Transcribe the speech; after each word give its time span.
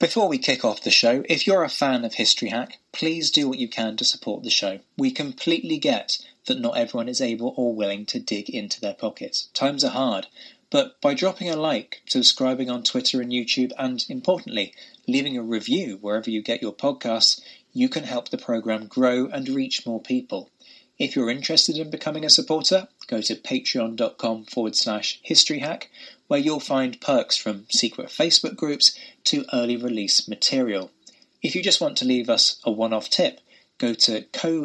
Before 0.00 0.28
we 0.28 0.38
kick 0.38 0.64
off 0.64 0.82
the 0.82 0.92
show, 0.92 1.24
if 1.28 1.44
you're 1.44 1.64
a 1.64 1.68
fan 1.68 2.04
of 2.04 2.14
History 2.14 2.50
Hack, 2.50 2.78
please 2.92 3.32
do 3.32 3.48
what 3.48 3.58
you 3.58 3.66
can 3.66 3.96
to 3.96 4.04
support 4.04 4.44
the 4.44 4.50
show. 4.50 4.78
We 4.96 5.10
completely 5.10 5.76
get 5.76 6.18
that 6.46 6.60
not 6.60 6.78
everyone 6.78 7.08
is 7.08 7.20
able 7.20 7.52
or 7.56 7.74
willing 7.74 8.06
to 8.06 8.20
dig 8.20 8.48
into 8.48 8.80
their 8.80 8.94
pockets. 8.94 9.48
Times 9.54 9.82
are 9.82 9.90
hard, 9.90 10.28
but 10.70 11.00
by 11.00 11.14
dropping 11.14 11.50
a 11.50 11.56
like, 11.56 12.02
subscribing 12.06 12.70
on 12.70 12.84
Twitter 12.84 13.20
and 13.20 13.32
YouTube, 13.32 13.72
and 13.76 14.04
importantly, 14.08 14.72
leaving 15.08 15.36
a 15.36 15.42
review 15.42 15.98
wherever 16.00 16.30
you 16.30 16.42
get 16.42 16.62
your 16.62 16.72
podcasts, 16.72 17.40
you 17.72 17.88
can 17.88 18.04
help 18.04 18.28
the 18.28 18.38
program 18.38 18.86
grow 18.86 19.26
and 19.26 19.48
reach 19.48 19.84
more 19.84 20.00
people. 20.00 20.48
If 20.96 21.16
you're 21.16 21.30
interested 21.30 21.76
in 21.76 21.90
becoming 21.90 22.24
a 22.24 22.30
supporter, 22.30 22.86
go 23.08 23.20
to 23.20 23.34
patreon.com 23.34 24.44
forward 24.44 24.76
slash 24.76 25.20
historyhack, 25.28 25.84
where 26.28 26.40
you'll 26.40 26.60
find 26.60 27.00
perks 27.00 27.36
from 27.36 27.66
secret 27.70 28.08
Facebook 28.08 28.56
groups 28.56 28.96
to 29.24 29.44
early 29.52 29.76
release 29.76 30.28
material. 30.28 30.90
If 31.42 31.54
you 31.54 31.62
just 31.62 31.80
want 31.80 31.96
to 31.98 32.04
leave 32.04 32.28
us 32.28 32.60
a 32.64 32.70
one 32.70 32.92
off 32.92 33.08
tip, 33.10 33.40
go 33.78 33.94
to 33.94 34.22
ko-fi.com 34.32 34.62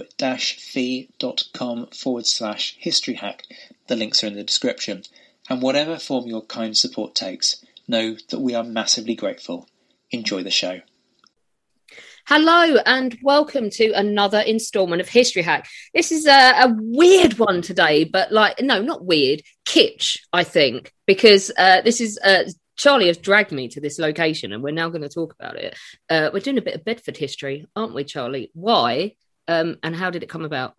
forward 1.88 2.26
slash 2.26 2.76
history 2.80 3.16
hack. 3.16 3.44
The 3.88 3.96
links 3.96 4.24
are 4.24 4.28
in 4.28 4.36
the 4.36 4.44
description. 4.44 5.04
And 5.50 5.62
whatever 5.62 6.00
form 6.00 6.28
your 6.28 6.42
kind 6.42 6.76
support 6.78 7.16
takes, 7.16 7.64
know 7.88 8.16
that 8.30 8.40
we 8.40 8.56
are 8.56 8.64
massively 8.64 9.16
grateful. 9.16 9.68
Enjoy 10.12 10.42
the 10.42 10.52
show. 10.52 10.82
Hello 12.26 12.78
and 12.86 13.18
welcome 13.22 13.70
to 13.72 13.92
another 13.92 14.40
installment 14.40 15.02
of 15.02 15.10
History 15.10 15.42
Hack. 15.42 15.68
This 15.94 16.10
is 16.10 16.26
a, 16.26 16.64
a, 16.64 16.74
weird 16.80 17.38
one 17.38 17.62
today, 17.62 18.06
but 18.06 18.32
like, 18.32 18.62
no, 18.62 18.82
not 18.82 19.04
weird, 19.04 19.42
kitsch, 19.66 20.20
I 20.32 20.46
think, 20.46 20.94
because 21.06 21.52
uh, 21.58 21.82
this 21.82 22.00
is 22.00 22.18
uh, 22.24 22.46
Charlie 22.76 23.08
has 23.08 23.18
dragged 23.18 23.52
me 23.52 23.68
to 23.70 23.82
this 23.82 24.00
location 24.00 24.52
and 24.52 24.64
we're 24.64 24.72
now 24.72 24.90
going 24.90 25.02
to 25.02 25.10
talk 25.10 25.34
about 25.40 25.56
it. 25.56 25.78
Uh, 26.10 26.30
we're 26.34 26.40
doing 26.40 26.58
a 26.58 26.62
bit 26.62 26.76
of 26.76 26.86
Bedford 26.86 27.18
history, 27.18 27.68
aren't 27.76 27.94
we, 27.94 28.04
Charlie? 28.04 28.52
Why 28.54 29.16
um, 29.48 29.78
and 29.84 29.96
how 29.96 30.10
did 30.10 30.24
it 30.24 30.30
come 30.30 30.46
about? 30.46 30.76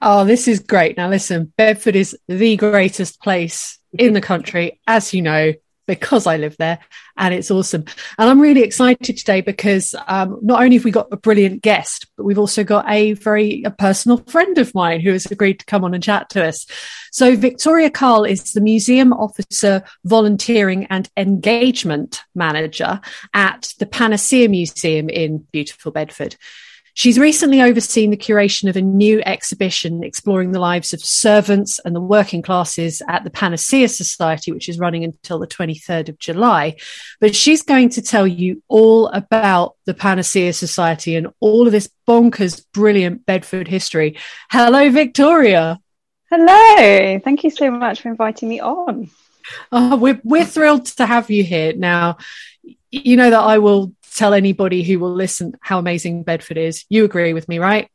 Oh, 0.00 0.24
this 0.24 0.48
is 0.48 0.60
great. 0.60 0.96
Now, 0.96 1.08
listen, 1.08 1.52
Bedford 1.56 1.96
is 1.96 2.16
the 2.28 2.56
greatest 2.56 3.20
place 3.20 3.78
in 3.92 4.14
the 4.14 4.20
country, 4.20 4.80
as 4.86 5.12
you 5.12 5.20
know, 5.20 5.52
because 5.92 6.26
I 6.26 6.36
live 6.38 6.56
there, 6.56 6.78
and 7.16 7.34
it's 7.34 7.50
awesome. 7.50 7.84
And 8.18 8.30
I'm 8.30 8.40
really 8.40 8.62
excited 8.62 9.16
today 9.16 9.42
because 9.42 9.94
um, 10.06 10.38
not 10.40 10.62
only 10.62 10.76
have 10.76 10.84
we 10.84 10.90
got 10.90 11.08
a 11.12 11.16
brilliant 11.16 11.62
guest, 11.62 12.06
but 12.16 12.24
we've 12.24 12.38
also 12.38 12.64
got 12.64 12.88
a 12.88 13.12
very 13.12 13.62
a 13.64 13.70
personal 13.70 14.18
friend 14.18 14.56
of 14.56 14.74
mine 14.74 15.00
who 15.00 15.12
has 15.12 15.26
agreed 15.26 15.58
to 15.58 15.66
come 15.66 15.84
on 15.84 15.92
and 15.92 16.02
chat 16.02 16.30
to 16.30 16.44
us. 16.44 16.66
So 17.10 17.36
Victoria 17.36 17.90
Carl 17.90 18.24
is 18.24 18.54
the 18.54 18.62
museum 18.62 19.12
officer, 19.12 19.82
volunteering 20.04 20.86
and 20.86 21.10
engagement 21.16 22.22
manager 22.34 23.00
at 23.34 23.74
the 23.78 23.86
Panacea 23.86 24.48
Museum 24.48 25.10
in 25.10 25.46
beautiful 25.52 25.92
Bedford. 25.92 26.36
She's 26.94 27.18
recently 27.18 27.62
overseen 27.62 28.10
the 28.10 28.18
curation 28.18 28.68
of 28.68 28.76
a 28.76 28.82
new 28.82 29.22
exhibition 29.22 30.04
exploring 30.04 30.52
the 30.52 30.60
lives 30.60 30.92
of 30.92 31.02
servants 31.02 31.78
and 31.78 31.96
the 31.96 32.00
working 32.00 32.42
classes 32.42 33.00
at 33.08 33.24
the 33.24 33.30
Panacea 33.30 33.88
Society, 33.88 34.52
which 34.52 34.68
is 34.68 34.78
running 34.78 35.02
until 35.02 35.38
the 35.38 35.46
23rd 35.46 36.10
of 36.10 36.18
July. 36.18 36.76
But 37.18 37.34
she's 37.34 37.62
going 37.62 37.88
to 37.90 38.02
tell 38.02 38.26
you 38.26 38.62
all 38.68 39.08
about 39.08 39.76
the 39.86 39.94
Panacea 39.94 40.52
Society 40.52 41.16
and 41.16 41.28
all 41.40 41.66
of 41.66 41.72
this 41.72 41.88
bonkers, 42.06 42.62
brilliant 42.74 43.24
Bedford 43.24 43.68
history. 43.68 44.18
Hello, 44.50 44.90
Victoria. 44.90 45.80
Hello. 46.30 47.18
Thank 47.20 47.44
you 47.44 47.50
so 47.50 47.70
much 47.70 48.02
for 48.02 48.10
inviting 48.10 48.50
me 48.50 48.60
on. 48.60 49.10
Oh, 49.70 49.96
we're, 49.96 50.20
we're 50.24 50.44
thrilled 50.44 50.86
to 50.86 51.06
have 51.06 51.30
you 51.30 51.42
here. 51.42 51.72
Now, 51.74 52.18
you 52.90 53.16
know 53.16 53.30
that 53.30 53.40
I 53.40 53.58
will 53.58 53.94
tell 54.14 54.34
anybody 54.34 54.82
who 54.82 54.98
will 54.98 55.12
listen 55.12 55.54
how 55.60 55.78
amazing 55.78 56.22
Bedford 56.22 56.58
is. 56.58 56.84
You 56.88 57.04
agree 57.04 57.32
with 57.32 57.48
me, 57.48 57.58
right? 57.58 57.88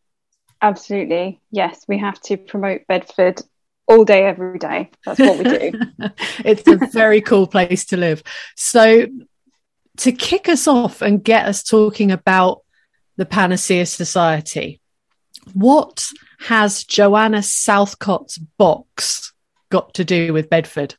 Absolutely. 0.62 1.40
Yes, 1.52 1.86
we 1.88 2.00
have 2.00 2.20
to 2.22 2.38
promote 2.38 2.88
Bedford 2.88 3.42
all 3.88 4.04
day, 4.04 4.26
every 4.26 4.60
day. 4.60 4.90
That's 5.06 5.20
what 5.20 5.38
we 5.38 5.44
do. 5.44 5.72
it's 6.46 6.68
a 6.68 6.78
very 6.92 7.22
cool 7.22 7.48
place 7.48 7.86
to 7.86 7.98
live. 7.98 8.24
So, 8.56 9.08
to 9.98 10.12
kick 10.12 10.48
us 10.50 10.68
off 10.68 11.02
and 11.02 11.24
get 11.24 11.46
us 11.46 11.64
talking 11.64 12.12
about 12.12 12.62
the 13.16 13.26
Panacea 13.26 13.86
Society, 13.86 14.80
what 15.54 16.08
has 16.40 16.84
Joanna 16.84 17.42
Southcott's 17.42 18.38
box 18.38 19.34
got 19.70 19.96
to 19.96 20.06
do 20.06 20.34
with 20.34 20.50
Bedford? 20.50 20.96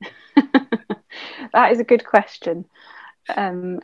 that 0.36 1.72
is 1.72 1.80
a 1.80 1.84
good 1.84 2.06
question. 2.06 2.64
Um, 3.34 3.80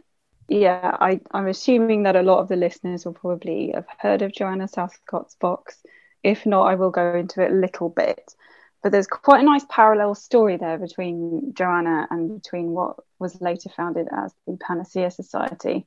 yeah, 0.49 0.97
I, 1.01 1.21
I'm 1.31 1.47
assuming 1.47 2.03
that 2.03 2.17
a 2.17 2.23
lot 2.23 2.41
of 2.41 2.49
the 2.49 2.57
listeners 2.57 3.05
will 3.05 3.15
probably 3.15 3.73
have 3.75 3.87
heard 3.99 4.23
of 4.23 4.33
Joanna 4.33 4.69
Southcott's 4.69 5.35
box. 5.37 5.83
If 6.23 6.47
not, 6.47 6.67
I 6.67 6.75
will 6.75 6.91
go 6.91 7.15
into 7.15 7.43
it 7.43 7.51
a 7.51 7.55
little 7.55 7.89
bit. 7.89 8.35
But 8.83 8.93
there's 8.93 9.07
quite 9.07 9.41
a 9.41 9.45
nice 9.45 9.65
parallel 9.69 10.15
story 10.15 10.59
there 10.59 10.77
between 10.77 11.55
Joanna 11.55 12.07
and 12.11 12.43
between 12.43 12.73
what 12.73 12.97
was 13.19 13.41
later 13.41 13.71
founded 13.71 14.09
as 14.13 14.35
the 14.47 14.59
Panacea 14.59 15.11
Society. 15.11 15.87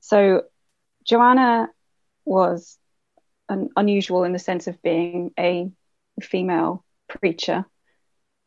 So, 0.00 0.44
Joanna 1.04 1.68
was 2.24 2.78
an 3.48 3.68
unusual 3.76 4.24
in 4.24 4.32
the 4.32 4.38
sense 4.38 4.66
of 4.66 4.82
being 4.82 5.32
a 5.38 5.70
female 6.22 6.84
preacher. 7.08 7.66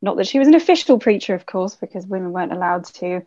Not 0.01 0.17
that 0.17 0.27
she 0.27 0.39
was 0.39 0.47
an 0.47 0.55
official 0.55 0.97
preacher, 0.97 1.35
of 1.35 1.45
course, 1.45 1.75
because 1.75 2.07
women 2.07 2.31
weren't 2.31 2.53
allowed 2.53 2.85
to 2.85 3.21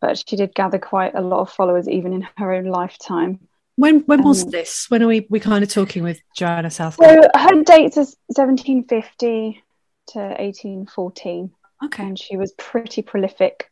but 0.00 0.18
she 0.18 0.36
did 0.36 0.54
gather 0.54 0.78
quite 0.78 1.14
a 1.14 1.20
lot 1.20 1.40
of 1.40 1.50
followers 1.50 1.88
even 1.88 2.12
in 2.12 2.28
her 2.36 2.52
own 2.52 2.66
lifetime. 2.66 3.40
When 3.76 4.00
when 4.00 4.22
was 4.22 4.44
um, 4.44 4.50
this? 4.50 4.86
When 4.88 5.02
are 5.02 5.06
we 5.06 5.26
we 5.28 5.38
kind 5.38 5.62
of 5.62 5.70
talking 5.70 6.02
with 6.02 6.20
Joanna 6.34 6.70
Southcott? 6.70 7.06
So 7.06 7.28
her 7.38 7.62
dates 7.62 7.96
is 7.96 8.16
1750 8.28 9.62
to 10.08 10.18
1814. 10.18 11.50
Okay. 11.84 12.02
And 12.02 12.18
she 12.18 12.38
was 12.38 12.52
pretty 12.52 13.02
prolific, 13.02 13.70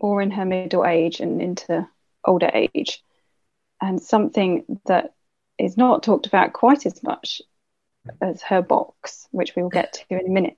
or 0.00 0.20
in 0.20 0.32
her 0.32 0.44
middle 0.44 0.84
age 0.84 1.20
and 1.20 1.40
into 1.40 1.88
older 2.24 2.50
age. 2.52 3.02
And 3.80 4.02
something 4.02 4.64
that 4.86 5.14
is 5.58 5.76
not 5.76 6.02
talked 6.02 6.26
about 6.26 6.52
quite 6.52 6.84
as 6.86 7.02
much 7.04 7.40
as 8.20 8.42
her 8.42 8.62
box, 8.62 9.28
which 9.30 9.54
we 9.54 9.62
will 9.62 9.70
get 9.70 9.92
to 9.92 10.04
in 10.18 10.26
a 10.26 10.30
minute, 10.30 10.56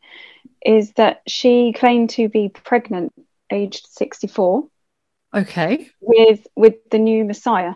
is 0.65 0.93
that 0.93 1.23
she 1.27 1.75
claimed 1.75 2.11
to 2.11 2.29
be 2.29 2.49
pregnant 2.49 3.12
aged 3.50 3.87
64 3.91 4.67
Okay. 5.35 5.91
With 6.01 6.47
with 6.57 6.77
the 6.91 6.99
new 6.99 7.25
Messiah, 7.25 7.75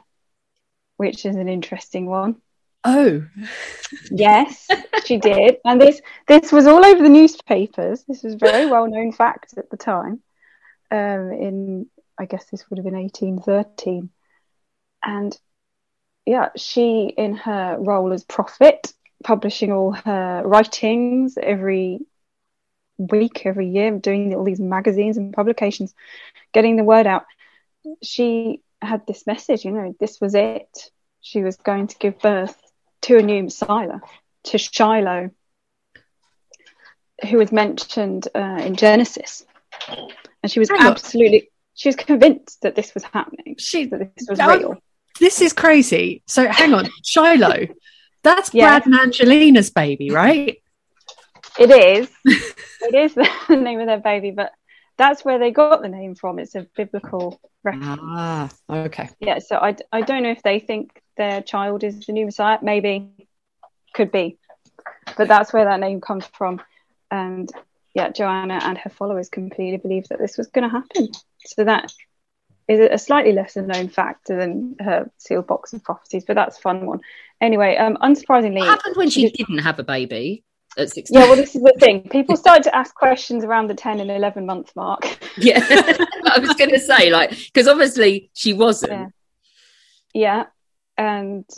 which 0.96 1.26
is 1.26 1.36
an 1.36 1.48
interesting 1.48 2.06
one. 2.06 2.36
Oh. 2.84 3.24
yes, 4.10 4.66
she 5.04 5.18
did. 5.18 5.58
And 5.64 5.80
this 5.80 6.00
this 6.26 6.50
was 6.50 6.66
all 6.66 6.84
over 6.84 7.02
the 7.02 7.08
newspapers. 7.08 8.04
This 8.08 8.22
was 8.22 8.34
very 8.34 8.66
well 8.66 8.88
known 8.88 9.12
fact 9.12 9.54
at 9.56 9.70
the 9.70 9.76
time. 9.76 10.22
Um, 10.90 11.32
in 11.32 11.86
I 12.18 12.26
guess 12.26 12.44
this 12.50 12.68
would 12.68 12.78
have 12.78 12.84
been 12.84 12.94
1813. 12.94 14.10
And 15.04 15.36
yeah, 16.26 16.50
she 16.56 17.12
in 17.16 17.34
her 17.34 17.76
role 17.78 18.12
as 18.12 18.24
prophet, 18.24 18.92
publishing 19.24 19.72
all 19.72 19.92
her 19.92 20.42
writings 20.44 21.36
every 21.40 22.00
week, 22.98 23.42
every 23.44 23.68
year, 23.68 23.90
doing 23.98 24.34
all 24.34 24.44
these 24.44 24.60
magazines 24.60 25.16
and 25.16 25.32
publications, 25.32 25.94
getting 26.52 26.76
the 26.76 26.84
word 26.84 27.06
out. 27.06 27.24
She 28.02 28.60
had 28.80 29.06
this 29.06 29.26
message, 29.26 29.64
you 29.64 29.70
know, 29.72 29.94
this 30.00 30.20
was 30.20 30.34
it. 30.34 30.68
She 31.20 31.42
was 31.42 31.56
going 31.56 31.86
to 31.88 31.96
give 31.98 32.18
birth 32.20 32.56
to 33.02 33.16
a 33.18 33.22
new 33.22 33.44
Messiah, 33.44 33.98
to 34.44 34.58
Shiloh, 34.58 35.30
who 37.28 37.38
was 37.38 37.52
mentioned 37.52 38.28
uh, 38.34 38.60
in 38.64 38.74
Genesis. 38.76 39.44
And 40.42 40.50
she 40.50 40.58
was 40.58 40.68
Hang 40.70 40.80
on. 40.80 40.86
absolutely, 40.88 41.50
she 41.74 41.88
was 41.88 41.96
convinced 41.96 42.62
that 42.62 42.74
this 42.74 42.94
was 42.94 43.04
happening, 43.04 43.56
She, 43.58 43.86
that 43.86 44.14
this 44.16 44.26
was 44.28 44.40
I'm- 44.40 44.58
real. 44.58 44.76
this 45.20 45.40
is 45.40 45.52
crazy. 45.52 46.22
So 46.26 46.46
hang 46.48 46.74
on, 46.74 46.88
Shiloh. 47.04 47.68
That's 48.24 48.52
Yeah. 48.54 48.78
Brad 48.78 48.86
and 48.86 48.94
Angelina's 49.00 49.70
baby, 49.70 50.10
right? 50.10 50.58
It 51.58 51.70
is. 51.70 52.08
it 52.24 52.94
is 52.94 53.14
the 53.48 53.56
name 53.56 53.80
of 53.80 53.86
their 53.86 53.98
baby, 54.00 54.30
but 54.30 54.52
that's 55.02 55.24
where 55.24 55.38
they 55.38 55.50
got 55.50 55.82
the 55.82 55.88
name 55.88 56.14
from. 56.14 56.38
It's 56.38 56.54
a 56.54 56.66
biblical 56.76 57.40
reference. 57.64 58.00
Ah, 58.02 58.50
okay. 58.70 59.08
Yeah, 59.18 59.40
so 59.40 59.56
I, 59.56 59.76
I 59.90 60.02
don't 60.02 60.22
know 60.22 60.30
if 60.30 60.42
they 60.42 60.60
think 60.60 61.02
their 61.16 61.42
child 61.42 61.82
is 61.82 62.06
the 62.06 62.12
new 62.12 62.26
Messiah. 62.26 62.58
Maybe, 62.62 63.08
could 63.94 64.12
be, 64.12 64.38
but 65.16 65.26
that's 65.26 65.52
where 65.52 65.64
that 65.64 65.80
name 65.80 66.00
comes 66.00 66.24
from. 66.26 66.62
And 67.10 67.50
yeah, 67.94 68.10
Joanna 68.10 68.60
and 68.62 68.78
her 68.78 68.90
followers 68.90 69.28
completely 69.28 69.76
believed 69.76 70.10
that 70.10 70.20
this 70.20 70.38
was 70.38 70.46
going 70.46 70.70
to 70.70 70.74
happen. 70.74 71.08
So 71.46 71.64
that 71.64 71.92
is 72.68 72.88
a 72.90 72.96
slightly 72.96 73.32
lesser 73.32 73.62
known 73.62 73.88
fact 73.88 74.28
than 74.28 74.76
her 74.78 75.10
sealed 75.18 75.48
box 75.48 75.72
of 75.72 75.82
prophecies, 75.82 76.24
but 76.24 76.34
that's 76.34 76.58
a 76.58 76.60
fun 76.60 76.86
one. 76.86 77.00
Anyway, 77.40 77.76
um, 77.76 77.96
unsurprisingly, 78.00 78.60
What 78.60 78.68
happened 78.68 78.96
when 78.96 79.10
she 79.10 79.28
didn't 79.30 79.58
have 79.58 79.80
a 79.80 79.84
baby 79.84 80.44
at 80.78 80.90
16? 80.90 81.14
yeah, 81.18 81.26
well, 81.26 81.36
this 81.36 81.54
is 81.54 81.62
the 81.62 81.74
thing. 81.78 82.08
People 82.08 82.36
started 82.36 82.64
to 82.64 82.76
ask 82.76 82.94
questions 82.94 83.44
around 83.44 83.68
the 83.68 83.74
10 83.74 84.00
and 84.00 84.10
11 84.10 84.46
month 84.46 84.72
mark. 84.76 85.18
Yeah. 85.38 85.60
I 85.68 86.38
was 86.40 86.54
going 86.54 86.70
to 86.70 86.78
say, 86.78 87.10
like, 87.10 87.30
because 87.30 87.66
obviously 87.66 88.30
she 88.34 88.52
wasn't. 88.52 88.92
Yeah. 88.92 89.06
yeah 90.14 90.44
and 90.98 91.48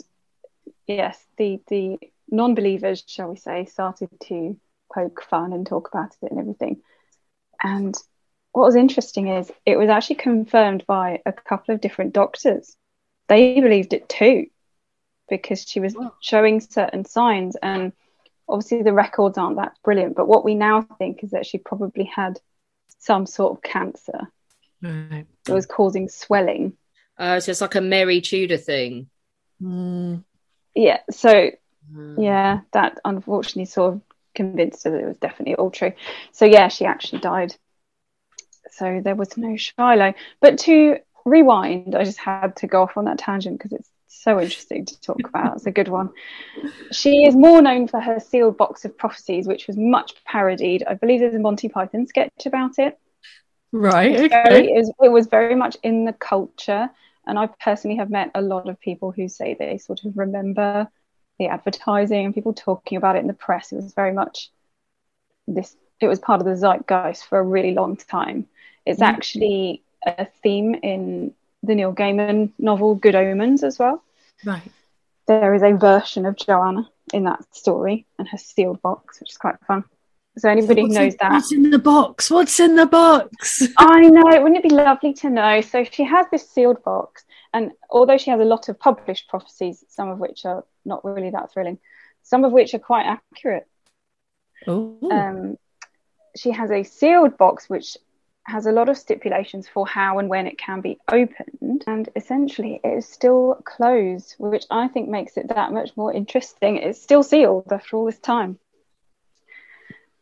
yes 0.87 1.21
the 1.37 1.59
the 1.67 1.97
non-believers 2.29 3.03
shall 3.05 3.29
we 3.29 3.35
say 3.35 3.65
started 3.65 4.09
to 4.23 4.57
poke 4.93 5.21
fun 5.23 5.51
and 5.51 5.67
talk 5.67 5.89
about 5.91 6.15
it 6.21 6.31
and 6.31 6.39
everything 6.39 6.81
and 7.61 7.95
what 8.53 8.63
was 8.65 8.75
interesting 8.77 9.27
is 9.27 9.51
it 9.65 9.77
was 9.77 9.89
actually 9.89 10.15
confirmed 10.15 10.85
by 10.87 11.21
a 11.25 11.33
couple 11.33 11.75
of 11.75 11.81
different 11.81 12.13
doctors 12.13 12.77
they 13.27 13.59
believed 13.59 13.93
it 13.93 14.07
too 14.07 14.45
because 15.29 15.65
she 15.67 15.79
was 15.81 15.95
Wow. 15.95 16.13
showing 16.21 16.61
certain 16.61 17.03
signs 17.03 17.57
and 17.61 17.91
obviously 18.47 18.83
the 18.83 18.93
records 18.93 19.37
aren't 19.37 19.57
that 19.57 19.73
brilliant 19.83 20.15
but 20.15 20.27
what 20.27 20.45
we 20.45 20.55
now 20.55 20.81
think 20.99 21.23
is 21.23 21.31
that 21.31 21.45
she 21.45 21.57
probably 21.57 22.03
had 22.05 22.39
some 22.99 23.25
sort 23.25 23.57
of 23.57 23.63
cancer 23.63 24.31
Right. 24.81 25.25
that 25.45 25.53
was 25.53 25.65
causing 25.65 26.09
swelling 26.09 26.73
Uh, 27.17 27.39
so 27.39 27.51
it's 27.51 27.61
like 27.61 27.75
a 27.75 27.81
Mary 27.81 28.21
Tudor 28.21 28.57
thing. 28.57 29.09
Mm. 29.61 30.23
yeah 30.75 30.99
so 31.09 31.51
Mm. 31.93 32.23
yeah 32.23 32.61
that 32.73 32.99
unfortunately 33.05 33.65
sort 33.65 33.93
of 33.93 34.01
convinced 34.33 34.83
her 34.85 34.89
that 34.91 35.01
it 35.03 35.07
was 35.07 35.17
definitely 35.17 35.53
all 35.55 35.69
true 35.69 35.93
so 36.31 36.43
yeah 36.45 36.67
she 36.67 36.83
actually 36.85 37.19
died 37.19 37.53
so 38.71 39.01
there 39.03 39.13
was 39.15 39.37
no 39.37 39.55
shiloh 39.55 40.13
but 40.41 40.57
to 40.59 40.97
rewind 41.25 41.93
i 41.95 42.03
just 42.03 42.17
had 42.17 42.55
to 42.55 42.65
go 42.67 42.81
off 42.81 42.97
on 42.97 43.05
that 43.05 43.19
tangent 43.19 43.57
because 43.59 43.71
it's 43.73 43.89
so 44.23 44.39
interesting 44.39 44.85
to 44.85 44.99
talk 45.01 45.27
about 45.27 45.55
it's 45.55 45.65
a 45.65 45.71
good 45.71 45.87
one 45.87 46.09
she 46.91 47.25
is 47.25 47.35
more 47.35 47.61
known 47.61 47.87
for 47.87 47.99
her 47.99 48.19
sealed 48.19 48.57
box 48.57 48.85
of 48.85 48.97
prophecies 48.97 49.47
which 49.47 49.67
was 49.67 49.77
much 49.77 50.13
parodied 50.25 50.83
i 50.87 50.93
believe 50.93 51.19
there's 51.19 51.35
a 51.35 51.39
monty 51.39 51.69
python 51.69 52.07
sketch 52.07 52.45
about 52.45 52.79
it 52.79 52.97
Right. 53.71 54.11
very, 54.13 54.25
Okay. 54.25 54.67
it, 54.69 54.77
was, 54.77 54.93
it 55.03 55.09
was 55.09 55.27
very 55.27 55.55
much 55.55 55.75
in 55.83 56.05
the 56.05 56.13
culture 56.13 56.89
and 57.27 57.37
i 57.37 57.47
personally 57.59 57.97
have 57.97 58.09
met 58.09 58.31
a 58.35 58.41
lot 58.41 58.69
of 58.69 58.79
people 58.79 59.11
who 59.11 59.27
say 59.27 59.55
they 59.57 59.77
sort 59.77 60.05
of 60.05 60.17
remember 60.17 60.87
the 61.39 61.47
advertising 61.47 62.25
and 62.25 62.33
people 62.33 62.53
talking 62.53 62.97
about 62.97 63.15
it 63.15 63.19
in 63.19 63.27
the 63.27 63.33
press 63.33 63.71
it 63.71 63.75
was 63.75 63.93
very 63.93 64.13
much 64.13 64.49
this 65.47 65.75
it 66.01 66.07
was 66.07 66.19
part 66.19 66.41
of 66.41 66.47
the 66.47 66.55
zeitgeist 66.55 67.25
for 67.25 67.39
a 67.39 67.43
really 67.43 67.73
long 67.73 67.95
time 67.97 68.45
it's 68.85 69.01
Mhm. 69.01 69.07
actually 69.07 69.83
a 70.05 70.25
theme 70.43 70.75
in 70.75 71.33
the 71.63 71.75
neil 71.75 71.93
gaiman 71.93 72.51
novel 72.59 72.95
good 72.95 73.15
omens 73.15 73.63
as 73.63 73.79
well 73.79 74.03
Right. 74.43 74.71
there 75.27 75.53
is 75.53 75.63
a 75.63 75.73
version 75.73 76.25
of 76.25 76.35
joanna 76.35 76.89
in 77.13 77.23
that 77.23 77.43
story 77.55 78.05
and 78.19 78.27
her 78.27 78.37
sealed 78.37 78.81
box 78.81 79.19
which 79.19 79.31
is 79.31 79.37
quite 79.37 79.55
fun 79.67 79.83
so 80.37 80.49
anybody 80.49 80.81
who 80.81 80.87
knows 80.89 81.13
in, 81.13 81.17
that 81.21 81.31
What's 81.31 81.53
in 81.53 81.69
the 81.69 81.79
box? 81.79 82.29
What's 82.29 82.59
in 82.59 82.75
the 82.75 82.85
box? 82.85 83.63
I 83.77 84.01
know, 84.01 84.23
wouldn't 84.41 84.57
it 84.57 84.63
be 84.63 84.75
lovely 84.75 85.13
to 85.13 85.29
know? 85.29 85.61
So 85.61 85.85
she 85.85 86.03
has 86.03 86.25
this 86.29 86.49
sealed 86.49 86.83
box, 86.83 87.23
and 87.53 87.71
although 87.89 88.17
she 88.17 88.31
has 88.31 88.41
a 88.41 88.45
lot 88.45 88.67
of 88.67 88.77
published 88.77 89.29
prophecies, 89.29 89.83
some 89.87 90.09
of 90.09 90.19
which 90.19 90.45
are 90.45 90.65
not 90.83 91.05
really 91.05 91.29
that 91.29 91.53
thrilling, 91.53 91.79
some 92.23 92.43
of 92.43 92.51
which 92.51 92.73
are 92.73 92.79
quite 92.79 93.05
accurate, 93.05 93.67
Oh. 94.67 94.97
um, 95.09 95.57
she 96.35 96.51
has 96.51 96.69
a 96.69 96.83
sealed 96.83 97.37
box 97.37 97.69
which 97.69 97.97
has 98.45 98.67
a 98.67 98.71
lot 98.71 98.89
of 98.89 98.97
stipulations 98.97 99.67
for 99.67 99.87
how 99.87 100.19
and 100.19 100.29
when 100.29 100.45
it 100.45 100.57
can 100.57 100.81
be 100.81 100.99
opened, 101.11 101.83
and 101.87 102.09
essentially 102.15 102.79
it 102.83 102.87
is 102.99 103.07
still 103.07 103.59
closed, 103.65 104.35
which 104.37 104.65
I 104.69 104.87
think 104.87 105.09
makes 105.09 105.35
it 105.37 105.49
that 105.49 105.73
much 105.73 105.97
more 105.97 106.13
interesting. 106.13 106.77
It's 106.77 107.01
still 107.01 107.23
sealed 107.23 107.71
after 107.71 107.97
all 107.97 108.05
this 108.05 108.19
time. 108.19 108.59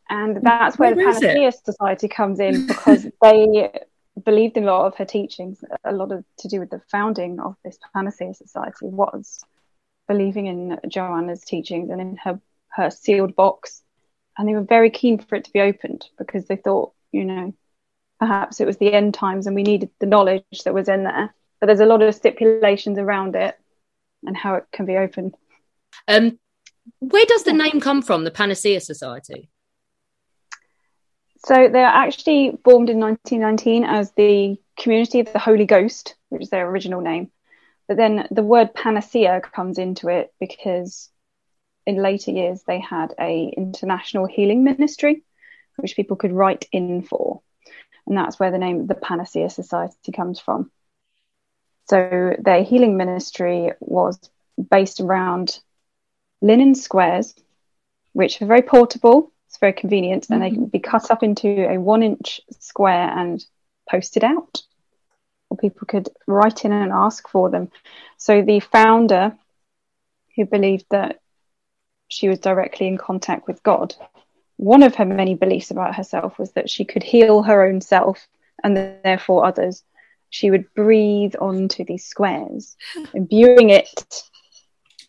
And 0.10 0.42
that's 0.42 0.78
where, 0.78 0.96
Where 0.96 1.12
the 1.14 1.18
it? 1.18 1.22
Panacea 1.22 1.52
Society 1.52 2.08
comes 2.08 2.40
in 2.40 2.68
because 2.68 3.08
they 3.22 3.72
believed 4.24 4.58
in 4.58 4.64
a 4.64 4.68
lot 4.68 4.86
of 4.86 4.96
her 4.96 5.06
teachings. 5.06 5.64
A 5.84 5.92
lot 5.92 6.12
of 6.12 6.24
to 6.40 6.48
do 6.48 6.60
with 6.60 6.69
the 6.69 6.81
founding 6.92 7.40
of 7.40 7.56
this 7.64 7.78
Panacea 7.94 8.34
Society 8.34 8.86
was 8.86 9.44
believing 10.08 10.48
in 10.48 10.80
Joanna's 10.88 11.44
teachings 11.44 11.90
and 11.90 12.00
in 12.00 12.16
her 12.18 12.40
her 12.69 12.90
sealed 12.90 13.36
box, 13.36 13.84
and 14.38 14.48
they 14.48 14.54
were 14.54 14.64
very 14.64 14.90
keen 14.90 15.19
for 15.19 15.36
it 15.36 15.46
to 15.46 15.52
be 15.52 15.62
opened 15.62 16.06
because 16.18 16.46
they 16.46 16.56
thought, 16.56 16.94
you 17.12 17.26
know, 17.26 17.54
perhaps 18.24 18.62
it 18.62 18.66
was 18.66 18.78
the 18.78 18.94
end 18.94 19.14
times 19.14 19.48
and 19.48 19.56
we 19.56 19.64
needed 19.64 19.90
the 20.00 20.06
knowledge 20.06 20.46
that 20.64 20.74
was 20.74 20.88
in 20.88 21.04
there. 21.04 21.36
But 21.60 21.68
there's 21.68 21.81
a 21.81 21.86
lot 21.86 22.02
of 22.02 22.16
stipulations 22.16 22.98
around 22.98 23.36
it 23.36 23.60
and 24.25 24.36
how 24.36 24.56
it 24.56 24.66
can 24.72 24.86
be 24.86 24.96
opened. 24.96 25.36
Um, 26.08 26.40
where 27.00 27.25
does 27.25 27.44
the 27.44 27.52
name 27.52 27.81
come 27.81 28.02
from, 28.02 28.24
the 28.24 28.31
Panacea 28.31 28.80
Society? 28.80 29.50
So 31.46 31.68
they're 31.68 31.86
actually 31.86 32.58
formed 32.64 32.90
in 32.90 33.00
1919 33.02 33.84
as 33.84 34.14
the 34.14 34.58
Community 34.80 35.19
of 35.19 35.34
the 35.34 35.40
Holy 35.40 35.66
Ghost, 35.66 36.16
which 36.30 36.44
is 36.44 36.50
their 36.50 36.69
original 36.69 37.02
name. 37.02 37.30
But 37.90 37.97
then 37.97 38.26
the 38.31 38.42
word 38.42 38.74
panacea 38.74 39.42
comes 39.42 39.78
into 39.78 40.07
it 40.07 40.33
because 40.40 41.09
in 41.86 41.97
later 41.97 42.31
years 42.31 42.64
they 42.66 42.80
had 42.80 43.14
a 43.19 43.54
international 43.57 44.28
healing 44.28 44.64
ministry, 44.64 45.24
which 45.76 45.97
people 45.97 46.16
could 46.16 46.31
write 46.31 46.69
in 46.71 47.02
for, 47.02 47.42
and 48.07 48.18
that's 48.18 48.40
where 48.40 48.52
the 48.52 48.57
name 48.57 48.88
the 48.88 48.95
Panacea 48.95 49.50
Society 49.50 50.12
comes 50.12 50.40
from. 50.40 50.72
So 51.90 52.36
their 52.40 52.64
healing 52.64 52.98
ministry 52.98 53.72
was 53.80 54.19
based 54.69 55.00
around 55.00 55.60
linen 56.42 56.76
squares, 56.76 57.33
which 58.14 58.42
are 58.42 58.45
very 58.45 58.62
portable. 58.62 59.31
It's 59.48 59.57
very 59.57 59.74
convenient, 59.74 60.30
and 60.30 60.42
they 60.42 60.48
mm-hmm. 60.50 60.56
can 60.56 60.66
be 60.68 60.80
cut 60.80 61.12
up 61.12 61.24
into 61.24 61.69
a 61.69 61.78
one-inch 61.78 62.42
square 62.60 63.10
and 63.18 63.44
posted 63.90 64.24
out, 64.24 64.62
or 65.50 65.57
people 65.57 65.86
could 65.86 66.10
write 66.26 66.66
in 66.66 66.72
and 66.72 66.92
ask 66.92 67.28
for 67.28 67.50
them. 67.50 67.69
So 68.18 68.42
the 68.42 68.60
founder, 68.60 69.38
who 70.36 70.45
believed 70.45 70.86
that 70.90 71.19
she 72.07 72.30
was 72.30 72.40
directly 72.40 72.88
in 72.88 72.98
contact 72.98 73.48
with 73.48 73.62
God, 73.62 73.94
one 74.57 74.83
of 74.83 74.95
her 74.95 75.06
many 75.06 75.36
beliefs 75.36 75.72
about 75.72 75.95
herself 75.95 76.38
was 76.38 76.52
that 76.52 76.69
she 76.69 76.86
could 76.86 77.04
heal 77.04 77.44
her 77.44 77.64
own 77.64 77.81
self 77.81 78.28
and 78.64 78.78
therefore 78.78 79.45
others. 79.45 79.83
She 80.30 80.50
would 80.50 80.74
breathe 80.74 81.36
onto 81.40 81.83
these 81.83 82.06
squares, 82.06 82.76
imbuing 83.14 83.69
it 83.69 84.24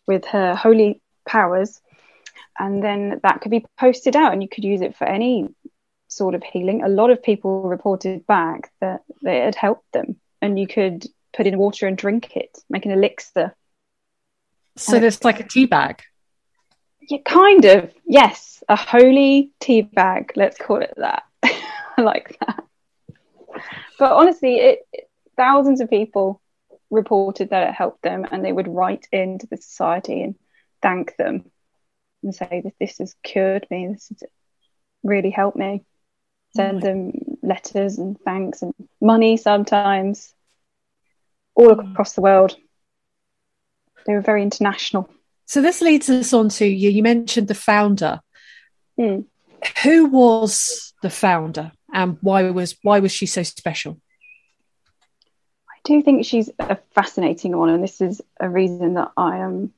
with 0.06 0.24
her 0.26 0.54
holy 0.54 1.00
powers, 1.26 1.80
and 2.58 2.82
then 2.82 3.20
that 3.22 3.40
could 3.40 3.50
be 3.50 3.64
posted 3.78 4.16
out 4.16 4.32
and 4.32 4.42
you 4.42 4.48
could 4.48 4.64
use 4.64 4.80
it 4.80 4.96
for 4.96 5.04
any 5.06 5.48
sort 6.08 6.34
of 6.34 6.42
healing. 6.42 6.82
A 6.82 6.88
lot 6.88 7.10
of 7.10 7.22
people 7.22 7.62
reported 7.62 8.26
back 8.26 8.70
that, 8.80 9.02
that 9.22 9.34
it 9.34 9.44
had 9.44 9.54
helped 9.54 9.90
them, 9.92 10.16
and 10.40 10.58
you 10.58 10.66
could 10.66 11.06
put 11.34 11.46
in 11.46 11.58
water 11.58 11.86
and 11.86 11.96
drink 11.96 12.36
it, 12.36 12.56
make 12.70 12.84
an 12.84 12.92
elixir. 12.92 13.54
so 14.76 14.98
there's 14.98 15.24
like 15.24 15.40
a 15.40 15.48
tea 15.48 15.66
bag. 15.66 16.02
Yeah, 17.08 17.18
kind 17.24 17.64
of. 17.64 17.92
Yes, 18.06 18.62
a 18.68 18.76
holy 18.76 19.50
tea 19.60 19.82
bag. 19.82 20.32
Let's 20.36 20.58
call 20.58 20.82
it 20.82 20.94
that. 20.96 21.24
I 21.44 22.02
like 22.02 22.36
that. 22.40 22.64
But 23.98 24.12
honestly, 24.12 24.56
it 24.56 24.86
thousands 25.36 25.80
of 25.80 25.90
people 25.90 26.40
reported 26.90 27.50
that 27.50 27.68
it 27.68 27.74
helped 27.74 28.02
them, 28.02 28.26
and 28.30 28.44
they 28.44 28.52
would 28.52 28.68
write 28.68 29.06
into 29.12 29.46
the 29.46 29.56
society 29.56 30.22
and 30.22 30.34
thank 30.82 31.16
them 31.16 31.50
and 32.22 32.34
say 32.34 32.62
that 32.64 32.74
this 32.80 32.98
has 32.98 33.14
cured 33.22 33.66
me. 33.70 33.88
This 33.88 34.08
has 34.08 34.22
really 35.02 35.30
helped 35.30 35.56
me. 35.56 35.84
send 36.56 36.80
mm. 36.80 36.82
them 36.82 37.12
letters 37.42 37.98
and 37.98 38.18
thanks 38.20 38.62
and 38.62 38.74
money 39.00 39.36
sometimes, 39.36 40.34
all 41.54 41.70
across 41.70 42.14
the 42.14 42.20
world. 42.20 42.56
They 44.06 44.14
were 44.14 44.20
very 44.20 44.42
international. 44.42 45.08
So 45.46 45.60
this 45.60 45.80
leads 45.80 46.08
us 46.10 46.32
on 46.32 46.48
to 46.50 46.66
you. 46.66 46.90
You 46.90 47.02
mentioned 47.02 47.48
the 47.48 47.54
founder. 47.54 48.20
Hmm. 48.98 49.20
Who 49.82 50.06
was 50.06 50.92
the 51.02 51.10
founder, 51.10 51.72
and 51.92 52.18
why 52.20 52.50
was 52.50 52.76
why 52.82 53.00
was 53.00 53.12
she 53.12 53.26
so 53.26 53.42
special? 53.42 54.00
I 55.68 55.76
do 55.84 56.02
think 56.02 56.26
she's 56.26 56.50
a 56.58 56.76
fascinating 56.94 57.56
one, 57.56 57.70
and 57.70 57.82
this 57.82 58.00
is 58.00 58.20
a 58.38 58.48
reason 58.48 58.94
that 58.94 59.12
I 59.16 59.38
am 59.38 59.72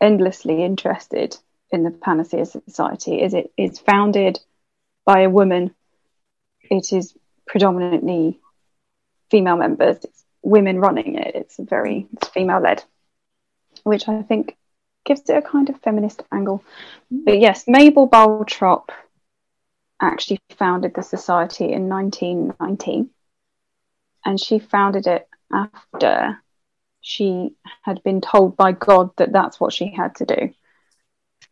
endlessly 0.00 0.62
interested 0.62 1.36
in 1.70 1.82
the 1.82 1.90
Panacea 1.90 2.44
Society. 2.44 3.22
Is 3.22 3.32
it 3.32 3.52
is 3.56 3.78
founded 3.78 4.38
by 5.04 5.20
a 5.20 5.30
woman. 5.30 5.74
It 6.62 6.92
is 6.92 7.14
predominantly 7.46 8.40
female 9.30 9.56
members. 9.56 10.04
It's 10.04 10.24
women 10.42 10.78
running 10.78 11.16
it. 11.16 11.34
It's 11.34 11.56
very 11.58 12.06
it's 12.14 12.28
female 12.28 12.60
led, 12.60 12.84
which 13.84 14.08
I 14.08 14.22
think 14.22 14.56
gives 15.04 15.28
it 15.28 15.36
a 15.36 15.42
kind 15.42 15.68
of 15.68 15.80
feminist 15.80 16.22
angle. 16.32 16.64
But 17.10 17.40
yes, 17.40 17.64
Mabel 17.66 18.08
Barltrop 18.08 18.90
actually 20.00 20.40
founded 20.50 20.94
the 20.94 21.02
society 21.02 21.72
in 21.72 21.88
1919, 21.88 23.10
and 24.24 24.40
she 24.40 24.58
founded 24.58 25.06
it 25.06 25.28
after 25.52 26.38
she 27.00 27.54
had 27.82 28.02
been 28.02 28.20
told 28.20 28.56
by 28.56 28.72
God 28.72 29.10
that 29.16 29.32
that's 29.32 29.60
what 29.60 29.72
she 29.72 29.92
had 29.92 30.14
to 30.16 30.26
do. 30.26 30.54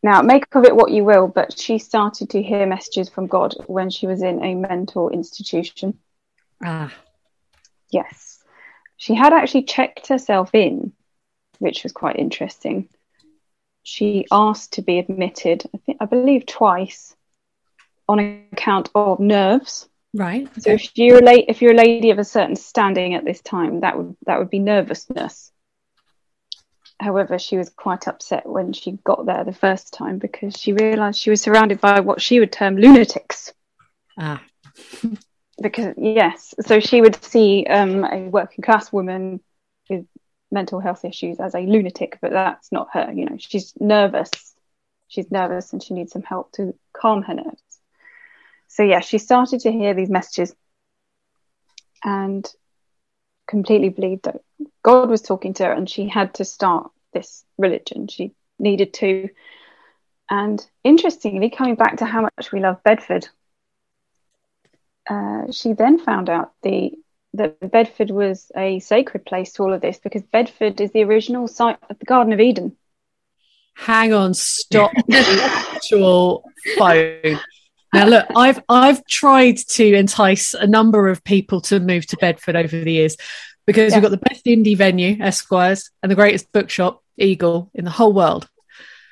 Now, 0.03 0.23
make 0.23 0.55
of 0.55 0.65
it 0.65 0.75
what 0.75 0.91
you 0.91 1.05
will, 1.05 1.29
but 1.29 1.59
she 1.59 1.79
started 1.79 2.31
to 2.31 2.43
hear 2.43 2.67
messages 2.67 3.09
from 3.09 3.27
God 3.27 3.55
when 3.67 3.91
she 3.91 4.07
was 4.07 4.23
in 4.23 4.43
a 4.43 4.55
mental 4.55 5.11
institution. 5.11 5.99
Ah, 6.65 6.93
Yes. 7.91 8.39
She 8.97 9.15
had 9.15 9.33
actually 9.33 9.65
checked 9.65 10.09
herself 10.09 10.55
in, 10.55 10.93
which 11.59 11.83
was 11.83 11.93
quite 11.93 12.17
interesting. 12.17 12.89
She 13.83 14.27
asked 14.31 14.75
to 14.75 14.83
be 14.83 14.99
admitted, 14.99 15.65
I, 15.75 15.79
think, 15.79 15.99
I 16.01 16.05
believe 16.05 16.47
twice, 16.47 17.15
on 18.09 18.19
account 18.53 18.91
of 18.95 19.21
nerves. 19.21 19.89
right. 20.15 20.49
So 20.61 20.73
if 20.73 20.97
you're 20.97 21.25
a 21.25 21.45
if 21.49 21.63
you're 21.63 21.73
a 21.73 21.77
lady 21.77 22.11
of 22.11 22.19
a 22.19 22.25
certain 22.25 22.57
standing 22.57 23.15
at 23.15 23.25
this 23.25 23.41
time, 23.41 23.81
that 23.81 23.97
would 23.97 24.17
that 24.27 24.39
would 24.39 24.51
be 24.51 24.59
nervousness. 24.59 25.53
However, 26.99 27.39
she 27.39 27.57
was 27.57 27.71
quite 27.71 28.07
upset 28.09 28.47
when 28.47 28.75
she 28.75 28.99
got 29.05 29.25
there 29.25 29.45
the 29.45 29.55
first 29.55 29.95
time 29.95 30.19
because 30.19 30.55
she 30.55 30.75
realised 30.75 31.19
she 31.19 31.31
was 31.31 31.41
surrounded 31.41 31.81
by 31.81 32.01
what 32.01 32.21
she 32.21 32.41
would 32.41 32.53
term 32.53 32.77
lunatics. 32.77 33.55
Ah, 34.19 34.43
Because 35.63 35.95
yes, 35.97 36.55
so 36.61 36.79
she 36.81 37.01
would 37.01 37.23
see 37.25 37.65
um, 37.65 38.05
a 38.05 38.29
working 38.29 38.63
class 38.63 38.93
woman 38.93 39.41
mental 40.51 40.81
health 40.81 41.05
issues 41.05 41.41
as 41.41 41.55
a 41.55 41.61
lunatic, 41.61 42.19
but 42.21 42.33
that's 42.33 42.73
not 42.73 42.89
her. 42.93 43.13
You 43.13 43.27
know, 43.27 43.37
she's 43.39 43.73
nervous. 43.81 44.31
She's 45.09 45.31
nervous 45.31 45.73
and 45.73 45.83
she 45.83 45.95
needs 45.95 46.13
some 46.13 46.23
help 46.23 46.53
to 46.53 46.75
calm 46.93 47.23
her 47.23 47.35
nerves. 47.35 47.63
So 48.69 48.83
yeah, 48.83 49.01
she 49.01 49.19
started 49.19 49.61
to 49.61 49.73
hear 49.73 49.95
these 49.95 50.11
messages 50.11 50.55
and 52.05 52.49
completely 53.47 53.89
believed 53.89 54.25
that 54.25 54.43
God 54.83 55.11
was 55.11 55.23
talking 55.23 55.55
to 55.55 55.65
her 55.65 55.73
and 55.73 55.91
she 55.91 56.09
had 56.09 56.35
to 56.35 56.45
start 56.45 56.91
this 57.13 57.45
religion. 57.59 58.07
She 58.07 58.33
needed 58.59 58.95
to. 58.95 59.29
And 60.31 60.65
interestingly, 60.85 61.51
coming 61.51 61.75
back 61.75 61.97
to 61.97 62.05
how 62.05 62.23
much 62.23 62.53
we 62.53 62.61
love 62.61 62.85
Bedford, 62.85 63.29
uh, 65.09 65.51
she 65.51 65.73
then 65.73 65.99
found 65.99 66.31
out 66.31 66.53
the 66.63 66.93
that 67.35 67.71
Bedford 67.71 68.11
was 68.11 68.51
a 68.57 68.81
sacred 68.81 69.25
place 69.25 69.53
to 69.53 69.63
all 69.63 69.73
of 69.73 69.81
this 69.81 69.99
because 69.99 70.23
Bedford 70.23 70.81
is 70.81 70.91
the 70.93 71.05
original 71.05 71.47
site 71.49 71.79
of 71.89 71.99
the 71.99 72.05
Garden 72.05 72.33
of 72.33 72.41
Eden. 72.41 72.77
hang 73.77 74.13
on, 74.13 74.35
stop 74.35 74.91
the 75.09 75.73
actual 75.75 76.45
phone. 76.77 77.39
Now 77.93 78.07
look, 78.07 78.27
I've 78.37 78.63
I've 78.69 79.05
tried 79.07 79.59
to 79.59 79.95
entice 79.95 80.55
a 80.55 80.67
number 80.67 81.09
of 81.09 81.25
people 81.25 81.61
to 81.63 81.81
move 81.81 82.07
to 82.07 82.17
Bedford 82.17 82.57
over 82.57 82.81
the 82.81 82.93
years 82.93 83.17
because 83.67 83.93
we've 83.93 84.03
got 84.03 84.11
the 84.11 84.17
best 84.17 84.45
indie 84.47 84.77
venue, 84.77 85.17
Esquires, 85.21 85.91
and 86.03 86.11
the 86.11 86.17
greatest 86.17 86.53
bookshop, 86.53 87.03
Eagle, 87.17 87.71
in 87.75 87.85
the 87.85 87.91
whole 87.91 88.13
world. 88.13 88.49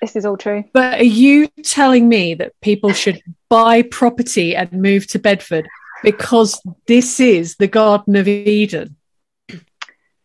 This 0.01 0.15
is 0.15 0.25
all 0.25 0.37
true. 0.37 0.65
But 0.73 1.01
are 1.01 1.05
you 1.05 1.49
telling 1.65 2.09
me 2.09 2.35
that 2.35 2.53
people 2.61 2.93
should 2.93 3.21
buy 3.49 3.83
property 3.83 4.55
and 4.55 4.71
move 4.73 5.07
to 5.09 5.19
Bedford 5.19 5.69
because 6.03 6.61
this 6.87 7.21
is 7.21 7.57
the 7.57 7.69
Garden 7.69 8.17
of 8.17 8.29
Eden? 8.29 8.97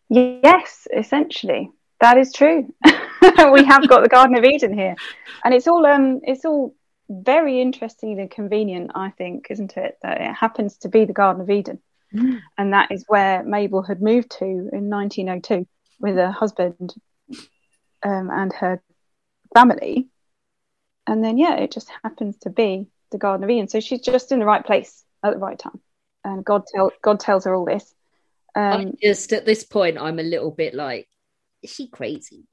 Yes, 0.08 0.86
essentially, 0.94 1.70
that 2.00 2.18
is 2.18 2.32
true. 2.32 2.72
we 3.52 3.64
have 3.64 3.88
got 3.88 4.02
the 4.02 4.08
Garden 4.08 4.36
of 4.36 4.44
Eden 4.44 4.76
here, 4.76 4.94
and 5.44 5.54
it's 5.54 5.66
all 5.66 5.84
um, 5.86 6.20
it's 6.22 6.44
all 6.44 6.74
very 7.08 7.60
interesting 7.60 8.18
and 8.20 8.30
convenient, 8.30 8.92
I 8.94 9.10
think, 9.10 9.46
isn't 9.50 9.76
it? 9.76 9.98
That 10.02 10.20
it 10.20 10.34
happens 10.34 10.78
to 10.78 10.88
be 10.88 11.04
the 11.04 11.12
Garden 11.12 11.42
of 11.42 11.50
Eden, 11.50 11.80
and 12.12 12.72
that 12.72 12.92
is 12.92 13.04
where 13.08 13.42
Mabel 13.42 13.82
had 13.82 14.02
moved 14.02 14.30
to 14.38 14.44
in 14.44 14.90
1902 14.90 15.66
with 16.00 16.16
her 16.16 16.30
husband 16.30 16.94
um, 18.02 18.30
and 18.30 18.52
her 18.52 18.82
family, 19.54 20.08
and 21.06 21.24
then 21.24 21.38
yeah, 21.38 21.56
it 21.56 21.72
just 21.72 21.90
happens 22.02 22.36
to 22.38 22.50
be 22.50 22.86
the 23.10 23.18
Garden 23.18 23.44
of 23.44 23.50
Eden. 23.50 23.68
So 23.68 23.80
she's 23.80 24.00
just 24.00 24.32
in 24.32 24.38
the 24.38 24.46
right 24.46 24.64
place 24.64 25.03
at 25.24 25.32
the 25.32 25.38
right 25.38 25.58
time, 25.58 25.80
and 26.24 26.44
God 26.44 26.62
tell 26.72 26.90
God 27.02 27.18
tells 27.20 27.44
her 27.44 27.54
all 27.54 27.64
this. 27.64 27.92
Um, 28.54 28.92
just 29.02 29.32
at 29.32 29.44
this 29.46 29.64
point, 29.64 29.98
I'm 29.98 30.18
a 30.20 30.22
little 30.22 30.50
bit 30.52 30.74
like, 30.74 31.08
is 31.62 31.70
she 31.70 31.88
crazy? 31.88 32.44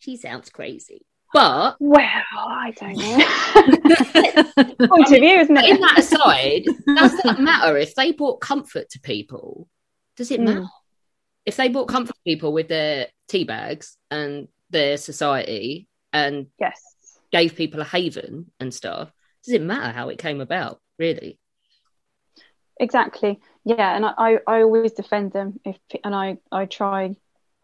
She 0.00 0.16
sounds 0.18 0.50
crazy. 0.50 1.06
But 1.32 1.76
Well, 1.80 2.04
I 2.36 2.72
don't 2.72 2.98
know. 2.98 3.16
Point 4.88 5.06
of 5.12 5.20
view, 5.20 5.38
isn't 5.40 5.56
it? 5.56 5.64
in 5.64 5.80
that 5.80 5.98
aside, 5.98 6.64
does 6.96 7.16
that 7.16 7.38
matter 7.38 7.76
if 7.78 7.94
they 7.94 8.12
brought 8.12 8.40
comfort 8.40 8.90
to 8.90 9.00
people? 9.00 9.68
Does 10.16 10.30
it 10.30 10.40
Mm. 10.40 10.44
matter 10.44 10.66
if 11.46 11.56
they 11.56 11.68
brought 11.68 11.88
comfort 11.88 12.14
to 12.14 12.20
people 12.26 12.52
with 12.52 12.68
their 12.68 13.08
tea 13.28 13.44
bags 13.44 13.96
and 14.10 14.48
their 14.70 14.96
society 14.96 15.88
and 16.12 16.48
Yes. 16.58 16.80
gave 17.32 17.56
people 17.56 17.80
a 17.80 17.84
haven 17.84 18.52
and 18.60 18.72
stuff? 18.72 19.10
Does 19.44 19.54
it 19.54 19.62
matter 19.62 19.92
how 19.92 20.08
it 20.10 20.18
came 20.18 20.40
about? 20.40 20.80
Really? 20.98 21.38
Exactly. 22.78 23.40
Yeah, 23.64 23.96
and 23.96 24.04
I, 24.04 24.38
I, 24.46 24.62
always 24.62 24.92
defend 24.92 25.32
them 25.32 25.60
if 25.64 25.76
and 26.02 26.14
I, 26.14 26.38
I 26.52 26.66
try 26.66 27.16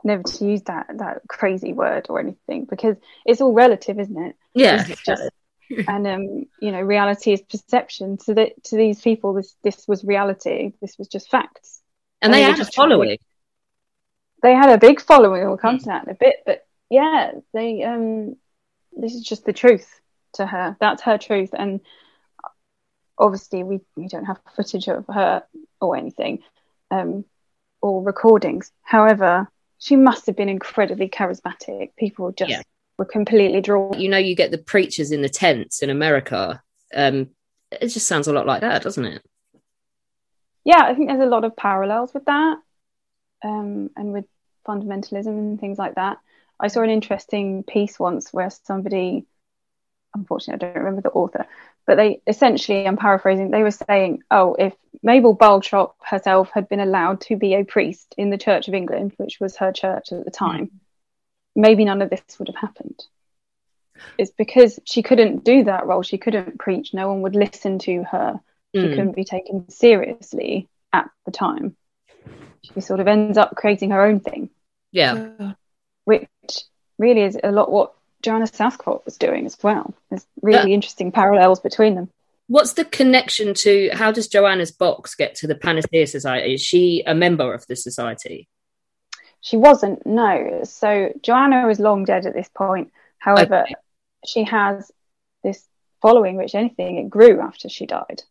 never 0.02 0.22
to 0.22 0.44
use 0.44 0.62
that 0.62 0.86
that 0.98 1.22
crazy 1.28 1.72
word 1.72 2.06
or 2.08 2.20
anything 2.20 2.64
because 2.64 2.96
it's 3.26 3.40
all 3.40 3.52
relative, 3.52 3.98
isn't 3.98 4.16
it? 4.16 4.36
Yeah. 4.54 4.84
Just 5.04 5.30
and 5.88 6.06
um 6.06 6.46
you 6.60 6.72
know 6.72 6.80
reality 6.80 7.32
is 7.32 7.40
perception 7.42 8.18
so 8.18 8.34
that 8.34 8.62
to 8.64 8.76
these 8.76 9.00
people 9.00 9.34
this 9.34 9.54
this 9.62 9.86
was 9.86 10.04
reality 10.04 10.72
this 10.80 10.98
was 10.98 11.08
just 11.08 11.30
facts 11.30 11.80
and 12.20 12.32
they 12.32 12.38
they 12.38 12.42
had 12.42 12.54
a 12.54 12.58
just 12.58 12.72
trying 12.72 12.88
to- 12.88 12.94
following. 12.94 13.18
they 14.42 14.52
had 14.52 14.70
a 14.70 14.78
big 14.78 15.00
following 15.00 15.46
we'll 15.46 15.56
come 15.56 15.78
to 15.78 15.84
that 15.86 16.04
in 16.04 16.10
a 16.10 16.14
bit 16.14 16.36
but 16.44 16.66
yeah 16.88 17.30
they 17.52 17.82
um 17.84 18.34
this 18.92 19.14
is 19.14 19.22
just 19.22 19.44
the 19.44 19.52
truth 19.52 20.00
to 20.32 20.44
her 20.44 20.76
that's 20.80 21.02
her 21.02 21.18
truth 21.18 21.50
and 21.52 21.80
obviously 23.20 23.62
we, 23.62 23.80
we 23.96 24.08
don't 24.08 24.24
have 24.26 24.40
footage 24.56 24.88
of 24.88 25.06
her 25.08 25.44
or 25.80 25.96
anything 25.96 26.40
um 26.90 27.24
or 27.82 28.02
recordings 28.02 28.72
however 28.82 29.48
she 29.78 29.96
must 29.96 30.26
have 30.26 30.36
been 30.36 30.48
incredibly 30.48 31.08
charismatic 31.08 31.90
people 31.96 32.32
just 32.32 32.50
Yeah. 32.50 32.62
were 32.98 33.04
completely 33.06 33.60
drawn 33.60 34.00
You 34.00 34.08
know, 34.08 34.18
you 34.18 34.36
get 34.36 34.50
the 34.50 34.58
preachers 34.58 35.12
in 35.12 35.22
the 35.22 35.28
tents 35.28 35.82
in 35.82 35.90
America. 35.90 36.62
Um, 36.94 37.30
it 37.72 37.88
just 37.88 38.06
sounds 38.08 38.28
a 38.28 38.32
lot 38.32 38.46
like 38.46 38.62
that, 38.62 38.82
doesn't 38.82 39.04
it? 39.04 39.22
yeah 40.64 40.82
i 40.84 40.94
think 40.94 41.08
there's 41.08 41.20
a 41.22 41.26
lot 41.26 41.44
of 41.44 41.56
parallels 41.56 42.12
with 42.14 42.24
that 42.26 42.58
um 43.44 43.90
and 43.96 44.12
with 44.12 44.24
fundamentalism 44.66 45.28
and 45.28 45.60
things 45.60 45.78
like 45.78 45.94
that 45.96 46.18
i 46.60 46.68
saw 46.68 46.82
an 46.82 46.90
interesting 46.90 47.62
piece 47.64 47.98
once 47.98 48.32
where 48.32 48.50
somebody 48.50 49.26
unfortunately 50.14 50.68
i 50.68 50.72
don't 50.72 50.82
remember 50.84 51.02
the 51.02 51.10
author 51.12 51.46
but 51.86 51.96
they 51.96 52.20
essentially 52.26 52.86
i'm 52.86 52.96
paraphrasing 52.96 53.50
they 53.50 53.62
were 53.62 53.70
saying 53.70 54.22
oh 54.30 54.54
if 54.58 54.74
mabel 55.02 55.36
barltrop 55.36 55.92
herself 56.02 56.50
had 56.52 56.68
been 56.68 56.80
allowed 56.80 57.20
to 57.20 57.36
be 57.36 57.54
a 57.54 57.64
priest 57.64 58.14
in 58.18 58.30
the 58.30 58.38
church 58.38 58.68
of 58.68 58.74
england 58.74 59.12
which 59.16 59.38
was 59.40 59.56
her 59.56 59.72
church 59.72 60.12
at 60.12 60.24
the 60.24 60.30
time 60.30 60.70
maybe 61.56 61.84
none 61.84 62.02
of 62.02 62.10
this 62.10 62.22
would 62.38 62.48
have 62.48 62.56
happened 62.56 63.02
it's 64.18 64.30
because 64.32 64.78
she 64.84 65.02
couldn't 65.02 65.44
do 65.44 65.64
that 65.64 65.86
role 65.86 66.02
she 66.02 66.18
couldn't 66.18 66.58
preach 66.58 66.94
no 66.94 67.08
one 67.08 67.22
would 67.22 67.34
listen 67.36 67.78
to 67.78 68.02
her 68.04 68.40
she 68.74 68.82
Mm. 68.82 68.90
couldn't 68.90 69.16
be 69.16 69.24
taken 69.24 69.68
seriously 69.68 70.68
at 70.92 71.10
the 71.26 71.32
time. 71.32 71.76
She 72.62 72.80
sort 72.80 73.00
of 73.00 73.08
ends 73.08 73.36
up 73.36 73.56
creating 73.56 73.90
her 73.90 74.04
own 74.04 74.20
thing, 74.20 74.48
Yeah. 74.92 75.54
which 76.04 76.28
really 76.96 77.22
is 77.22 77.36
a 77.42 77.50
lot 77.50 77.72
what 77.72 77.94
Joanna 78.22 78.46
Southcott 78.46 79.04
was 79.04 79.16
doing 79.16 79.46
as 79.46 79.56
well. 79.62 79.94
There's 80.08 80.22
uh, 80.22 80.40
really 80.42 80.74
interesting 80.74 81.12
parallels 81.12 81.60
between 81.60 81.94
them. 81.94 82.10
What's 82.48 82.72
the 82.72 82.84
connection 82.84 83.54
to 83.54 83.90
how 83.92 84.10
does 84.10 84.26
Joanna's 84.26 84.72
box 84.72 85.14
get 85.14 85.36
to 85.36 85.46
the 85.46 85.54
Panacea 85.54 86.06
Society? 86.06 86.54
Is 86.54 86.62
she 86.62 87.02
a 87.06 87.14
member 87.14 87.54
of 87.54 87.66
the 87.66 87.76
society? 87.76 88.48
She 89.40 89.56
wasn't, 89.56 90.04
no. 90.04 90.62
So 90.64 91.12
Joanna 91.22 91.66
was 91.66 91.78
long 91.78 92.04
dead 92.04 92.26
at 92.26 92.34
this 92.34 92.48
point. 92.48 92.92
However, 93.18 93.62
okay. 93.62 93.74
she 94.26 94.44
has 94.44 94.90
this 95.42 95.64
following, 96.02 96.36
which 96.36 96.54
anything, 96.54 96.96
it 96.98 97.08
grew 97.08 97.40
after 97.40 97.68
she 97.68 97.86
died. 97.86 98.22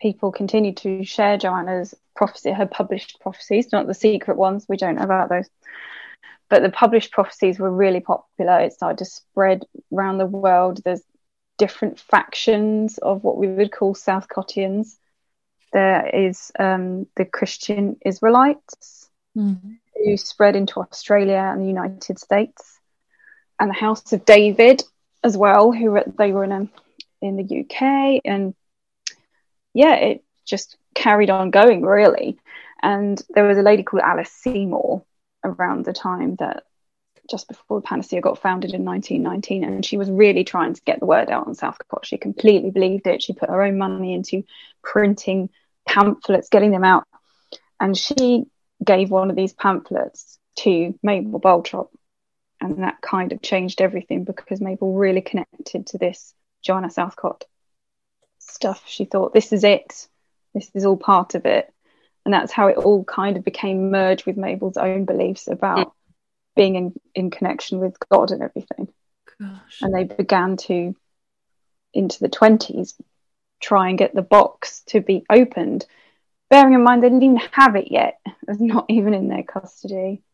People 0.00 0.32
continued 0.32 0.78
to 0.78 1.04
share 1.04 1.38
Joanna's 1.38 1.94
prophecy, 2.14 2.52
her 2.52 2.66
published 2.66 3.20
prophecies, 3.20 3.72
not 3.72 3.86
the 3.86 3.94
secret 3.94 4.36
ones. 4.36 4.66
We 4.68 4.76
don't 4.76 4.96
know 4.96 5.04
about 5.04 5.28
those. 5.28 5.48
But 6.48 6.62
the 6.62 6.70
published 6.70 7.12
prophecies 7.12 7.58
were 7.58 7.70
really 7.70 8.00
popular. 8.00 8.60
It 8.60 8.72
started 8.72 8.98
to 8.98 9.04
spread 9.04 9.64
around 9.92 10.18
the 10.18 10.26
world. 10.26 10.80
There's 10.84 11.02
different 11.58 11.98
factions 11.98 12.98
of 12.98 13.24
what 13.24 13.36
we 13.36 13.48
would 13.48 13.72
call 13.72 13.94
South 13.94 14.28
Southcottians. 14.28 14.96
There 15.72 16.08
is 16.08 16.52
um, 16.58 17.06
the 17.16 17.24
Christian 17.24 17.96
Israelites 18.04 19.10
mm-hmm. 19.36 19.72
who 20.04 20.16
spread 20.16 20.56
into 20.56 20.80
Australia 20.80 21.50
and 21.52 21.62
the 21.62 21.68
United 21.68 22.18
States, 22.18 22.78
and 23.58 23.70
the 23.70 23.74
House 23.74 24.12
of 24.12 24.24
David 24.24 24.82
as 25.24 25.36
well, 25.36 25.72
who 25.72 25.90
were, 25.90 26.04
they 26.18 26.32
were 26.32 26.44
in 26.44 26.52
a, 26.52 26.68
in 27.20 27.36
the 27.36 27.60
UK, 27.60 28.20
and 28.24 28.54
yeah, 29.74 29.94
it 29.94 30.24
just 30.44 30.76
carried 30.94 31.30
on 31.30 31.50
going 31.50 31.82
really. 31.82 32.38
And 32.82 33.20
there 33.30 33.44
was 33.44 33.58
a 33.58 33.62
lady 33.62 33.82
called 33.82 34.02
Alice 34.02 34.30
Seymour 34.30 35.04
around 35.46 35.84
the 35.84 35.92
time 35.92 36.36
that 36.36 36.64
just 37.28 37.48
before 37.48 37.82
Panacea 37.82 38.20
got 38.20 38.40
founded 38.40 38.72
in 38.72 38.84
1919, 38.84 39.64
and 39.64 39.84
she 39.84 39.96
was 39.96 40.10
really 40.10 40.44
trying 40.44 40.74
to 40.74 40.82
get 40.82 41.00
the 41.00 41.06
word 41.06 41.28
out 41.30 41.46
on 41.46 41.54
Southcott. 41.54 42.06
She 42.06 42.18
completely 42.18 42.70
believed 42.70 43.06
it. 43.06 43.22
She 43.22 43.32
put 43.32 43.50
her 43.50 43.62
own 43.62 43.78
money 43.78 44.14
into 44.14 44.44
printing 44.82 45.50
pamphlets, 45.86 46.48
getting 46.48 46.70
them 46.70 46.84
out, 46.84 47.04
and 47.80 47.96
she 47.96 48.44
gave 48.84 49.10
one 49.10 49.30
of 49.30 49.36
these 49.36 49.52
pamphlets 49.52 50.38
to 50.56 50.94
Mabel 51.02 51.40
Barltrop, 51.40 51.88
and 52.60 52.82
that 52.82 53.00
kind 53.00 53.32
of 53.32 53.42
changed 53.42 53.80
everything 53.80 54.24
because 54.24 54.60
Mabel 54.60 54.94
really 54.94 55.20
connected 55.20 55.86
to 55.88 55.98
this 55.98 56.32
Joanna 56.62 56.90
Southcott 56.90 57.44
stuff. 58.38 58.84
She 58.86 59.04
thought, 59.04 59.34
"This 59.34 59.52
is 59.52 59.64
it. 59.64 60.08
This 60.54 60.70
is 60.74 60.86
all 60.86 60.96
part 60.96 61.34
of 61.34 61.44
it." 61.46 61.72
And 62.26 62.34
that's 62.34 62.50
how 62.50 62.66
it 62.66 62.76
all 62.76 63.04
kind 63.04 63.36
of 63.36 63.44
became 63.44 63.92
merged 63.92 64.26
with 64.26 64.36
Mabel's 64.36 64.76
own 64.76 65.04
beliefs 65.04 65.46
about 65.46 65.92
being 66.56 66.74
in, 66.74 66.92
in 67.14 67.30
connection 67.30 67.78
with 67.78 67.96
God 68.10 68.32
and 68.32 68.42
everything. 68.42 68.88
Gosh. 69.40 69.78
And 69.80 69.94
they 69.94 70.02
began 70.02 70.56
to, 70.56 70.96
into 71.94 72.18
the 72.18 72.28
20s, 72.28 72.94
try 73.60 73.90
and 73.90 73.96
get 73.96 74.12
the 74.12 74.22
box 74.22 74.80
to 74.88 75.00
be 75.00 75.24
opened. 75.30 75.86
Bearing 76.50 76.74
in 76.74 76.82
mind 76.82 77.04
they 77.04 77.10
didn't 77.10 77.22
even 77.22 77.36
have 77.52 77.76
it 77.76 77.92
yet. 77.92 78.18
It 78.26 78.34
was 78.48 78.60
not 78.60 78.86
even 78.88 79.14
in 79.14 79.28
their 79.28 79.44
custody. 79.44 80.24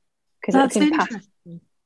Because 0.40 0.54
it's 0.64 0.78
been 0.78 0.96
passed 0.96 1.28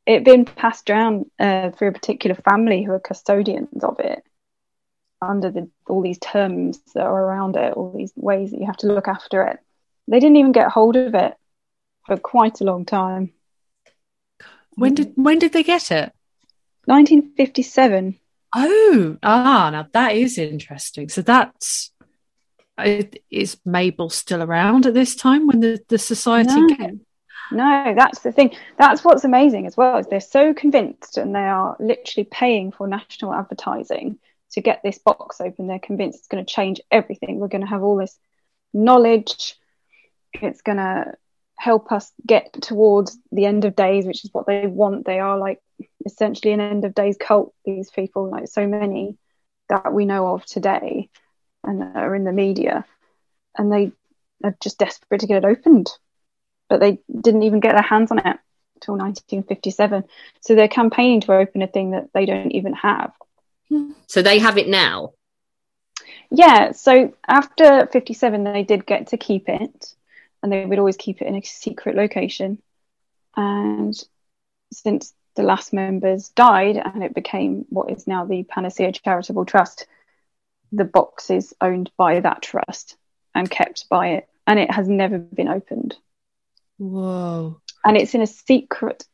it 0.07 0.25
been 0.25 0.45
passed 0.45 0.87
down 0.87 1.29
uh, 1.41 1.71
through 1.71 1.89
a 1.89 1.93
particular 1.93 2.37
family 2.37 2.85
who 2.85 2.93
are 2.93 3.01
custodians 3.01 3.83
of 3.83 3.99
it 3.99 4.23
under 5.21 5.51
the, 5.51 5.69
all 5.89 6.01
these 6.01 6.21
terms 6.21 6.81
that 6.95 7.05
are 7.05 7.23
around 7.25 7.57
it, 7.57 7.75
all 7.75 7.93
these 7.93 8.13
ways 8.15 8.53
that 8.53 8.61
you 8.61 8.67
have 8.67 8.77
to 8.77 8.87
look 8.87 9.09
after 9.09 9.43
it. 9.43 9.59
They 10.09 10.21
didn't 10.21 10.37
even 10.37 10.53
get 10.53 10.69
hold 10.69 10.97
of 10.97 11.15
it 11.15 11.35
for 12.07 12.17
quite 12.17 12.61
a 12.61 12.65
long 12.65 12.85
time. 12.85 13.33
When 14.75 14.95
did 14.95 15.13
when 15.17 15.39
did 15.39 15.53
they 15.53 15.63
get 15.63 15.91
it? 15.91 16.13
1957. 16.85 18.19
Oh, 18.55 19.17
ah, 19.23 19.71
now 19.71 19.89
that 19.93 20.15
is 20.15 20.39
interesting. 20.39 21.09
So 21.09 21.23
that's 21.23 21.91
is 23.31 23.57
Mabel 23.65 24.11
still 24.11 24.43
around 24.43 24.87
at 24.87 24.95
this 24.95 25.17
time 25.17 25.47
when 25.47 25.61
the, 25.61 25.81
the 25.89 25.99
society 25.99 26.61
no. 26.61 26.77
came? 26.77 27.01
No, 27.51 27.95
that's 27.97 28.21
the 28.21 28.33
thing. 28.33 28.55
That's 28.77 29.05
what's 29.05 29.25
amazing 29.25 29.67
as 29.67 29.77
well 29.77 29.99
is 29.99 30.07
they're 30.07 30.21
so 30.21 30.53
convinced 30.53 31.17
and 31.17 31.35
they 31.35 31.41
are 31.41 31.77
literally 31.79 32.29
paying 32.31 32.73
for 32.73 32.87
national 32.87 33.33
advertising 33.33 34.19
to 34.53 34.61
get 34.61 34.83
this 34.83 34.99
box 34.99 35.41
open. 35.41 35.67
They're 35.67 35.79
convinced 35.79 36.19
it's 36.19 36.29
going 36.29 36.45
to 36.45 36.53
change 36.53 36.81
everything. 36.91 37.39
We're 37.39 37.49
going 37.49 37.63
to 37.63 37.69
have 37.69 37.83
all 37.83 37.97
this 37.97 38.19
knowledge. 38.75 39.55
It's 40.33 40.63
going 40.63 40.79
to 40.79 41.15
help 41.57 41.91
us 41.91 42.13
get 42.27 42.53
towards 42.63 43.19
the 43.33 43.47
end 43.47 43.65
of 43.65 43.75
days, 43.75 44.07
which 44.07 44.25
is 44.25 44.31
what 44.33 44.47
they 44.47 44.67
want. 44.67 45.07
They 45.07 45.19
are 45.19 45.39
like 45.39 45.61
essentially 46.05 46.53
an 46.53 46.61
end 46.61 46.85
of 46.85 46.95
days 46.95 47.17
cult, 47.19 47.55
these 47.65 47.91
people, 47.91 48.31
like 48.31 48.49
so 48.49 48.67
many 48.67 49.17
that 49.69 49.93
we 49.93 50.05
know 50.05 50.29
of 50.29 50.45
today 50.47 51.09
and 51.65 51.83
are 51.97 52.15
in 52.15 52.25
the 52.25 52.33
media. 52.33 52.85
And 53.57 53.73
they 53.73 53.93
are 54.45 54.57
just 54.61 54.79
desperate 54.79 55.21
to 55.21 55.27
get 55.27 55.45
it 55.45 55.47
opened. 55.47 55.91
But 56.69 56.81
they 56.81 56.99
didn't 57.21 57.45
even 57.45 57.61
get 57.61 57.73
their 57.73 57.83
hands 57.83 58.11
on 58.11 58.19
it 58.19 58.39
until 58.77 58.97
1957. 58.97 60.05
So 60.41 60.55
they're 60.55 60.69
campaigning 60.69 61.23
to 61.23 61.35
open 61.35 61.63
a 61.63 61.67
thing 61.67 61.93
that 61.93 62.11
they 62.13 62.27
don't 62.27 62.53
even 62.53 62.75
have. 62.75 63.13
So 64.07 64.23
they 64.23 64.39
have 64.39 64.59
it 64.59 64.69
now? 64.69 65.13
Yeah. 66.31 66.73
So 66.73 67.15
after 67.27 67.87
57, 67.87 68.45
they 68.45 68.63
did 68.63 68.87
get 68.87 69.09
to 69.09 69.17
keep 69.17 69.49
it 69.49 69.96
and 70.47 70.53
they 70.53 70.65
would 70.65 70.79
always 70.79 70.97
keep 70.97 71.21
it 71.21 71.27
in 71.27 71.35
a 71.35 71.43
secret 71.43 71.97
location. 71.97 72.63
And 73.37 73.93
since 74.73 75.13
the 75.35 75.43
last 75.43 75.73
members 75.73 76.29
died 76.29 76.77
and 76.77 77.03
it 77.03 77.17
became 77.17 77.67
what 77.69 77.91
is 77.91 78.07
now 78.07 78.25
the 78.25 78.45
Panacea 78.45 78.93
Charitable 78.93 79.45
Trust, 79.45 79.89
the 80.71 80.85
box 80.85 81.31
is 81.31 81.53
owned 81.61 81.91
by 81.97 82.21
that 82.21 82.43
trust 82.43 82.97
and 83.35 83.51
kept 83.51 83.89
by 83.89 84.11
it, 84.11 84.29
and 84.47 84.61
it 84.61 84.71
has 84.71 84.89
never 84.89 85.19
been 85.19 85.49
opened. 85.49 85.97
Whoa. 86.79 87.61
And 87.85 87.97
it's 87.97 88.15
in 88.15 88.23
a 88.23 88.27
secret 88.27 89.05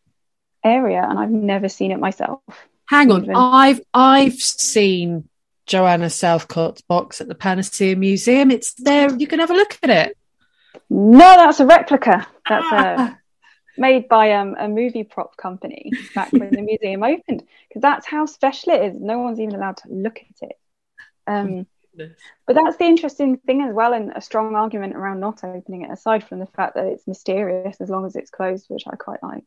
area, 0.62 1.02
and 1.02 1.18
I've 1.18 1.30
never 1.30 1.70
seen 1.70 1.92
it 1.92 1.98
myself. 1.98 2.42
Hang 2.86 3.10
on, 3.10 3.24
even. 3.24 3.36
I've 3.36 3.80
I've 3.94 4.34
seen 4.34 5.30
Joanna 5.66 6.10
Southcott's 6.10 6.82
box 6.82 7.22
at 7.22 7.28
the 7.28 7.34
Panacea 7.34 7.96
Museum. 7.96 8.50
It's 8.50 8.74
there. 8.74 9.14
You 9.16 9.26
can 9.26 9.40
have 9.40 9.50
a 9.50 9.54
look 9.54 9.78
at 9.82 9.88
it. 9.88 10.16
No, 10.90 11.18
that's 11.18 11.60
a 11.60 11.66
replica. 11.66 12.26
That's 12.48 12.72
a, 12.72 13.18
made 13.76 14.08
by 14.08 14.32
um, 14.32 14.56
a 14.58 14.68
movie 14.68 15.04
prop 15.04 15.36
company 15.36 15.90
back 16.14 16.32
when 16.32 16.50
the 16.50 16.62
museum 16.62 17.02
opened. 17.02 17.44
Because 17.68 17.82
that's 17.82 18.06
how 18.06 18.26
special 18.26 18.72
it 18.72 18.82
is. 18.82 19.00
No 19.00 19.18
one's 19.18 19.40
even 19.40 19.54
allowed 19.54 19.78
to 19.78 19.88
look 19.88 20.18
at 20.18 20.48
it. 20.48 20.58
Um, 21.26 21.66
but 22.46 22.54
that's 22.54 22.76
the 22.76 22.84
interesting 22.84 23.36
thing 23.36 23.62
as 23.62 23.74
well, 23.74 23.92
and 23.92 24.12
a 24.14 24.20
strong 24.20 24.54
argument 24.54 24.96
around 24.96 25.20
not 25.20 25.44
opening 25.44 25.82
it, 25.82 25.90
aside 25.90 26.24
from 26.24 26.38
the 26.38 26.46
fact 26.46 26.74
that 26.74 26.86
it's 26.86 27.06
mysterious 27.06 27.80
as 27.80 27.90
long 27.90 28.06
as 28.06 28.16
it's 28.16 28.30
closed, 28.30 28.66
which 28.68 28.84
I 28.86 28.96
quite 28.96 29.22
like. 29.22 29.44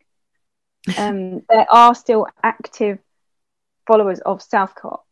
Um, 0.97 1.41
there 1.49 1.65
are 1.71 1.95
still 1.95 2.27
active 2.43 2.99
followers 3.88 4.19
of 4.19 4.41
Southcott. 4.41 5.03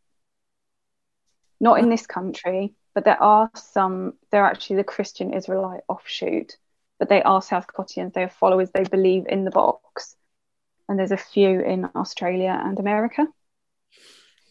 Not 1.60 1.80
in 1.80 1.88
this 1.88 2.06
country, 2.06 2.74
but 2.94 3.04
there 3.04 3.20
are 3.22 3.50
some, 3.54 4.14
they're 4.30 4.44
actually 4.44 4.76
the 4.76 4.84
Christian 4.84 5.32
Israelite 5.34 5.82
offshoot, 5.88 6.56
but 6.98 7.08
they 7.08 7.22
are 7.22 7.42
South 7.42 7.66
Southcottians. 7.66 8.12
They 8.12 8.22
are 8.22 8.28
followers, 8.28 8.70
they 8.70 8.84
believe 8.84 9.26
in 9.28 9.44
the 9.44 9.50
box. 9.50 10.16
And 10.88 10.98
there's 10.98 11.12
a 11.12 11.16
few 11.16 11.60
in 11.60 11.88
Australia 11.94 12.60
and 12.62 12.78
America. 12.78 13.26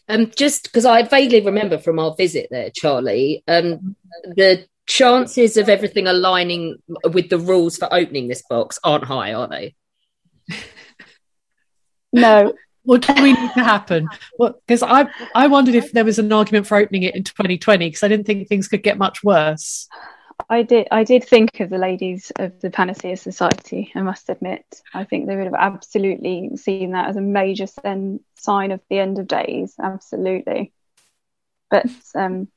Um, 0.08 0.30
just 0.36 0.64
because 0.64 0.84
I 0.84 1.02
vaguely 1.02 1.40
remember 1.40 1.78
from 1.78 1.98
our 1.98 2.14
visit 2.14 2.48
there, 2.50 2.70
Charlie, 2.70 3.42
um, 3.48 3.96
the 4.24 4.66
chances 4.86 5.56
of 5.56 5.70
everything 5.70 6.06
aligning 6.06 6.76
with 7.12 7.30
the 7.30 7.38
rules 7.38 7.78
for 7.78 7.92
opening 7.92 8.28
this 8.28 8.42
box 8.48 8.78
aren't 8.84 9.04
high, 9.04 9.32
are 9.32 9.48
they? 9.48 9.74
no, 12.12 12.52
what 12.84 13.02
do 13.02 13.14
we 13.22 13.32
need 13.32 13.52
to 13.54 13.64
happen? 13.64 14.08
Because 14.38 14.82
I 14.82 15.08
I 15.34 15.46
wondered 15.46 15.74
if 15.74 15.92
there 15.92 16.04
was 16.04 16.18
an 16.18 16.32
argument 16.32 16.66
for 16.66 16.76
opening 16.76 17.02
it 17.02 17.16
in 17.16 17.24
2020 17.24 17.86
because 17.86 18.02
I 18.02 18.08
didn't 18.08 18.26
think 18.26 18.48
things 18.48 18.68
could 18.68 18.82
get 18.82 18.98
much 18.98 19.24
worse. 19.24 19.88
I 20.48 20.62
did 20.62 20.88
I 20.90 21.04
did 21.04 21.24
think 21.24 21.60
of 21.60 21.70
the 21.70 21.78
ladies 21.78 22.32
of 22.36 22.60
the 22.60 22.70
Panacea 22.70 23.16
Society. 23.16 23.92
I 23.94 24.02
must 24.02 24.28
admit, 24.28 24.82
I 24.92 25.04
think 25.04 25.26
they 25.26 25.36
would 25.36 25.46
have 25.46 25.54
absolutely 25.54 26.56
seen 26.56 26.92
that 26.92 27.08
as 27.08 27.16
a 27.16 27.20
major 27.20 27.66
sen- 27.66 28.20
sign 28.34 28.70
of 28.70 28.80
the 28.90 28.98
end 28.98 29.18
of 29.18 29.26
days. 29.26 29.74
Absolutely, 29.80 30.72
but 31.70 31.86
um, 32.14 32.48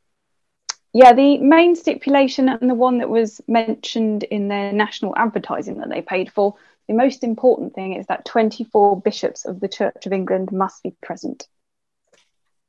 yeah, 0.94 1.14
the 1.14 1.38
main 1.38 1.76
stipulation 1.76 2.50
and 2.50 2.70
the 2.70 2.76
one 2.76 2.98
that 3.00 3.10
was 3.10 3.40
mentioned 3.48 4.24
in 4.24 4.48
their 4.48 4.74
national 4.74 5.16
advertising 5.16 5.78
that 5.78 5.90
they 5.90 6.02
paid 6.02 6.32
for 6.32 6.56
the 6.88 6.94
most 6.94 7.24
important 7.24 7.74
thing 7.74 7.94
is 7.94 8.06
that 8.08 8.26
24 8.26 9.02
bishops 9.02 9.46
of 9.46 9.60
the 9.60 9.68
Church 9.68 10.06
of 10.06 10.14
England 10.14 10.52
must 10.52 10.82
be 10.84 10.96
present. 11.02 11.48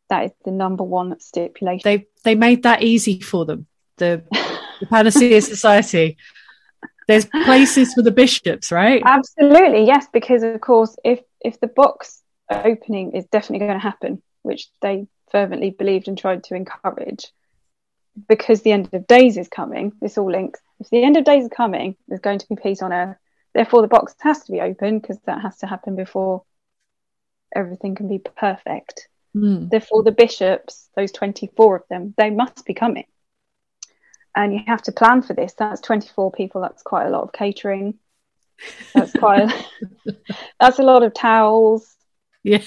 That 0.09 0.25
is 0.25 0.33
the 0.45 0.51
number 0.51 0.85
one 0.85 1.21
stipulation. 1.21 1.83
They 1.85 2.07
they 2.25 2.35
made 2.35 2.63
that 2.63 2.83
easy 2.83 3.21
for 3.21 3.45
them. 3.45 3.67
The, 3.99 4.25
the 4.81 4.87
Panacea 4.87 5.41
Society. 5.43 6.17
There's 7.07 7.27
places 7.27 7.95
for 7.95 8.03
the 8.03 8.11
bishops, 8.11 8.71
right? 8.71 9.03
Absolutely, 9.05 9.85
yes. 9.87 10.07
Because 10.13 10.43
of 10.43 10.61
course, 10.61 10.97
if 11.05 11.21
if 11.41 11.61
the 11.61 11.67
box 11.67 12.23
opening 12.51 13.13
is 13.13 13.27
definitely 13.27 13.67
going 13.67 13.79
to 13.79 13.83
happen, 13.83 14.23
which 14.43 14.69
they 14.81 15.07
fervently 15.31 15.71
believed 15.71 16.09
and 16.09 16.19
tried 16.19 16.45
to 16.45 16.55
encourage, 16.55 17.33
because 18.29 18.63
the 18.63 18.73
end 18.73 18.89
of 18.93 19.07
days 19.07 19.37
is 19.37 19.49
coming, 19.49 19.93
this 20.01 20.19
all 20.19 20.31
links. 20.31 20.61
If 20.81 20.91
the 20.91 21.03
end 21.03 21.17
of 21.17 21.25
days 21.25 21.45
is 21.45 21.51
coming, 21.55 21.97
there's 22.09 22.21
going 22.21 22.39
to 22.39 22.49
be 22.49 22.57
peace 22.57 22.83
on 22.83 22.93
earth. 22.93 23.17
Therefore, 23.59 23.83
the 23.83 23.89
box 23.89 24.15
has 24.21 24.45
to 24.45 24.53
be 24.53 24.61
open 24.61 25.01
because 25.01 25.19
that 25.27 25.41
has 25.41 25.57
to 25.57 25.67
happen 25.67 25.97
before 25.97 26.45
everything 27.57 27.97
can 27.97 28.07
be 28.07 28.21
perfect. 28.21 29.09
Mm. 29.37 29.69
Therefore, 29.69 30.05
the 30.05 30.13
bishops, 30.13 30.89
those 30.95 31.11
24 31.11 31.75
of 31.75 31.83
them, 31.91 32.15
they 32.17 32.31
must 32.31 32.65
be 32.65 32.73
coming. 32.73 33.07
And 34.37 34.55
you 34.55 34.61
have 34.69 34.83
to 34.83 34.93
plan 34.93 35.23
for 35.23 35.35
this. 35.35 35.55
That's 35.55 35.81
24 35.81 36.31
people. 36.31 36.61
That's 36.61 36.85
quite 36.85 37.07
a 37.07 37.11
lot 37.11 37.25
of 37.25 37.33
catering. 37.33 37.95
That's 38.95 39.13
quite. 39.13 39.51
A, 39.51 39.65
that's 40.61 40.79
a 40.79 40.85
lot 40.85 41.03
of 41.03 41.13
towels. 41.13 41.97
Yeah. 42.45 42.63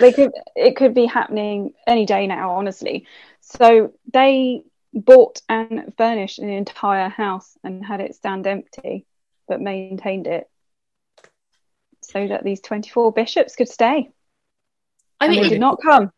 they 0.00 0.12
could. 0.12 0.32
It 0.56 0.74
could 0.74 0.94
be 0.94 1.06
happening 1.06 1.72
any 1.86 2.04
day 2.04 2.26
now. 2.26 2.56
Honestly, 2.56 3.06
so 3.42 3.92
they 4.12 4.64
bought 4.92 5.40
and 5.48 5.94
furnished 5.96 6.40
an 6.40 6.48
entire 6.48 7.08
house 7.08 7.56
and 7.62 7.84
had 7.86 8.00
it 8.00 8.16
stand 8.16 8.48
empty, 8.48 9.06
but 9.48 9.60
maintained 9.60 10.26
it 10.26 10.48
so 12.02 12.26
that 12.26 12.44
these 12.44 12.60
24 12.60 13.12
bishops 13.12 13.56
could 13.56 13.68
stay. 13.68 14.10
I 15.20 15.26
And 15.26 15.32
mean, 15.32 15.42
they 15.42 15.48
did 15.50 15.60
not 15.60 15.80
come. 15.82 16.12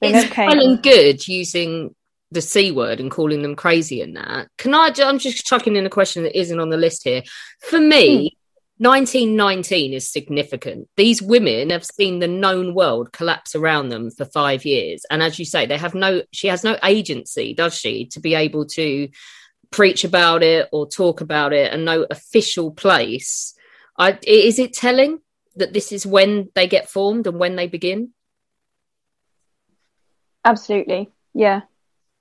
They 0.00 0.14
it's 0.14 0.36
well 0.36 0.60
and 0.60 0.82
good 0.82 1.26
using 1.28 1.94
the 2.32 2.40
c 2.40 2.70
word 2.70 2.98
and 2.98 3.10
calling 3.10 3.42
them 3.42 3.54
crazy 3.54 4.00
and 4.00 4.16
that. 4.16 4.48
Can 4.58 4.74
I? 4.74 4.92
I'm 4.98 5.18
just 5.18 5.44
chucking 5.44 5.76
in 5.76 5.86
a 5.86 5.90
question 5.90 6.24
that 6.24 6.38
isn't 6.38 6.58
on 6.58 6.70
the 6.70 6.76
list 6.76 7.04
here. 7.04 7.22
For 7.60 7.78
me, 7.78 8.34
hmm. 8.78 8.84
1919 8.84 9.92
is 9.92 10.10
significant. 10.10 10.88
These 10.96 11.22
women 11.22 11.70
have 11.70 11.84
seen 11.84 12.18
the 12.18 12.28
known 12.28 12.74
world 12.74 13.12
collapse 13.12 13.54
around 13.54 13.90
them 13.90 14.10
for 14.10 14.24
five 14.24 14.64
years, 14.64 15.04
and 15.10 15.22
as 15.22 15.38
you 15.38 15.44
say, 15.44 15.66
they 15.66 15.78
have 15.78 15.94
no. 15.94 16.22
She 16.32 16.48
has 16.48 16.64
no 16.64 16.76
agency, 16.82 17.54
does 17.54 17.76
she, 17.76 18.06
to 18.06 18.20
be 18.20 18.34
able 18.34 18.66
to 18.66 19.08
preach 19.72 20.04
about 20.04 20.42
it 20.42 20.68
or 20.70 20.86
talk 20.86 21.20
about 21.20 21.52
it, 21.52 21.72
and 21.72 21.84
no 21.84 22.06
official 22.10 22.70
place. 22.70 23.54
I, 23.98 24.18
is 24.26 24.58
it 24.58 24.72
telling 24.72 25.20
that 25.56 25.72
this 25.72 25.92
is 25.92 26.06
when 26.06 26.50
they 26.54 26.66
get 26.66 26.88
formed 26.88 27.26
and 27.26 27.38
when 27.38 27.56
they 27.56 27.66
begin? 27.66 28.12
Absolutely, 30.44 31.10
yeah. 31.34 31.62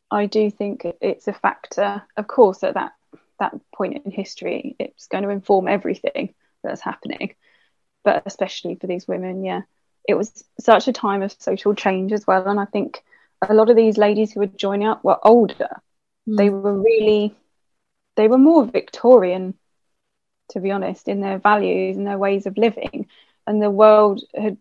I 0.09 0.25
do 0.25 0.51
think 0.51 0.85
it's 0.99 1.27
a 1.27 1.33
factor. 1.33 2.03
Of 2.17 2.27
course, 2.27 2.63
at 2.63 2.73
that 2.73 2.93
that 3.39 3.53
point 3.73 4.01
in 4.05 4.11
history, 4.11 4.75
it's 4.79 5.07
going 5.07 5.23
to 5.23 5.29
inform 5.29 5.67
everything 5.67 6.33
that's 6.63 6.81
happening. 6.81 7.35
But 8.03 8.23
especially 8.25 8.75
for 8.75 8.87
these 8.87 9.07
women, 9.07 9.43
yeah, 9.43 9.61
it 10.07 10.13
was 10.13 10.43
such 10.59 10.87
a 10.87 10.93
time 10.93 11.21
of 11.21 11.35
social 11.39 11.73
change 11.75 12.13
as 12.13 12.25
well. 12.25 12.47
And 12.47 12.59
I 12.59 12.65
think 12.65 13.03
a 13.41 13.53
lot 13.53 13.69
of 13.69 13.75
these 13.75 13.97
ladies 13.97 14.31
who 14.31 14.41
were 14.41 14.47
joining 14.47 14.87
up 14.87 15.03
were 15.03 15.19
older. 15.25 15.81
They 16.27 16.47
hmm. 16.47 16.61
were 16.61 16.79
really, 16.79 17.35
they 18.15 18.27
were 18.27 18.37
more 18.37 18.65
Victorian, 18.65 19.55
to 20.49 20.59
be 20.59 20.71
honest, 20.71 21.07
in 21.07 21.21
their 21.21 21.39
values 21.39 21.97
and 21.97 22.05
their 22.05 22.17
ways 22.17 22.45
of 22.45 22.57
living. 22.57 23.07
And 23.47 23.61
the 23.61 23.69
world 23.71 24.23
had 24.35 24.57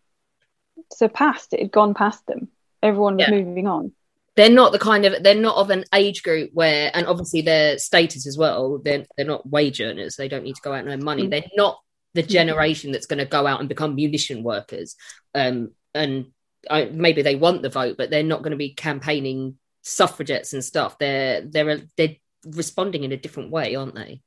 surpassed 0.92 1.52
it, 1.52 1.60
had 1.60 1.72
gone 1.72 1.94
past 1.94 2.26
them. 2.26 2.48
Everyone 2.82 3.16
was 3.16 3.26
Yeah. 3.28 3.34
moving 3.42 3.66
on. 3.66 3.92
they're 4.36 4.48
not 4.48 4.72
the 4.72 4.78
kind 4.78 5.04
of 5.04 5.22
they're 5.22 5.34
not 5.34 5.56
of 5.56 5.68
an 5.70 5.84
age 5.92 6.22
group 6.22 6.50
where 6.54 6.90
and 6.94 7.06
obviously 7.06 7.42
their 7.42 7.76
status 7.78 8.26
as 8.26 8.38
well 8.38 8.78
they're, 8.78 9.04
they're 9.16 9.26
not 9.26 9.46
wage 9.46 9.80
earners 9.82 10.14
they 10.16 10.28
don't 10.28 10.44
need 10.44 10.54
to 10.54 10.62
go 10.62 10.72
out 10.72 10.78
and 10.78 10.88
earn 10.88 11.04
money 11.04 11.24
Mm. 11.26 11.30
they're 11.30 11.44
not 11.56 11.78
the 12.14 12.22
generation 12.22 12.90
that's 12.92 13.06
going 13.06 13.18
to 13.18 13.24
go 13.26 13.46
out 13.46 13.58
and 13.60 13.68
become 13.68 13.96
munition 13.96 14.42
workers 14.44 14.96
um 15.34 15.72
and 15.94 16.26
I, 16.70 16.84
maybe 16.86 17.22
they 17.22 17.34
want 17.34 17.60
the 17.62 17.68
vote 17.68 17.96
but 17.98 18.08
they're 18.08 18.22
not 18.22 18.42
going 18.42 18.52
to 18.52 18.56
be 18.56 18.72
campaigning 18.72 19.58
suffragettes 19.82 20.52
and 20.54 20.64
stuff 20.64 20.96
they're 20.98 21.42
they're 21.42 21.82
they're 21.96 22.16
responding 22.44 23.04
in 23.04 23.12
a 23.12 23.16
different 23.16 23.50
way 23.50 23.74
aren't 23.74 23.94
they 23.94 24.20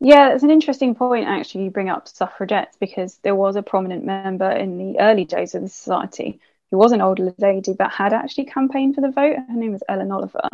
Yeah, 0.00 0.34
it's 0.34 0.42
an 0.42 0.50
interesting 0.50 0.94
point 0.94 1.26
actually. 1.26 1.64
You 1.64 1.70
bring 1.70 1.88
up 1.88 2.08
suffragettes 2.08 2.76
because 2.78 3.18
there 3.18 3.34
was 3.34 3.56
a 3.56 3.62
prominent 3.62 4.04
member 4.04 4.50
in 4.50 4.78
the 4.78 5.00
early 5.00 5.24
days 5.24 5.54
of 5.54 5.62
the 5.62 5.68
society 5.68 6.40
who 6.70 6.78
was 6.78 6.92
an 6.92 7.00
older 7.00 7.32
lady 7.38 7.72
but 7.72 7.90
had 7.90 8.12
actually 8.12 8.46
campaigned 8.46 8.94
for 8.94 9.00
the 9.00 9.10
vote. 9.10 9.36
Her 9.48 9.54
name 9.54 9.72
was 9.72 9.82
Ellen 9.88 10.12
Oliver, 10.12 10.48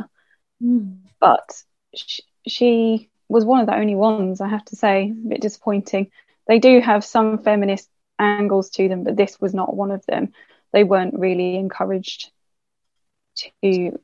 hmm. 0.61 0.93
but 1.19 1.63
she, 1.95 2.23
she 2.47 3.11
was 3.29 3.45
one 3.45 3.61
of 3.61 3.67
the 3.67 3.77
only 3.77 3.95
ones, 3.95 4.41
I 4.41 4.49
have 4.49 4.65
to 4.67 4.77
say. 4.77 5.11
A 5.11 5.29
bit 5.29 5.41
disappointing. 5.41 6.11
They 6.47 6.59
do 6.59 6.81
have 6.81 7.05
some 7.05 7.39
feminist 7.39 7.89
angles 8.19 8.71
to 8.71 8.89
them, 8.89 9.05
but 9.05 9.17
this 9.17 9.41
was 9.41 9.55
not 9.55 9.75
one 9.75 9.91
of 9.91 10.05
them. 10.07 10.33
They 10.73 10.85
weren't 10.85 11.19
really 11.19 11.57
encouraged 11.57 12.31
to 13.37 13.99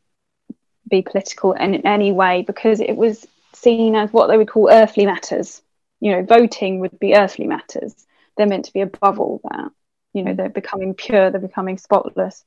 be 0.89 1.03
political 1.03 1.53
in 1.53 1.87
any 1.87 2.13
way 2.13 2.43
because 2.43 2.81
it 2.81 2.97
was 2.97 3.27
seen 3.55 3.95
as 3.95 4.13
what 4.13 4.29
they 4.29 4.37
would 4.37 4.49
call 4.49 4.71
earthly 4.71 5.07
matters. 5.07 5.63
You 6.01 6.13
know, 6.13 6.23
voting 6.23 6.81
would 6.81 6.99
be 6.99 7.15
earthly 7.15 7.47
matters. 7.47 7.95
They're 8.37 8.47
meant 8.47 8.67
to 8.67 8.73
be 8.73 8.81
above 8.81 9.19
all 9.19 9.41
that. 9.51 9.71
You 10.13 10.23
know, 10.23 10.35
they're 10.35 10.49
becoming 10.49 10.95
pure, 10.95 11.31
they're 11.31 11.41
becoming 11.41 11.79
spotless. 11.79 12.45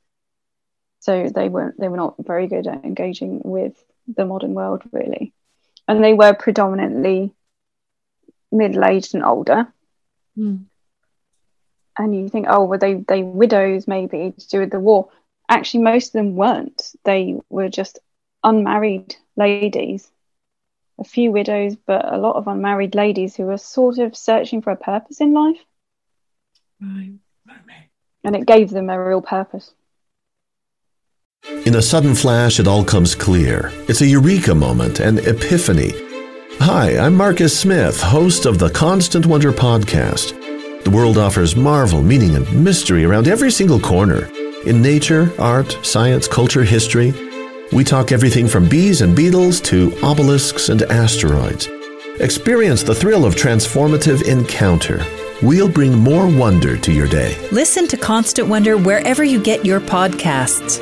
So 0.99 1.30
they 1.34 1.49
weren't 1.49 1.80
they 1.80 1.89
were 1.89 1.97
not 1.97 2.15
very 2.19 2.47
good 2.47 2.67
at 2.67 2.86
engaging 2.86 3.41
with 3.43 3.73
the 4.08 4.25
modern 4.25 4.54
world 4.54 4.84
really. 4.91 5.34
And 5.88 6.04
they 6.04 6.13
were 6.13 6.34
predominantly 6.34 7.34
middle 8.51 8.86
aged 8.86 9.15
and 9.15 9.23
older. 9.23 9.67
Mm. 10.38 10.65
And 11.97 12.15
you 12.15 12.30
think, 12.30 12.47
oh, 12.49 12.65
were 12.65 12.77
they 12.77 12.93
they 12.93 13.23
widows 13.23 13.88
maybe 13.88 14.34
to 14.38 14.47
do 14.47 14.60
with 14.60 14.71
the 14.71 14.80
war? 14.80 15.10
Actually 15.49 15.84
most 15.84 16.08
of 16.08 16.13
them 16.13 16.36
weren't. 16.36 16.93
They 17.04 17.39
were 17.49 17.69
just 17.69 17.99
unmarried 18.43 19.15
ladies 19.36 20.12
a 20.99 21.04
few 21.04 21.32
widows, 21.32 21.75
but 21.88 22.13
a 22.13 22.17
lot 22.17 22.36
of 22.36 22.47
unmarried 22.47 22.93
ladies 22.93 23.36
who 23.36 23.43
were 23.43 23.58
sort 23.58 23.97
of 23.97 24.15
searching 24.15 24.62
for 24.62 24.69
a 24.71 24.75
purpose 24.75 25.19
in 25.19 25.34
life, 25.34 25.58
Right. 26.80 27.13
and 28.23 28.36
it 28.36 28.45
gave 28.45 28.69
them 28.69 28.89
a 28.89 29.04
real 29.04 29.21
purpose. 29.21 29.73
In 31.65 31.75
a 31.75 31.82
sudden 31.82 32.13
flash, 32.13 32.60
it 32.60 32.67
all 32.67 32.84
comes 32.84 33.15
clear. 33.15 33.71
It's 33.88 34.01
a 34.01 34.06
eureka 34.08 34.54
moment, 34.54 34.99
an 34.99 35.17
epiphany. 35.19 35.91
Hi, 36.60 36.99
I'm 36.99 37.15
Marcus 37.15 37.58
Smith, 37.58 37.99
host 37.99 38.45
of 38.45 38.60
the 38.60 38.69
Constant 38.69 39.25
Wonder 39.25 39.51
podcast. 39.51 40.38
The 40.84 40.91
world 40.91 41.17
offers 41.17 41.56
marvel, 41.56 42.04
meaning, 42.04 42.36
and 42.36 42.63
mystery 42.63 43.06
around 43.06 43.27
every 43.27 43.49
single 43.49 43.80
corner. 43.80 44.30
In 44.67 44.84
nature, 44.84 45.32
art, 45.39 45.75
science, 45.82 46.27
culture, 46.27 46.63
history, 46.63 47.12
we 47.71 47.84
talk 47.84 48.12
everything 48.12 48.47
from 48.47 48.67
bees 48.67 49.01
and 49.01 49.15
beetles 49.15 49.62
to 49.62 49.93
obelisks 50.03 50.69
and 50.69 50.81
asteroids. 50.84 51.67
Experience 52.19 52.84
the 52.84 52.93
thrill 52.93 53.25
of 53.25 53.36
transformative 53.36 54.27
encounter. 54.27 55.05
We'll 55.41 55.69
bring 55.69 55.97
more 55.97 56.27
wonder 56.27 56.77
to 56.77 56.91
your 56.91 57.07
day. 57.07 57.36
Listen 57.51 57.88
to 57.88 57.97
Constant 57.97 58.47
Wonder 58.47 58.77
wherever 58.77 59.23
you 59.23 59.41
get 59.41 59.65
your 59.65 59.79
podcasts. 59.79 60.79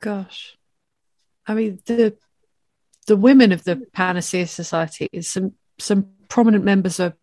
Gosh. 0.00 0.56
I 1.46 1.54
mean, 1.54 1.80
the 1.86 2.16
the 3.06 3.16
women 3.16 3.52
of 3.52 3.64
the 3.64 3.76
Panacea 3.92 4.46
Society, 4.46 5.08
is 5.12 5.28
some 5.28 5.54
some 5.78 6.08
prominent 6.28 6.64
members 6.64 7.00
are 7.00 7.14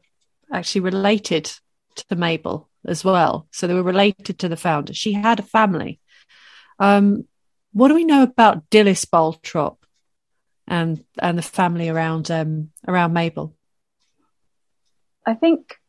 actually 0.52 0.82
related 0.82 1.52
to 1.96 2.16
Mabel 2.16 2.70
as 2.86 3.04
well. 3.04 3.48
So 3.52 3.68
they 3.68 3.74
were 3.74 3.84
related 3.84 4.40
to 4.40 4.50
the 4.50 4.58
founder. 4.58 4.94
She 4.94 5.14
had 5.14 5.40
a 5.40 5.44
family. 5.44 6.00
Um, 6.80 7.26
what 7.74 7.90
do 7.90 7.96
we 7.96 8.06
know 8.06 8.24
about 8.24 8.70
Dilys 8.70 9.06
Barltrop 9.06 9.78
and 10.68 11.04
and 11.20 11.38
the 11.38 11.42
family 11.42 11.90
around 11.90 12.32
um, 12.32 12.70
around 12.88 13.14
Mabel? 13.14 13.54
I 15.26 15.34
think 15.34 15.80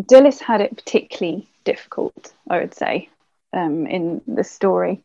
Dilys 0.00 0.40
had 0.40 0.60
it 0.60 0.76
particularly 0.76 1.48
difficult, 1.64 2.32
I 2.48 2.58
would 2.58 2.74
say, 2.74 3.08
um, 3.52 3.86
in 3.86 4.22
the 4.26 4.44
story. 4.44 5.04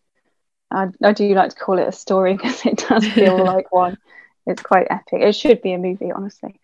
I, 0.69 0.87
I 1.03 1.13
do 1.13 1.33
like 1.33 1.51
to 1.51 1.55
call 1.55 1.79
it 1.79 1.87
a 1.87 1.93
story 1.93 2.33
because 2.37 2.65
it 2.65 2.85
does 2.87 3.07
feel 3.07 3.37
like 3.43 3.71
one. 3.71 3.97
It's 4.45 4.61
quite 4.61 4.87
epic. 4.89 5.21
It 5.21 5.35
should 5.35 5.61
be 5.61 5.73
a 5.73 5.77
movie, 5.77 6.11
honestly. 6.11 6.59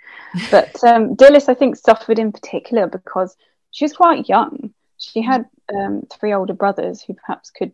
But 0.50 0.82
um, 0.86 1.18
Dilys, 1.18 1.50
I 1.50 1.54
think, 1.54 1.76
suffered 1.76 2.18
in 2.18 2.32
particular 2.32 2.88
because 2.88 3.36
she 3.72 3.84
was 3.84 3.92
quite 3.92 4.30
young. 4.30 4.74
She 4.98 5.22
had 5.22 5.50
um, 5.76 6.04
three 6.10 6.34
older 6.34 6.54
brothers 6.54 7.02
who 7.02 7.14
perhaps 7.14 7.50
could 7.50 7.74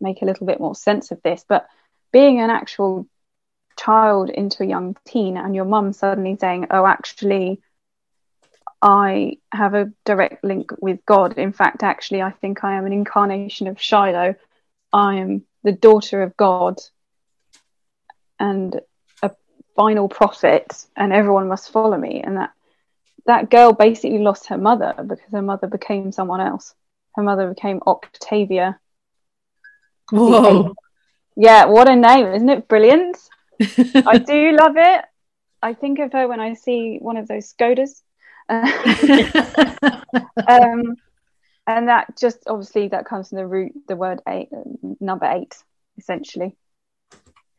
make 0.00 0.22
a 0.22 0.24
little 0.24 0.46
bit 0.46 0.60
more 0.60 0.74
sense 0.74 1.10
of 1.10 1.22
this. 1.22 1.44
But 1.48 1.66
being 2.12 2.40
an 2.40 2.50
actual 2.50 3.06
child 3.78 4.30
into 4.30 4.62
a 4.62 4.66
young 4.66 4.96
teen 5.04 5.36
and 5.36 5.54
your 5.54 5.64
mum 5.64 5.92
suddenly 5.92 6.36
saying, 6.40 6.66
oh, 6.70 6.86
actually, 6.86 7.60
I 8.82 9.38
have 9.52 9.74
a 9.74 9.92
direct 10.04 10.44
link 10.44 10.70
with 10.80 11.04
God. 11.06 11.38
In 11.38 11.52
fact, 11.52 11.82
actually, 11.82 12.22
I 12.22 12.30
think 12.30 12.64
I 12.64 12.74
am 12.74 12.86
an 12.86 12.92
incarnation 12.92 13.66
of 13.66 13.80
Shiloh. 13.80 14.34
I 14.92 15.16
am 15.16 15.44
the 15.62 15.72
daughter 15.72 16.22
of 16.22 16.36
God 16.36 16.78
and 18.38 18.80
a 19.22 19.30
final 19.74 20.08
prophet, 20.08 20.86
and 20.96 21.12
everyone 21.12 21.48
must 21.48 21.72
follow 21.72 21.96
me. 21.96 22.20
And 22.20 22.36
that 22.36 22.52
that 23.26 23.50
girl 23.50 23.72
basically 23.72 24.18
lost 24.18 24.46
her 24.48 24.58
mother 24.58 24.94
because 25.06 25.32
her 25.32 25.42
mother 25.42 25.66
became 25.66 26.12
someone 26.12 26.40
else. 26.40 26.74
Her 27.14 27.22
mother 27.22 27.48
became 27.48 27.80
Octavia. 27.86 28.78
Whoa. 30.10 30.74
Yeah, 31.36 31.66
what 31.66 31.88
a 31.88 31.96
name, 31.96 32.26
isn't 32.26 32.48
it 32.48 32.68
brilliant? 32.68 33.16
I 34.06 34.18
do 34.18 34.52
love 34.52 34.76
it. 34.76 35.04
I 35.62 35.74
think 35.74 35.98
of 35.98 36.12
her 36.12 36.28
when 36.28 36.40
I 36.40 36.54
see 36.54 36.98
one 37.00 37.16
of 37.16 37.28
those 37.28 37.52
Skodas. 37.52 38.02
um, 38.48 38.66
and 41.66 41.88
that 41.88 42.16
just 42.16 42.38
obviously 42.46 42.88
that 42.88 43.06
comes 43.06 43.28
from 43.28 43.38
the 43.38 43.46
root, 43.46 43.72
the 43.88 43.96
word 43.96 44.20
eight, 44.28 44.48
number 45.00 45.26
eight, 45.26 45.56
essentially. 45.98 46.56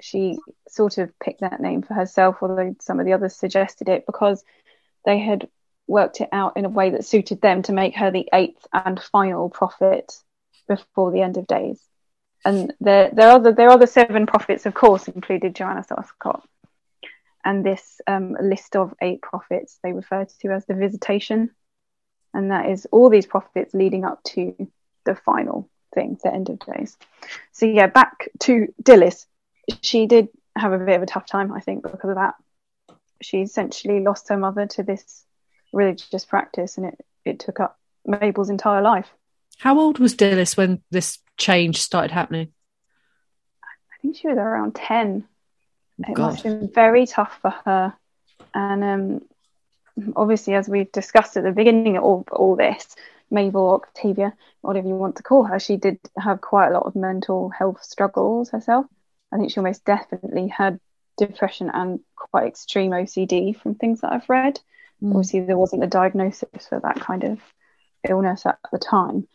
She 0.02 0.38
sort 0.70 0.98
of 0.98 1.12
picked 1.20 1.42
that 1.42 1.60
name 1.60 1.82
for 1.82 1.94
herself, 1.94 2.38
although 2.42 2.76
some 2.80 3.00
of 3.00 3.06
the 3.06 3.14
others 3.14 3.36
suggested 3.36 3.90
it 3.90 4.06
because 4.06 4.44
they 5.06 5.20
had 5.20 5.50
worked 5.88 6.22
it 6.22 6.30
out 6.32 6.56
in 6.56 6.66
a 6.66 6.70
way 6.70 6.92
that 6.92 7.06
suited 7.06 7.42
them 7.42 7.64
to 7.64 7.74
make 7.74 7.96
her 7.96 8.12
the 8.12 8.30
eighth 8.34 8.66
and 8.72 9.02
final 9.02 9.50
prophet 9.50 10.14
before 10.68 11.12
the 11.12 11.22
end 11.22 11.38
of 11.38 11.48
days. 11.48 11.82
And 12.48 12.74
there, 12.80 13.10
there 13.12 13.30
are 13.30 13.40
the 13.40 13.52
there 13.52 13.70
are 13.70 13.78
the 13.78 13.88
seven 13.88 14.26
prophets, 14.26 14.66
of 14.66 14.74
course, 14.74 15.10
included 15.10 15.54
Joanna 15.54 15.84
Southcott. 15.84 16.48
And 17.44 17.66
this 17.66 18.00
um, 18.08 18.38
list 18.42 18.78
of 18.78 18.94
eight 19.02 19.22
prophets 19.22 19.80
they 19.84 19.92
refer 19.92 20.24
to 20.24 20.48
as 20.54 20.66
the 20.66 20.74
visitation, 20.74 21.50
and 22.34 22.52
that 22.52 22.70
is 22.70 22.88
all 22.90 23.10
these 23.10 23.26
prophets 23.26 23.74
leading 23.74 24.06
up 24.06 24.24
to 24.32 24.56
the 25.04 25.14
final 25.14 25.70
thing, 25.94 26.18
the 26.24 26.34
end 26.34 26.48
of 26.50 26.60
days. 26.60 26.98
So 27.52 27.66
yeah, 27.66 27.88
back 27.88 28.30
to 28.44 28.74
Dilys. 28.82 29.26
She 29.82 30.06
did 30.06 30.30
have 30.56 30.72
a 30.72 30.78
bit 30.78 30.96
of 30.96 31.04
a 31.04 31.06
tough 31.06 31.26
time, 31.26 31.52
I 31.52 31.60
think, 31.60 31.84
because 31.84 32.10
of 32.10 32.16
that. 32.16 32.36
She 33.22 33.42
essentially 33.42 34.00
lost 34.00 34.30
her 34.30 34.38
mother 34.38 34.68
to 34.68 34.84
this 34.84 35.26
religious 35.74 36.24
practice, 36.24 36.78
and 36.78 36.86
it 36.86 37.06
it 37.26 37.40
took 37.40 37.60
up 37.60 37.78
Mabel's 38.06 38.50
entire 38.50 38.82
life. 38.82 39.10
How 39.58 39.80
old 39.80 40.00
was 40.00 40.16
Dilys 40.16 40.56
when 40.56 40.82
this 40.92 41.20
change 41.38 41.82
started 41.82 42.12
happening? 42.12 42.50
I 43.64 44.02
think 44.02 44.18
she 44.18 44.28
was 44.28 44.38
around 44.38 44.76
10. 44.76 45.28
it 46.00 46.14
God. 46.14 46.32
must 46.32 46.44
have 46.44 46.60
been 46.60 46.70
very 46.70 47.06
tough 47.08 47.40
for 47.42 47.52
her. 47.66 47.94
And 48.54 48.84
um, 48.84 49.22
obviously, 50.16 50.54
as 50.54 50.70
we've 50.70 50.92
discussed 50.92 51.38
at 51.38 51.44
the 51.44 51.52
beginning 51.52 51.98
of 51.98 52.04
all, 52.04 52.26
all 52.32 52.56
this, 52.56 52.96
Mabel 53.30 53.72
Octavia, 53.72 54.34
whatever 54.62 54.88
you 54.88 54.96
want 54.96 55.18
to 55.18 55.24
call 55.24 55.44
her, 55.44 55.60
she 55.60 55.78
did 55.78 56.00
have 56.18 56.42
quite 56.42 56.70
a 56.70 56.74
lot 56.74 56.86
of 56.86 56.96
mental 56.96 57.50
health 57.50 57.84
struggles 57.84 58.52
herself. 58.52 58.86
I 59.32 59.38
think 59.38 59.52
she 59.52 59.60
almost 59.60 59.84
definitely 59.84 60.48
had 60.48 60.80
depression 61.18 61.70
and 61.74 62.00
quite 62.16 62.48
extreme 62.48 62.92
OCD 62.92 63.60
from 63.60 63.76
things 63.76 64.02
that 64.02 64.14
I've 64.14 64.30
read. 64.30 64.60
Mm. 65.04 65.10
Obviously, 65.10 65.42
there 65.42 65.58
wasn't 65.58 65.84
a 65.84 65.88
diagnosis 65.88 66.68
for 66.70 66.80
that 66.80 67.00
kind 67.00 67.24
of 67.24 67.40
illness 68.08 68.46
at 68.46 68.60
the 68.72 68.78
time. 68.78 69.28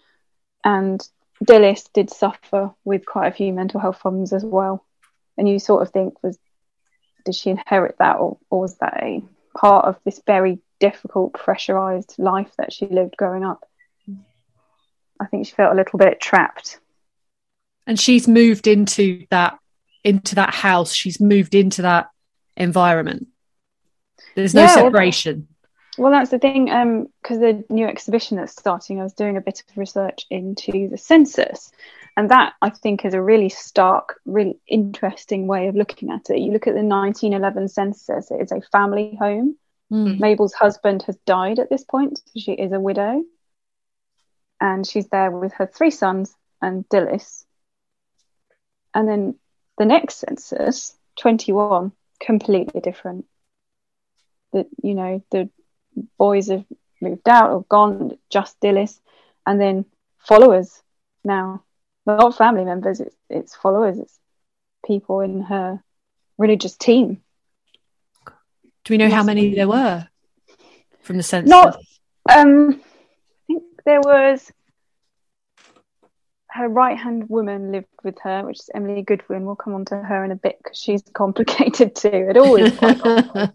And 0.65 1.07
Dilys 1.45 1.93
did 1.93 2.11
suffer 2.11 2.73
with 2.85 3.05
quite 3.05 3.29
a 3.29 3.35
few 3.35 3.53
mental 3.53 3.81
health 3.81 4.01
problems 4.01 4.33
as 4.33 4.45
well. 4.45 4.85
And 5.37 5.49
you 5.49 5.59
sort 5.59 5.83
of 5.83 5.91
think, 5.91 6.23
was 6.23 6.39
did 7.25 7.35
she 7.35 7.51
inherit 7.51 7.97
that, 7.99 8.17
or, 8.19 8.39
or 8.51 8.61
was 8.61 8.77
that 8.79 8.99
a 9.03 9.23
part 9.57 9.85
of 9.85 9.97
this 10.05 10.21
very 10.27 10.59
difficult, 10.81 11.35
pressurized 11.35 12.17
life 12.19 12.51
that 12.59 12.73
she 12.73 12.87
lived 12.87 13.17
growing 13.17 13.45
up? 13.45 13.65
I 15.21 15.27
think 15.27 15.47
she 15.47 15.55
felt 15.55 15.73
a 15.73 15.77
little 15.77 15.99
bit 15.99 16.21
trapped. 16.21 16.81
And 17.87 17.99
she's 17.99 18.27
moved 18.27 18.67
into 18.67 19.27
that 19.31 19.59
into 20.05 20.35
that 20.35 20.53
house. 20.53 20.93
She's 20.93 21.21
moved 21.21 21.55
into 21.55 21.83
that 21.83 22.11
environment. 22.57 23.29
There's 24.35 24.55
no 24.55 24.63
yeah, 24.63 24.75
separation. 24.75 25.49
Well, 25.99 26.11
that's 26.11 26.31
the 26.31 26.39
thing. 26.39 26.67
Because 26.67 27.37
um, 27.37 27.41
the 27.41 27.65
new 27.69 27.87
exhibition 27.87 28.39
that's 28.39 28.53
starting, 28.53 29.01
I 29.01 29.05
was 29.05 29.13
doing 29.13 29.37
a 29.37 29.43
bit 29.43 29.63
of 29.69 29.77
research 29.77 30.27
into 30.31 30.89
the 30.89 30.97
census, 30.97 31.71
and 32.17 32.31
that 32.31 32.55
I 32.63 32.71
think 32.71 33.05
is 33.05 33.15
a 33.15 33.23
really 33.23 33.51
stark, 33.51 34.21
really 34.25 34.59
interesting 34.67 35.47
way 35.47 35.69
of 35.69 35.77
looking 35.77 36.11
at 36.11 36.31
it. 36.31 36.39
You 36.39 36.53
look 36.53 36.67
at 36.67 36.75
the 36.75 36.83
1911 36.83 37.69
census; 37.69 38.31
it 38.31 38.41
is 38.41 38.53
a 38.53 38.63
family 38.73 39.17
home. 39.19 39.57
Mm. 39.93 40.19
Mabel's 40.19 40.55
husband 40.55 41.03
has 41.03 41.17
died 41.27 41.59
at 41.59 41.69
this 41.69 41.85
point; 41.85 42.19
so 42.19 42.41
she 42.41 42.53
is 42.53 42.73
a 42.73 42.81
widow, 42.81 43.23
and 44.61 44.87
she's 44.87 45.09
there 45.09 45.31
with 45.31 45.53
her 45.55 45.67
three 45.67 45.91
sons 45.91 46.35
and 46.63 46.89
Dilys. 46.89 47.45
And 48.95 49.09
then 49.09 49.35
the 49.79 49.85
next 49.85 50.17
census, 50.17 50.97
21, 51.19 51.93
completely 52.21 52.81
different. 52.81 53.27
That 54.53 54.67
you 54.83 54.95
know 54.95 55.23
the 55.31 55.51
boys 56.19 56.49
have 56.49 56.65
moved 57.01 57.29
out 57.29 57.51
or 57.51 57.65
gone, 57.69 58.17
just 58.31 58.61
Dilys, 58.61 59.01
and 59.47 59.61
then 59.61 59.85
followers 60.19 60.83
now. 61.25 61.63
Not 62.05 62.37
family 62.37 62.65
members, 62.65 63.01
it's, 63.01 63.15
it's 63.31 63.55
followers, 63.55 63.99
it's 63.99 64.19
people 64.85 65.21
in 65.21 65.43
her 65.43 65.83
religious 66.37 66.77
team. 66.77 67.23
Do 68.85 68.95
we 68.95 68.99
know 68.99 69.09
how 69.09 69.23
many 69.23 69.55
there 69.55 69.69
were 69.69 70.09
from 71.03 71.17
the 71.17 71.23
census? 71.23 71.49
Not, 71.49 71.77
um, 72.29 72.81
I 72.81 73.47
think 73.47 73.63
there 73.85 74.01
was 74.01 74.51
her 76.49 76.69
right 76.69 76.99
hand 76.99 77.29
woman 77.29 77.73
lived 77.73 77.87
with 78.03 78.19
her, 78.23 78.45
which 78.45 78.59
is 78.59 78.71
Emily 78.75 79.03
Goodwin. 79.03 79.47
We'll 79.47 79.57
come 79.57 79.75
on 79.75 79.85
to 79.87 79.97
her 79.97 80.25
in 80.25 80.33
a 80.33 80.37
bit 80.37 80.59
because 80.59 80.79
she's 80.79 81.03
complicated 81.13 81.95
too. 81.95 82.11
It 82.13 82.37
always 82.37 82.77
quite 82.79 83.01
complicated 83.01 83.55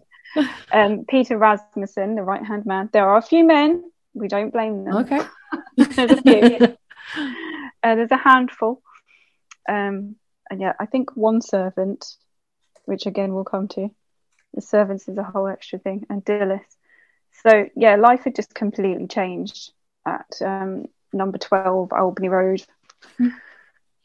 um, 0.72 1.04
Peter 1.08 1.38
Rasmussen, 1.38 2.14
the 2.14 2.22
right 2.22 2.44
hand 2.44 2.66
man. 2.66 2.90
There 2.92 3.08
are 3.08 3.16
a 3.16 3.22
few 3.22 3.44
men. 3.44 3.90
We 4.14 4.28
don't 4.28 4.52
blame 4.52 4.84
them. 4.84 4.96
Okay. 4.98 5.20
there's 5.76 6.10
a 6.10 6.22
few. 6.22 6.76
uh, 7.82 7.94
there's 7.94 8.10
a 8.10 8.16
handful. 8.16 8.82
Um, 9.68 10.16
and 10.50 10.60
yeah, 10.60 10.72
I 10.78 10.86
think 10.86 11.16
one 11.16 11.40
servant, 11.40 12.06
which 12.84 13.06
again 13.06 13.34
we'll 13.34 13.44
come 13.44 13.68
to. 13.68 13.90
The 14.54 14.62
servants 14.62 15.08
is 15.08 15.18
a 15.18 15.22
whole 15.22 15.46
extra 15.46 15.78
thing, 15.78 16.06
and 16.08 16.24
Dilys. 16.24 16.60
So 17.44 17.68
yeah, 17.76 17.96
life 17.96 18.24
had 18.24 18.34
just 18.34 18.54
completely 18.54 19.06
changed 19.06 19.72
at 20.06 20.40
um, 20.44 20.86
number 21.12 21.38
twelve 21.38 21.92
Albany 21.92 22.28
Road. 22.28 22.64
Mm. 23.20 23.34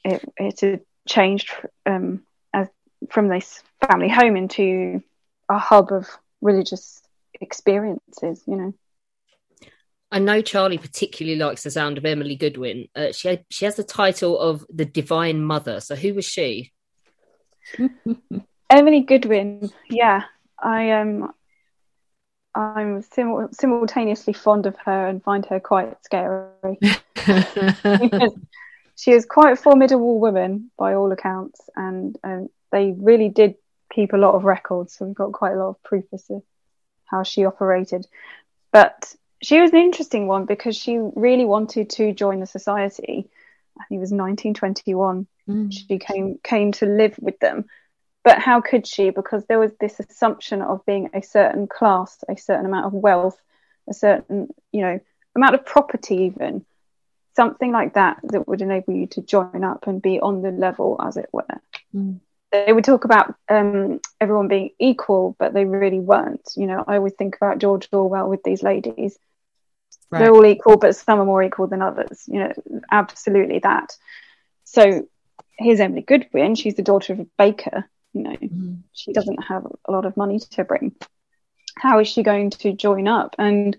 It 0.04 0.34
it 0.38 0.60
had 0.60 0.82
changed 1.08 1.52
um, 1.86 2.24
as 2.54 2.68
from 3.10 3.30
this 3.30 3.64
family 3.88 4.10
home 4.10 4.36
into 4.36 5.02
a 5.50 5.58
hub 5.58 5.92
of 5.92 6.10
religious 6.42 7.02
experiences, 7.40 8.44
you 8.48 8.56
know. 8.56 8.74
I 10.12 10.20
know 10.20 10.42
Charlie 10.42 10.78
particularly 10.78 11.40
likes 11.40 11.64
the 11.64 11.72
sound 11.72 11.98
of 11.98 12.06
Emily 12.06 12.36
Goodwin. 12.36 12.88
Uh, 12.96 13.12
she 13.12 13.30
had, 13.30 13.46
she 13.50 13.66
has 13.66 13.76
the 13.76 13.84
title 13.84 14.38
of 14.38 14.64
the 14.70 14.86
Divine 14.86 15.42
Mother. 15.42 15.80
So 15.80 15.96
who 15.96 16.14
was 16.14 16.26
she? 16.26 16.72
Emily 18.70 19.02
Goodwin. 19.02 19.72
Yeah, 19.90 20.24
I 20.62 20.84
am. 20.84 21.24
Um, 21.24 21.34
I'm 22.56 23.02
sim- 23.02 23.50
simultaneously 23.52 24.34
fond 24.34 24.68
of 24.68 24.78
her 24.86 25.08
and 25.08 25.24
find 25.24 25.46
her 25.48 25.60
quite 25.60 25.96
scary. 26.04 26.78
she 28.96 29.12
is 29.12 29.26
quite 29.26 29.54
a 29.54 29.56
formidable 29.56 30.20
woman 30.20 30.70
by 30.78 30.94
all 30.94 31.12
accounts, 31.12 31.62
and 31.76 32.16
um, 32.24 32.50
they 32.72 32.94
really 32.96 33.30
did 33.30 33.56
keep 33.94 34.14
a 34.14 34.18
lot 34.18 34.36
of 34.36 34.44
records, 34.44 34.94
so 34.94 35.06
we've 35.06 35.16
got 35.16 35.32
quite 35.32 35.54
a 35.54 35.58
lot 35.58 35.70
of 35.70 35.84
proof 35.84 36.06
as 36.14 36.24
to 36.26 36.44
how 37.06 37.24
she 37.24 37.46
operated. 37.46 38.06
But 38.72 39.14
she 39.42 39.60
was 39.62 39.72
an 39.72 39.80
interesting 39.80 40.28
one 40.28 40.46
because 40.46 40.76
she 40.76 40.98
really 40.98 41.46
wanted 41.46 41.90
to 41.92 42.14
join 42.14 42.40
the 42.40 42.48
society. 42.48 43.30
I 43.80 43.86
think 43.86 44.00
it 44.00 44.02
was 44.02 44.12
1921. 44.12 45.28
Mm. 45.48 45.74
She 45.74 46.00
came 46.00 46.40
came 46.44 46.72
to 46.74 46.86
live 46.86 47.16
with 47.20 47.40
them, 47.40 47.66
but 48.24 48.40
how 48.40 48.62
could 48.62 48.88
she? 48.88 49.10
Because 49.10 49.46
there 49.46 49.60
was 49.60 49.72
this 49.80 50.00
assumption 50.00 50.62
of 50.62 50.86
being 50.86 51.10
a 51.14 51.22
certain 51.22 51.68
class, 51.68 52.24
a 52.30 52.38
certain 52.38 52.66
amount 52.66 52.86
of 52.86 52.94
wealth, 52.94 53.40
a 53.90 53.94
certain 53.94 54.54
you 54.72 54.82
know 54.82 55.00
amount 55.36 55.56
of 55.56 55.66
property, 55.66 56.16
even 56.24 56.66
something 57.36 57.72
like 57.72 57.96
that 57.96 58.20
that 58.24 58.48
would 58.48 58.62
enable 58.62 58.94
you 58.94 59.08
to 59.08 59.22
join 59.22 59.64
up 59.64 59.88
and 59.88 60.02
be 60.02 60.20
on 60.20 60.42
the 60.42 60.52
level, 60.52 61.00
as 61.04 61.18
it 61.18 61.30
were. 61.34 61.62
Mm 61.94 62.20
they 62.54 62.72
would 62.72 62.84
talk 62.84 63.04
about 63.04 63.34
um, 63.50 64.00
everyone 64.22 64.48
being 64.48 64.70
equal, 64.80 65.36
but 65.40 65.54
they 65.54 65.66
really 65.66 66.00
weren't. 66.00 66.48
You 66.56 66.68
know, 66.68 66.84
I 66.88 66.98
always 66.98 67.14
think 67.14 67.36
about 67.36 67.58
George 67.58 67.90
Orwell 67.92 68.30
with 68.30 68.44
these 68.44 68.62
ladies. 68.62 69.18
Right. 70.12 70.20
They're 70.20 70.32
all 70.32 70.46
equal, 70.46 70.78
but 70.78 70.96
some 70.96 71.20
are 71.20 71.26
more 71.26 71.42
equal 71.42 71.66
than 71.66 71.82
others. 71.82 72.24
You 72.28 72.40
know, 72.40 72.54
absolutely 72.92 73.60
that. 73.60 73.98
So 74.66 75.08
here's 75.58 75.80
Emily 75.80 76.04
Goodwin. 76.04 76.54
She's 76.54 76.76
the 76.76 76.84
daughter 76.84 77.14
of 77.14 77.22
a 77.22 77.28
baker. 77.40 77.90
You 78.14 78.22
know, 78.22 78.36
mm-hmm. 78.36 78.74
she 78.94 79.14
doesn't 79.14 79.44
have 79.44 79.66
a 79.88 79.92
lot 79.92 80.06
of 80.06 80.16
money 80.16 80.40
to 80.40 80.64
bring. 80.64 80.96
How 81.76 82.00
is 82.00 82.08
she 82.08 82.22
going 82.22 82.52
to 82.52 82.74
join 82.74 83.08
up? 83.08 83.36
And 83.40 83.76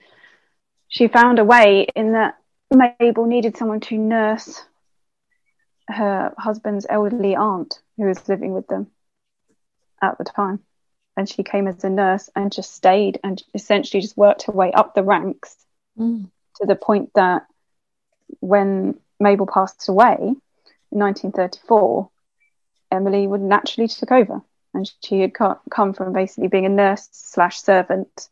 she 0.88 1.06
found 1.06 1.38
a 1.38 1.44
way 1.44 1.86
in 1.94 2.12
that 2.12 2.34
Mabel 2.72 3.26
needed 3.26 3.56
someone 3.56 3.80
to 3.80 3.96
nurse 3.96 4.64
her 5.88 6.34
husband's 6.38 6.86
elderly 6.88 7.36
aunt 7.36 7.80
who 7.96 8.06
was 8.06 8.28
living 8.28 8.52
with 8.52 8.66
them 8.68 8.88
at 10.02 10.18
the 10.18 10.24
time. 10.24 10.60
And 11.16 11.28
she 11.28 11.42
came 11.42 11.68
as 11.68 11.84
a 11.84 11.90
nurse 11.90 12.28
and 12.34 12.50
just 12.50 12.74
stayed 12.74 13.20
and 13.22 13.42
essentially 13.54 14.00
just 14.00 14.16
worked 14.16 14.44
her 14.44 14.52
way 14.52 14.72
up 14.72 14.94
the 14.94 15.02
ranks 15.02 15.56
mm. 15.98 16.28
to 16.56 16.66
the 16.66 16.74
point 16.74 17.10
that 17.14 17.46
when 18.40 18.98
Mabel 19.20 19.46
passed 19.46 19.88
away 19.88 20.16
in 20.18 20.98
1934, 20.98 22.10
Emily 22.90 23.26
would 23.26 23.40
naturally 23.40 23.88
took 23.88 24.12
over, 24.12 24.40
and 24.72 24.90
she 25.04 25.20
had 25.20 25.34
come 25.34 25.92
from 25.92 26.12
basically 26.12 26.48
being 26.48 26.66
a 26.66 26.68
nurse 26.68 27.08
slash 27.12 27.60
servant 27.60 28.28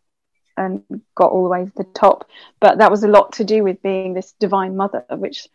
and 0.57 0.83
got 1.15 1.33
all 1.33 1.45
the 1.45 1.49
way 1.49 1.65
to 1.65 1.73
the 1.77 1.85
top. 1.85 2.29
But 2.61 2.79
that 2.79 2.91
was 2.91 3.03
a 3.03 3.09
lot 3.09 3.33
to 3.35 3.45
do 3.45 3.63
with 3.63 3.83
being 3.83 4.15
this 4.15 4.33
divine 4.39 4.77
mother, 4.77 5.05
which, 5.11 5.49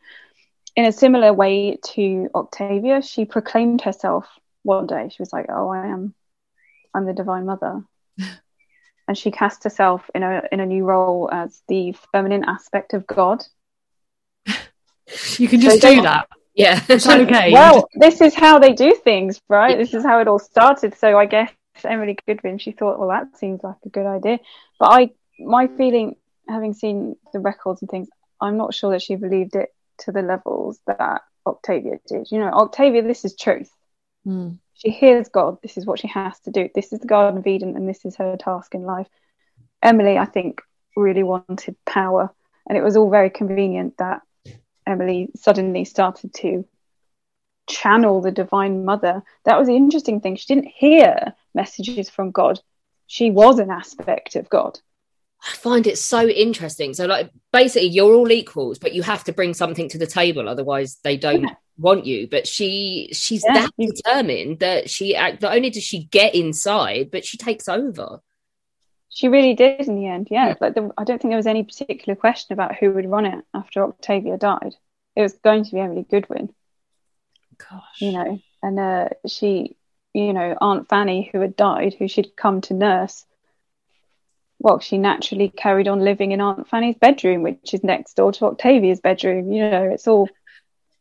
in 0.78 0.86
a 0.86 0.92
similar 0.92 1.34
way 1.34 1.80
to 1.96 2.30
Octavia, 2.36 3.02
she 3.02 3.26
proclaimed 3.26 3.82
herself 3.82 4.28
one 4.62 4.86
day. 4.86 5.10
She 5.10 5.22
was 5.22 5.34
like, 5.34 5.48
"Oh, 5.50 5.70
I 5.70 5.88
am, 5.88 6.13
I'm 6.94 7.06
the 7.06 7.13
divine 7.13 7.48
mother." 7.48 7.84
and 9.08 9.18
she 9.18 9.32
cast 9.32 9.63
herself 9.63 10.10
in 10.13 10.22
a 10.22 10.44
in 10.52 10.60
a 10.60 10.66
new 10.66 10.86
role 10.86 11.30
as 11.34 11.63
the 11.68 11.96
feminine 12.12 12.46
aspect 12.46 12.94
of 12.94 13.06
God. 13.06 13.44
You 15.38 15.48
can 15.48 15.62
just 15.62 15.82
So 15.82 15.96
do 15.96 16.02
that. 16.02 16.28
Yeah. 16.54 16.84
It's 16.90 17.08
okay. 17.08 17.54
Well, 17.54 17.88
this 17.94 18.20
is 18.20 18.34
how 18.34 18.60
they 18.60 18.74
do 18.74 18.94
things, 18.94 19.40
right? 19.48 19.78
This 19.78 19.94
is 19.94 20.04
how 20.04 20.20
it 20.20 20.28
all 20.28 20.40
started. 20.40 20.98
So 20.98 21.18
I 21.18 21.26
guess 21.26 21.54
Emily 21.86 22.18
Goodwin, 22.28 22.58
she 22.58 22.72
thought, 22.72 23.00
well, 23.00 23.10
that 23.10 23.38
seems 23.38 23.63
like 23.63 23.78
a 23.86 23.90
good 23.90 24.08
idea. 24.08 24.40
But 24.80 24.88
I, 24.88 25.12
my 25.40 25.68
feeling, 25.68 26.18
having 26.50 26.74
seen 26.74 27.16
the 27.32 27.40
records 27.40 27.84
and 27.84 27.90
things, 27.90 28.10
I'm 28.42 28.58
not 28.58 28.74
sure 28.74 28.92
that 28.92 29.04
she 29.04 29.16
believed 29.16 29.56
it 29.56 29.70
to 29.99 30.12
the 30.12 30.21
levels 30.21 30.79
that 30.88 31.21
Octavia 31.45 31.99
did. 32.07 32.27
You 32.31 32.39
know, 32.39 32.51
Octavia, 32.51 33.01
this 33.01 33.25
is 33.25 33.36
truth. 33.36 33.71
Mm. 34.25 34.57
She 34.73 34.91
hears 34.91 35.29
God. 35.29 35.57
This 35.62 35.77
is 35.77 35.86
what 35.86 35.99
she 35.99 36.07
has 36.07 36.39
to 36.41 36.51
do. 36.51 36.69
This 36.75 36.93
is 36.93 36.99
the 36.99 37.07
Garden 37.07 37.39
of 37.39 37.47
Eden, 37.47 37.75
and 37.75 37.89
this 37.89 38.05
is 38.05 38.15
her 38.17 38.38
task 38.38 38.75
in 38.75 38.83
life. 38.83 39.07
Emily, 39.81 40.17
I 40.17 40.25
think, 40.25 40.62
really 40.95 41.23
wanted 41.23 41.75
power, 41.86 42.33
and 42.67 42.77
it 42.77 42.83
was 42.83 42.97
all 42.97 43.10
very 43.10 43.29
convenient 43.29 43.97
that 43.97 44.21
Emily 44.86 45.29
suddenly 45.36 45.86
started 45.86 46.33
to 46.36 46.65
channel 47.67 48.21
the 48.21 48.31
Divine 48.31 48.86
Mother. 48.86 49.23
That 49.45 49.60
was 49.60 49.67
the 49.67 49.75
interesting 49.75 50.21
thing. 50.21 50.36
She 50.36 50.53
didn't 50.53 50.71
hear 50.73 51.33
messages 51.53 52.10
from 52.10 52.31
God. 52.31 52.60
She 53.07 53.29
was 53.31 53.60
an 53.60 53.71
aspect 53.71 54.36
of 54.36 54.49
God. 54.49 54.79
I 55.43 55.56
find 55.56 55.86
it 55.88 55.97
so 55.97 56.28
interesting. 56.28 56.93
So, 56.93 57.06
like, 57.06 57.30
basically, 57.54 57.89
you're 57.89 58.13
all 58.15 58.32
equals, 58.32 58.80
but 58.80 58.93
you 58.93 59.04
have 59.04 59.23
to 59.26 59.34
bring 59.34 59.54
something 59.54 59.88
to 59.89 59.97
the 59.97 60.08
table, 60.08 60.50
otherwise, 60.50 60.97
they 61.04 61.15
don't 61.17 61.43
Yeah. 61.43 61.56
want 61.78 62.06
you. 62.06 62.28
But 62.28 62.47
she, 62.47 63.10
she's 63.13 63.43
Yeah, 63.45 63.54
that 63.54 63.71
determined 63.78 64.60
that 64.60 64.89
she 64.89 65.15
act. 65.15 65.41
Not 65.41 65.56
only 65.56 65.69
does 65.69 65.84
she 65.84 66.06
get 66.06 66.34
inside, 66.36 67.12
but 67.12 67.23
she 67.23 67.38
takes 67.38 67.67
over. 67.69 68.21
She 69.10 69.28
really 69.30 69.54
did 69.54 69.82
in 69.88 69.95
the 69.95 70.08
end. 70.08 70.28
Yeah, 70.30 70.56
like 70.60 70.76
the, 70.76 70.91
I 70.97 71.04
don't 71.04 71.21
think 71.21 71.32
there 71.32 71.38
was 71.38 71.47
any 71.47 71.63
particular 71.63 72.15
question 72.15 72.54
about 72.54 72.76
who 72.76 72.91
would 72.91 73.10
run 73.10 73.26
it 73.26 73.43
after 73.54 73.84
Octavia 73.84 74.38
died. 74.38 74.76
It 75.15 75.21
was 75.21 75.34
going 75.34 75.63
to 75.63 75.71
be 75.71 75.80
Emily 75.80 76.06
Goodwin. 76.10 76.54
Gosh. 77.58 78.02
you 78.02 78.12
know, 78.12 78.39
and 78.62 78.80
uh, 78.80 79.10
she, 79.28 79.76
you 80.13 80.34
know, 80.34 80.56
Aunt 80.62 80.88
Fanny, 80.89 81.30
who 81.32 81.41
had 81.41 81.56
died, 81.56 81.95
who 81.97 82.08
she'd 82.08 82.36
come 82.36 82.62
to 82.62 82.73
nurse, 82.76 83.26
well, 84.60 84.80
she 84.80 84.98
naturally 84.98 85.50
carried 85.50 85.88
on 85.88 86.00
living 86.00 86.32
in 86.32 86.41
Aunt 86.41 86.67
Fanny's 86.67 86.98
bedroom, 86.98 87.43
which 87.43 87.74
is 87.74 87.84
next 87.84 88.15
door 88.15 88.32
to 88.34 88.46
Octavia's 88.46 89.00
bedroom. 89.00 89.52
You 89.52 89.70
know, 89.70 89.84
it's 89.84 90.08
all, 90.08 90.30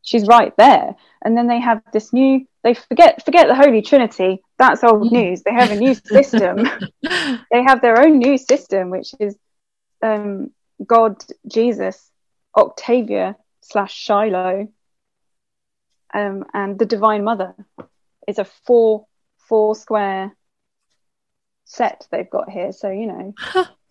she's 0.03 0.27
right 0.27 0.55
there. 0.57 0.95
And 1.25 1.37
then 1.37 1.47
they 1.47 1.61
have 1.61 1.83
this 1.93 2.13
new, 2.13 2.47
they 2.63 2.75
forget, 2.75 3.25
forget 3.25 3.49
the 3.49 3.55
Holy 3.55 3.83
Trinity. 3.83 4.43
That's 4.59 4.85
old 4.85 5.11
news. 5.11 5.43
They 5.43 5.53
have 5.53 5.71
a 5.71 5.77
new 5.77 5.95
system. 6.05 6.69
they 7.03 7.63
have 7.67 7.81
their 7.81 8.01
own 8.01 8.19
new 8.19 8.37
system, 8.37 8.91
which 8.91 9.13
is 9.19 9.37
um, 10.03 10.51
God, 10.85 11.25
Jesus, 11.47 12.11
Octavia 12.57 13.37
slash 13.63 13.95
Shiloh, 13.95 14.69
um, 16.15 16.45
and 16.55 16.79
the 16.79 16.87
Divine 16.87 17.25
Mother 17.25 17.55
It's 18.29 18.39
a 18.39 18.45
four 18.45 19.07
four 19.49 19.75
square 19.75 20.36
set 21.67 22.07
they've 22.11 22.31
got 22.31 22.49
here. 22.49 22.73
So 22.73 22.91
you 22.91 23.07
know 23.07 23.35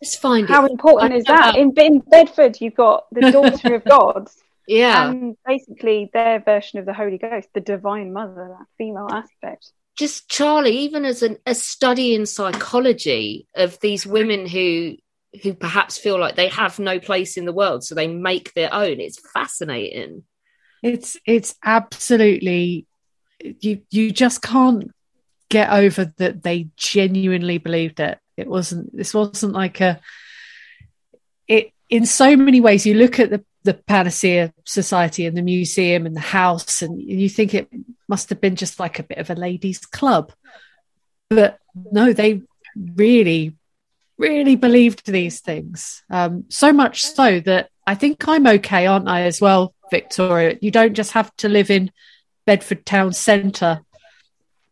Just 0.01 0.19
find 0.21 0.47
how 0.49 0.65
it. 0.65 0.71
important 0.71 1.13
is 1.13 1.25
that? 1.25 1.55
In, 1.55 1.71
in 1.77 1.99
Bedford, 1.99 2.57
you've 2.61 2.75
got 2.75 3.05
the 3.11 3.31
daughter 3.31 3.75
of 3.75 3.83
God, 3.85 4.29
Yeah. 4.67 5.09
and 5.11 5.35
basically 5.45 6.09
their 6.13 6.39
version 6.39 6.79
of 6.79 6.85
the 6.85 6.93
Holy 6.93 7.17
Ghost, 7.17 7.49
the 7.53 7.61
Divine 7.61 8.11
Mother, 8.13 8.55
that 8.57 8.65
female 8.77 9.07
aspect. 9.11 9.71
just 9.97 10.27
Charlie, 10.29 10.77
even 10.79 11.05
as 11.05 11.21
an, 11.21 11.37
a 11.45 11.53
study 11.55 12.15
in 12.15 12.25
psychology 12.25 13.47
of 13.55 13.79
these 13.81 14.05
women 14.07 14.45
who 14.47 14.95
who 15.43 15.53
perhaps 15.53 15.97
feel 15.97 16.17
like 16.17 16.35
they 16.35 16.47
have 16.47 16.79
no 16.79 16.97
place 16.97 17.35
in 17.35 17.43
the 17.45 17.51
world, 17.53 17.83
so 17.83 17.93
they 17.93 18.07
make 18.07 18.53
their 18.53 18.73
own. 18.73 18.99
It's 19.01 19.19
fascinating. 19.33 20.23
it's 20.81 21.17
it's 21.25 21.55
absolutely 21.63 22.85
you 23.59 23.81
you 23.91 24.11
just 24.11 24.41
can't 24.41 24.91
get 25.49 25.71
over 25.71 26.13
that 26.17 26.43
they 26.43 26.69
genuinely 26.75 27.57
believed 27.57 27.99
it. 27.99 28.19
It 28.37 28.47
wasn't 28.47 28.95
this 28.95 29.13
wasn't 29.13 29.53
like 29.53 29.81
a 29.81 29.99
it 31.47 31.71
in 31.89 32.05
so 32.05 32.35
many 32.35 32.61
ways 32.61 32.85
you 32.85 32.95
look 32.95 33.19
at 33.19 33.29
the 33.29 33.43
the 33.63 33.73
panacea 33.73 34.53
society 34.63 35.25
and 35.25 35.35
the 35.35 35.41
museum 35.41 36.05
and 36.05 36.15
the 36.15 36.19
house 36.19 36.83
and 36.83 37.01
you 37.01 37.27
think 37.27 37.53
it 37.53 37.67
must 38.07 38.29
have 38.29 38.39
been 38.39 38.55
just 38.55 38.79
like 38.79 38.99
a 38.99 39.03
bit 39.03 39.17
of 39.17 39.29
a 39.29 39.35
ladies 39.35 39.79
club. 39.79 40.31
But 41.29 41.59
no 41.73 42.13
they 42.13 42.41
really 42.75 43.55
really 44.17 44.55
believed 44.55 45.05
these 45.05 45.41
things. 45.41 46.03
Um, 46.09 46.45
so 46.49 46.71
much 46.71 47.03
so 47.03 47.39
that 47.41 47.69
i 47.87 47.93
think 47.93 48.27
i'm 48.27 48.47
okay 48.47 48.87
aren't 48.87 49.07
i 49.07 49.21
as 49.21 49.39
well 49.39 49.75
victoria? 49.91 50.57
You 50.61 50.71
don't 50.71 50.93
just 50.93 51.11
have 51.11 51.35
to 51.37 51.49
live 51.49 51.69
in 51.69 51.91
bedford 52.45 52.85
town 52.85 53.13
centre 53.13 53.81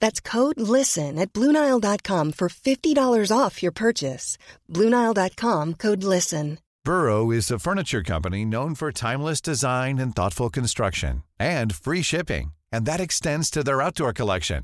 That's 0.00 0.20
code 0.20 0.58
LISTEN 0.58 1.18
at 1.18 1.32
Bluenile.com 1.32 2.32
for 2.32 2.48
$50 2.48 3.36
off 3.36 3.62
your 3.62 3.72
purchase. 3.72 4.38
Bluenile.com 4.72 5.74
code 5.74 6.04
LISTEN. 6.04 6.58
Burrow 6.84 7.30
is 7.30 7.50
a 7.50 7.58
furniture 7.58 8.02
company 8.02 8.46
known 8.46 8.74
for 8.74 8.90
timeless 8.90 9.42
design 9.42 9.98
and 9.98 10.16
thoughtful 10.16 10.48
construction 10.48 11.22
and 11.38 11.74
free 11.74 12.00
shipping, 12.02 12.52
and 12.72 12.86
that 12.86 13.00
extends 13.00 13.50
to 13.50 13.62
their 13.62 13.82
outdoor 13.82 14.14
collection. 14.14 14.62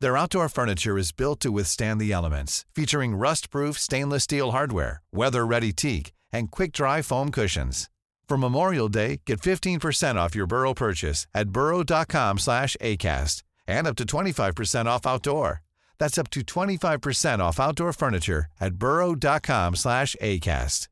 Their 0.00 0.18
outdoor 0.18 0.50
furniture 0.50 0.98
is 0.98 1.12
built 1.12 1.40
to 1.40 1.50
withstand 1.50 1.98
the 1.98 2.12
elements, 2.12 2.66
featuring 2.74 3.16
rust-proof 3.16 3.78
stainless 3.78 4.24
steel 4.24 4.50
hardware, 4.50 5.00
weather-ready 5.12 5.72
teak, 5.72 6.12
and 6.30 6.50
quick-dry 6.50 7.00
foam 7.00 7.30
cushions. 7.30 7.88
For 8.28 8.36
Memorial 8.36 8.88
Day, 8.88 9.22
get 9.24 9.40
15% 9.40 10.16
off 10.16 10.34
your 10.34 10.46
Burrow 10.46 10.74
purchase 10.74 11.26
at 11.32 11.50
burrow.com 11.50 12.36
slash 12.38 12.76
ACAST 12.82 13.45
and 13.66 13.86
up 13.86 13.96
to 13.96 14.04
25% 14.04 14.86
off 14.86 15.06
outdoor. 15.06 15.62
That's 15.98 16.18
up 16.18 16.30
to 16.30 16.40
25% 16.40 17.38
off 17.38 17.58
outdoor 17.58 17.92
furniture 17.92 18.46
at 18.60 18.74
burrow.com 18.74 19.76
slash 19.76 20.14
ACAST. 20.20 20.88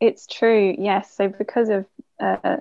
It's 0.00 0.26
true, 0.26 0.74
yes. 0.78 1.14
So 1.14 1.28
because 1.28 1.68
of 1.68 1.86
uh, 2.20 2.58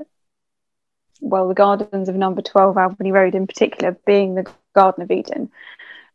well, 1.22 1.48
the 1.48 1.54
gardens 1.54 2.10
of 2.10 2.16
Number 2.16 2.42
Twelve 2.42 2.78
Albany 2.78 3.12
Road 3.12 3.36
in 3.36 3.48
particular 3.48 3.98
being 4.06 4.36
the 4.36 4.50
Garden 4.74 5.04
of 5.04 5.12
Eden, 5.12 5.52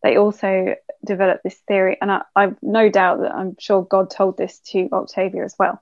they 0.02 0.16
also 0.16 0.76
developed 1.04 1.44
this 1.44 1.60
theory, 1.68 1.98
and 2.00 2.10
I, 2.10 2.22
I've 2.34 2.56
no 2.62 2.88
doubt 2.88 3.20
that 3.20 3.34
I'm 3.34 3.56
sure 3.58 3.82
God 3.82 4.10
told 4.10 4.36
this 4.36 4.58
to 4.70 4.88
Octavia 4.92 5.44
as 5.44 5.54
well. 5.58 5.80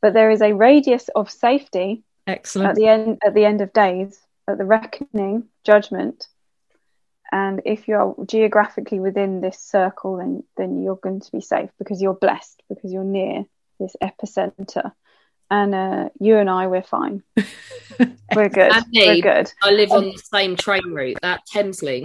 But 0.00 0.14
there 0.14 0.30
is 0.30 0.42
a 0.42 0.52
radius 0.52 1.08
of 1.14 1.30
safety 1.30 2.02
excellent 2.28 2.70
at 2.70 2.76
the 2.76 2.86
end 2.86 3.18
at 3.24 3.34
the 3.34 3.44
end 3.44 3.60
of 3.60 3.72
days, 3.72 4.20
at 4.46 4.58
the 4.58 4.64
reckoning, 4.64 5.48
judgment. 5.64 6.28
And 7.30 7.60
if 7.66 7.88
you're 7.88 8.14
geographically 8.26 9.00
within 9.00 9.40
this 9.40 9.58
circle, 9.58 10.16
then 10.16 10.44
then 10.56 10.82
you're 10.82 10.96
going 10.96 11.20
to 11.20 11.32
be 11.32 11.40
safe 11.40 11.70
because 11.78 12.00
you're 12.00 12.14
blessed 12.14 12.62
because 12.68 12.92
you're 12.92 13.04
near 13.04 13.44
this 13.80 13.96
epicenter. 14.02 14.92
And 15.50 15.74
uh, 15.74 16.08
you 16.20 16.36
and 16.36 16.50
I, 16.50 16.66
we're 16.66 16.82
fine. 16.82 17.22
We're 18.34 18.50
good. 18.50 18.70
And 18.70 18.84
me. 18.90 19.06
We're 19.06 19.22
good. 19.22 19.50
I 19.62 19.70
live 19.70 19.90
on 19.92 20.04
the 20.04 20.18
same 20.18 20.56
train 20.56 20.84
route, 20.92 21.16
that 21.22 21.40
Thameslink. 21.54 22.04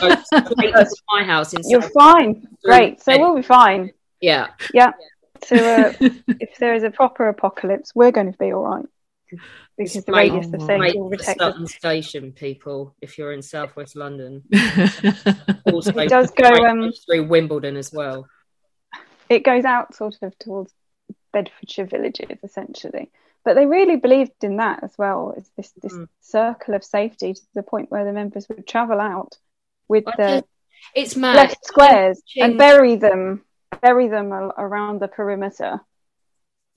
goes 0.00 0.24
straight 0.52 0.72
to 0.72 0.96
my 1.10 1.24
house 1.24 1.52
in 1.54 1.68
You're 1.68 1.82
South- 1.82 1.92
fine. 1.92 2.46
Great. 2.64 3.02
So 3.02 3.18
we'll 3.18 3.34
be 3.34 3.42
fine. 3.42 3.90
Yeah. 4.20 4.48
Yeah. 4.72 4.92
So 5.44 5.56
uh, 5.56 5.92
if 6.00 6.56
there 6.58 6.74
is 6.74 6.84
a 6.84 6.90
proper 6.90 7.28
apocalypse, 7.28 7.96
we're 7.96 8.12
going 8.12 8.30
to 8.30 8.38
be 8.38 8.52
all 8.52 8.62
right. 8.62 8.86
Because 9.76 10.04
the 10.04 10.12
Right. 10.12 10.30
radius 10.32 10.52
of 10.52 10.60
Oh, 10.62 10.66
safety 10.66 10.80
Right, 10.80 10.96
will 10.96 11.10
for 11.10 11.16
protect 11.16 11.40
us. 11.40 11.46
Sutton 11.52 11.66
Station, 11.66 12.32
people, 12.32 12.94
if 13.00 13.18
you're 13.18 13.32
in 13.32 13.42
southwest 13.42 13.96
London. 13.96 14.42
Also, 15.72 15.92
It 15.98 16.08
does 16.08 16.30
go, 16.30 16.48
um, 16.66 16.92
through 17.06 17.28
Wimbledon 17.28 17.76
as 17.76 17.92
well. 17.92 18.26
It 19.28 19.44
goes 19.44 19.64
out 19.64 19.94
sort 19.94 20.16
of 20.22 20.38
towards 20.38 20.72
Bedfordshire 21.32 21.84
villages 21.86 22.38
essentially. 22.42 23.10
But 23.44 23.54
they 23.54 23.66
really 23.66 23.96
believed 23.96 24.42
in 24.42 24.56
that 24.56 24.82
as 24.82 24.92
well 24.98 25.34
as 25.36 25.48
this 25.56 25.70
this 25.82 25.92
Mm. 25.92 26.08
circle 26.20 26.74
of 26.74 26.82
safety 26.84 27.34
to 27.34 27.40
the 27.54 27.62
point 27.62 27.90
where 27.90 28.04
the 28.04 28.12
members 28.12 28.48
would 28.48 28.66
travel 28.66 29.00
out 29.00 29.36
with 29.88 30.04
I 30.08 30.12
the 30.16 30.28
just- 30.40 30.46
It's 30.94 31.16
mad. 31.16 31.36
left 31.36 31.64
squares 31.66 32.22
and 32.36 32.58
bury 32.58 32.96
them 32.96 33.44
bury 33.82 34.08
them 34.08 34.32
around 34.32 35.00
the 35.00 35.08
perimeter. 35.08 35.80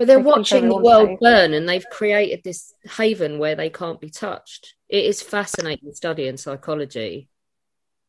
But 0.02 0.08
they're 0.08 0.18
They 0.18 0.24
watching 0.24 0.68
the 0.68 0.78
world 0.78 1.20
burn 1.20 1.54
and 1.54 1.70
they've 1.70 1.86
created 1.92 2.44
this 2.44 2.74
haven 2.98 3.38
where 3.38 3.54
they 3.54 3.70
can't 3.70 4.02
be 4.02 4.10
touched. 4.10 4.74
It 4.90 5.06
is 5.06 5.22
fascinating 5.22 5.94
studying 5.94 6.38
psychology. 6.38 7.30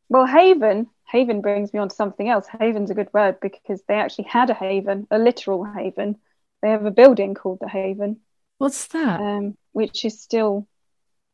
Well, 0.08 0.24
haven 0.26 0.88
haven 1.12 1.42
brings 1.42 1.72
me 1.74 1.78
on 1.78 1.90
to 1.90 1.94
something 1.94 2.28
else. 2.28 2.46
Haven's 2.46 2.90
a 2.90 2.94
good 2.94 3.12
word 3.12 3.38
because 3.40 3.82
they 3.86 3.94
actually 3.94 4.24
had 4.24 4.48
a 4.48 4.54
haven, 4.54 5.06
a 5.10 5.18
literal 5.18 5.64
haven. 5.64 6.16
They 6.62 6.70
have 6.70 6.86
a 6.86 6.90
building 6.90 7.34
called 7.34 7.58
the 7.60 7.68
Haven, 7.68 8.20
What's 8.56 8.86
that? 8.88 9.20
um, 9.20 9.56
which 9.72 10.04
is 10.06 10.20
still 10.20 10.66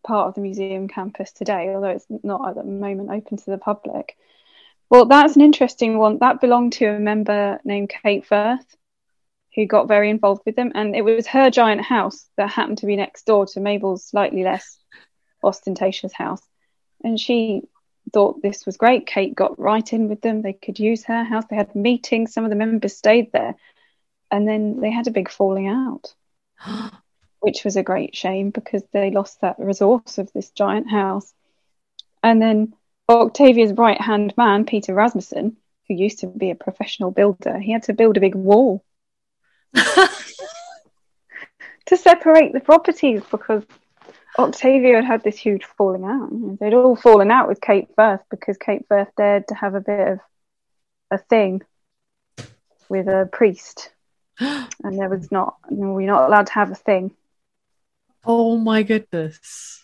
part 0.04 0.28
of 0.28 0.34
the 0.34 0.40
museum 0.40 0.88
campus 0.88 1.30
today, 1.32 1.72
although 1.72 1.90
it's 1.90 2.06
not 2.24 2.48
at 2.48 2.54
the 2.56 2.64
moment 2.64 3.10
open 3.10 3.36
to 3.36 3.50
the 3.50 3.58
public. 3.58 4.16
Well, 4.90 5.04
that's 5.04 5.36
an 5.36 5.42
interesting 5.42 5.98
one. 5.98 6.18
That 6.18 6.40
belonged 6.40 6.72
to 6.74 6.86
a 6.86 6.98
member 6.98 7.60
named 7.62 7.90
Kate 7.90 8.26
Firth, 8.26 8.74
who 9.58 9.66
got 9.66 9.88
very 9.88 10.08
involved 10.08 10.42
with 10.46 10.54
them, 10.54 10.70
and 10.76 10.94
it 10.94 11.02
was 11.02 11.26
her 11.26 11.50
giant 11.50 11.80
house 11.80 12.30
that 12.36 12.48
happened 12.48 12.78
to 12.78 12.86
be 12.86 12.94
next 12.94 13.26
door 13.26 13.44
to 13.44 13.58
Mabel's 13.58 14.04
slightly 14.06 14.44
less 14.44 14.78
ostentatious 15.42 16.12
house, 16.12 16.40
and 17.02 17.18
she 17.18 17.62
thought 18.12 18.40
this 18.40 18.64
was 18.64 18.76
great. 18.76 19.08
Kate 19.08 19.34
got 19.34 19.58
right 19.58 19.92
in 19.92 20.08
with 20.08 20.20
them. 20.20 20.42
They 20.42 20.52
could 20.52 20.78
use 20.78 21.02
her 21.06 21.24
house. 21.24 21.42
They 21.50 21.56
had 21.56 21.74
meetings. 21.74 22.32
Some 22.32 22.44
of 22.44 22.50
the 22.50 22.56
members 22.56 22.96
stayed 22.96 23.32
there, 23.32 23.56
and 24.30 24.46
then 24.46 24.78
they 24.80 24.92
had 24.92 25.08
a 25.08 25.10
big 25.10 25.28
falling 25.28 25.66
out 25.66 26.14
which 27.40 27.64
was 27.64 27.74
a 27.74 27.82
great 27.82 28.14
shame 28.14 28.50
because 28.50 28.84
they 28.92 29.10
lost 29.10 29.40
that 29.40 29.58
resource 29.58 30.18
of 30.18 30.32
this 30.32 30.50
giant 30.50 30.88
house. 30.88 31.34
And 32.22 32.40
then 32.40 32.74
Octavia's 33.08 33.72
right 33.72 34.00
hand 34.00 34.34
man, 34.36 34.66
Peter 34.66 34.94
Rasmussen, 34.94 35.56
who 35.88 35.94
used 35.94 36.20
to 36.20 36.28
be 36.28 36.50
a 36.50 36.54
professional 36.54 37.10
builder, 37.10 37.58
he 37.58 37.72
had 37.72 37.82
to 37.84 37.92
build 37.92 38.16
a 38.16 38.20
big 38.20 38.36
wall 38.36 38.84
to 41.86 41.96
separate 41.96 42.52
the 42.52 42.60
properties 42.60 43.22
because 43.30 43.62
Octavia 44.38 44.96
had 44.96 45.04
had 45.04 45.24
this 45.24 45.38
huge 45.38 45.64
falling 45.64 46.04
out. 46.04 46.58
They'd 46.60 46.74
all 46.74 46.96
fallen 46.96 47.30
out 47.30 47.48
with 47.48 47.60
Kate 47.60 47.88
Firth 47.96 48.20
because 48.30 48.56
Kate 48.56 48.84
Firth 48.88 49.08
dared 49.16 49.48
to 49.48 49.54
have 49.54 49.74
a 49.74 49.80
bit 49.80 50.08
of 50.08 50.20
a 51.10 51.18
thing 51.18 51.62
with 52.88 53.08
a 53.08 53.28
priest. 53.30 53.90
And 54.40 54.96
there 54.96 55.08
was 55.08 55.32
not, 55.32 55.56
no, 55.68 55.94
we're 55.94 56.06
not 56.06 56.28
allowed 56.28 56.46
to 56.46 56.52
have 56.52 56.70
a 56.70 56.76
thing. 56.76 57.10
Oh 58.24 58.56
my 58.56 58.84
goodness. 58.84 59.82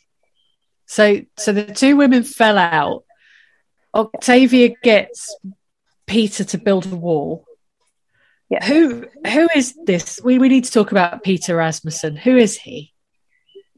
So 0.87 1.22
so 1.37 1.53
the 1.53 1.64
two 1.64 1.97
women 1.97 2.22
fell 2.22 2.57
out. 2.57 3.05
Octavia 3.93 4.74
gets 4.82 5.37
Peter 6.07 6.45
to 6.45 6.59
build 6.59 6.87
a 6.87 6.95
wall. 6.95 7.45
Yeah. 8.51 8.65
Who 8.65 9.07
who 9.27 9.49
is 9.55 9.75
this? 9.85 10.21
We 10.23 10.39
we 10.39 10.49
need 10.49 10.65
to 10.65 10.71
talk 10.71 10.93
about 10.93 11.23
Peter 11.23 11.57
Rasmussen. 11.57 12.17
Who 12.17 12.37
is 12.37 12.57
he? 12.57 12.93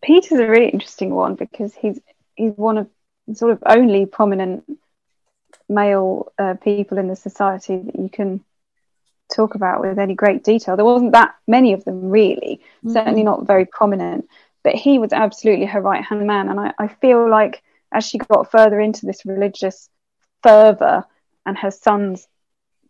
Peter's 0.02 0.38
a 0.38 0.46
really 0.46 0.68
interesting 0.68 1.14
one 1.14 1.34
because 1.34 1.74
he's 1.74 2.00
he's 2.34 2.52
one 2.56 2.78
of 2.78 2.88
sort 3.34 3.52
of 3.52 3.62
only 3.66 4.06
prominent 4.06 4.64
male 5.68 6.32
uh, 6.38 6.54
people 6.54 6.98
in 6.98 7.08
the 7.08 7.16
society 7.16 7.76
that 7.76 7.96
you 7.96 8.08
can 8.08 8.44
talk 9.34 9.54
about 9.54 9.80
with 9.80 9.98
any 9.98 10.14
great 10.14 10.44
detail. 10.44 10.76
There 10.76 10.84
wasn't 10.84 11.12
that 11.12 11.34
many 11.46 11.72
of 11.72 11.84
them 11.84 12.10
really, 12.10 12.60
certainly 12.86 13.24
not 13.24 13.46
very 13.46 13.66
prominent, 13.66 14.28
but 14.62 14.74
he 14.74 14.98
was 14.98 15.12
absolutely 15.12 15.66
her 15.66 15.80
right 15.80 16.04
hand 16.04 16.26
man. 16.26 16.48
And 16.48 16.60
I, 16.60 16.72
I 16.78 16.88
feel 16.88 17.28
like 17.28 17.62
as 17.92 18.04
she 18.04 18.18
got 18.18 18.50
further 18.50 18.80
into 18.80 19.06
this 19.06 19.24
religious 19.24 19.88
fervor 20.42 21.04
and 21.44 21.58
her 21.58 21.70
sons, 21.70 22.28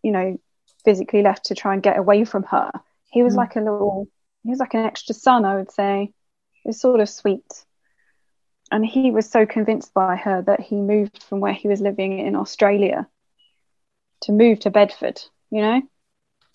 you 0.03 0.13
know, 0.13 0.39
physically 0.87 1.23
left 1.23 1.47
to 1.47 1.55
try 1.55 1.75
and 1.75 1.83
get 1.83 1.99
away 1.99 2.25
from 2.25 2.45
her, 2.45 2.71
he 3.11 3.23
was 3.23 3.35
Mm. 3.35 3.37
like 3.37 3.57
a 3.57 3.61
little, 3.61 4.09
he 4.45 4.51
was 4.51 4.59
like 4.61 4.75
an 4.75 4.87
extra 4.87 5.15
son, 5.15 5.45
I 5.45 5.57
would 5.57 5.71
say. 5.71 6.15
It 6.65 6.69
was 6.69 6.81
sort 6.81 7.01
of 7.01 7.09
sweet. 7.11 7.67
And 8.71 8.87
he 8.87 9.11
was 9.11 9.29
so 9.31 9.45
convinced 9.47 9.93
by 9.95 10.17
her 10.17 10.43
that 10.43 10.61
he 10.61 10.81
moved 10.81 11.23
from 11.23 11.41
where 11.41 11.53
he 11.53 11.69
was 11.69 11.81
living 11.81 12.19
in 12.19 12.35
Australia 12.35 13.07
to 14.23 14.33
move 14.33 14.61
to 14.61 14.71
Bedford, 14.71 15.21
you 15.51 15.61
know? 15.61 15.83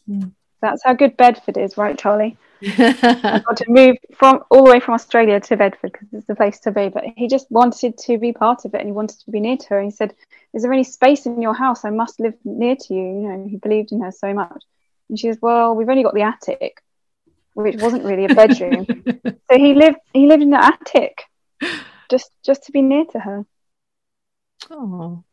Mm. 0.10 0.32
That's 0.62 0.84
how 0.84 0.94
good 0.94 1.18
Bedford 1.18 1.58
is, 1.58 1.78
right, 1.78 1.98
Charlie? 1.98 2.38
yeah. 2.62 3.40
got 3.46 3.58
to 3.58 3.66
move 3.68 3.98
from 4.14 4.44
all 4.50 4.64
the 4.64 4.72
way 4.72 4.80
from 4.80 4.94
Australia 4.94 5.40
to 5.40 5.58
Bedford 5.58 5.92
because 5.92 6.08
it's 6.14 6.28
the 6.28 6.36
place 6.36 6.60
to 6.60 6.72
be. 6.72 6.90
But 6.90 7.06
he 7.18 7.28
just 7.28 7.50
wanted 7.50 7.98
to 8.00 8.18
be 8.18 8.32
part 8.32 8.66
of 8.66 8.74
it 8.74 8.80
and 8.80 8.88
he 8.88 8.92
wanted 8.92 9.20
to 9.20 9.32
be 9.32 9.40
near 9.40 9.58
to 9.58 9.68
her. 9.70 9.80
And 9.80 9.92
he 9.92 9.96
said, 9.96 10.14
Is 10.54 10.62
there 10.62 10.72
any 10.72 10.84
space 10.84 11.26
in 11.26 11.42
your 11.42 11.56
house? 11.56 11.84
I 11.84 11.90
must 11.90 12.20
live 12.20 12.36
near 12.46 12.76
to 12.76 12.94
you. 12.94 13.02
You 13.02 13.28
know, 13.28 13.48
he 13.50 13.58
believed 13.58 13.92
in 13.92 14.02
her 14.02 14.12
so 14.12 14.34
much. 14.34 14.64
And 15.10 15.20
she 15.20 15.28
says, 15.28 15.40
Well, 15.42 15.76
we've 15.76 15.90
only 15.90 16.04
got 16.04 16.14
the 16.14 16.22
attic, 16.22 16.82
which 17.54 17.82
wasn't 17.82 18.06
really 18.06 18.26
a 18.26 18.36
bedroom. 18.36 18.86
so 18.86 19.58
he 19.58 19.74
lived 19.74 19.98
he 20.14 20.28
lived 20.28 20.44
in 20.44 20.52
the 20.52 20.64
attic 20.64 21.24
just 22.10 22.32
just 22.46 22.64
to 22.64 22.72
be 22.72 22.82
near 22.82 23.06
to 23.06 23.20
her. 23.20 23.46
Oh. 24.70 25.24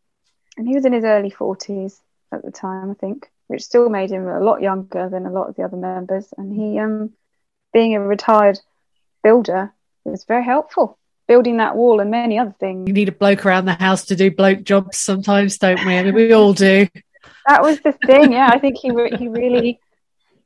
And 0.57 0.67
he 0.67 0.75
was 0.75 0.87
in 0.87 0.93
his 0.93 1.05
early 1.05 1.31
forties 1.31 2.01
at 2.33 2.43
the 2.43 2.51
time, 2.51 2.91
I 2.91 2.95
think, 2.95 3.31
which 3.49 3.63
still 3.63 3.89
made 3.89 4.11
him 4.11 4.29
a 4.29 4.41
lot 4.41 4.63
younger 4.63 5.09
than 5.09 5.27
a 5.27 5.33
lot 5.33 5.49
of 5.49 5.57
the 5.57 5.65
other 5.65 5.77
members. 5.77 6.33
And 6.37 6.55
he 6.55 6.79
um 6.79 7.13
being 7.73 7.95
a 7.95 8.01
retired 8.01 8.59
builder 9.23 9.73
was 10.05 10.25
very 10.25 10.45
helpful. 10.45 10.99
Building 11.27 11.59
that 11.59 11.77
wall 11.77 12.01
and 12.01 12.11
many 12.11 12.39
other 12.39 12.55
things. 12.59 12.89
You 12.89 12.95
need 12.95 13.09
a 13.09 13.13
bloke 13.13 13.45
around 13.45 13.67
the 13.67 13.75
house 13.75 14.07
to 14.07 14.17
do 14.17 14.31
bloke 14.31 14.63
jobs 14.63 14.97
sometimes, 14.97 15.59
don't 15.59 15.85
we? 15.85 15.97
I 15.97 16.03
mean, 16.03 16.15
we 16.15 16.33
all 16.33 16.55
do. 16.55 16.89
That 17.47 17.63
was 17.63 17.81
the 17.81 17.93
thing, 17.93 18.33
yeah. 18.33 18.49
I 18.51 18.59
think 18.59 18.79
he 18.79 18.91
re- 18.91 19.15
he 19.17 19.29
really 19.29 19.81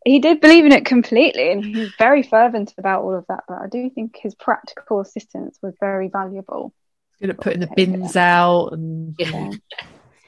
he 0.05 0.19
did 0.19 0.41
believe 0.41 0.65
in 0.65 0.73
it 0.73 0.85
completely, 0.85 1.53
and 1.53 1.65
he 1.65 1.79
was 1.79 1.93
very 1.99 2.23
fervent 2.23 2.75
about 2.79 3.03
all 3.03 3.15
of 3.15 3.25
that. 3.29 3.45
But 3.47 3.59
I 3.63 3.69
do 3.69 3.89
think 3.91 4.17
his 4.21 4.35
practical 4.35 5.01
assistance 5.01 5.59
was 5.63 5.75
very 5.79 6.09
valuable. 6.09 6.73
Good 7.21 7.31
at 7.31 7.41
putting 7.41 7.61
the 7.61 7.71
bins 7.77 8.17
out 8.17 8.71
and 8.73 9.15
Yeah. 9.19 9.53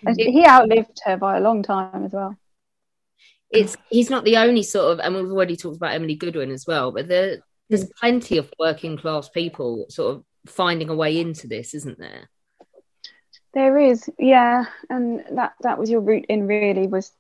And 0.07 0.21
he 0.21 0.47
outlived 0.47 1.01
her 1.05 1.17
by 1.17 1.39
a 1.39 1.41
long 1.41 1.63
time 1.63 2.05
as 2.05 2.13
well. 2.13 2.37
It's 3.55 3.77
he's 3.89 4.11
not 4.11 4.25
the 4.25 4.37
only 4.37 4.65
sort 4.65 4.93
of, 4.93 4.99
and 4.99 5.15
we've 5.15 5.31
already 5.31 5.57
talked 5.57 5.77
about 5.77 5.95
Emily 5.95 6.17
Goodwin 6.17 6.51
as 6.51 6.67
well, 6.67 6.91
but 6.91 7.07
there, 7.07 7.39
there's 7.69 7.87
plenty 8.01 8.37
of 8.37 8.53
working 8.59 8.97
class 8.97 9.29
people 9.29 9.87
sort 9.89 10.17
of 10.17 10.25
finding 10.47 10.89
a 10.89 10.95
way 10.95 11.21
into 11.21 11.47
this, 11.47 11.73
isn't 11.73 11.99
there? 11.99 12.29
There 13.55 13.79
is, 13.79 14.11
yeah, 14.19 14.65
and 14.91 15.25
that 15.33 15.55
that 15.61 15.79
was 15.79 15.89
your 15.89 16.01
route 16.01 16.27
in 16.29 16.49
really 16.49 16.89
was 16.89 17.13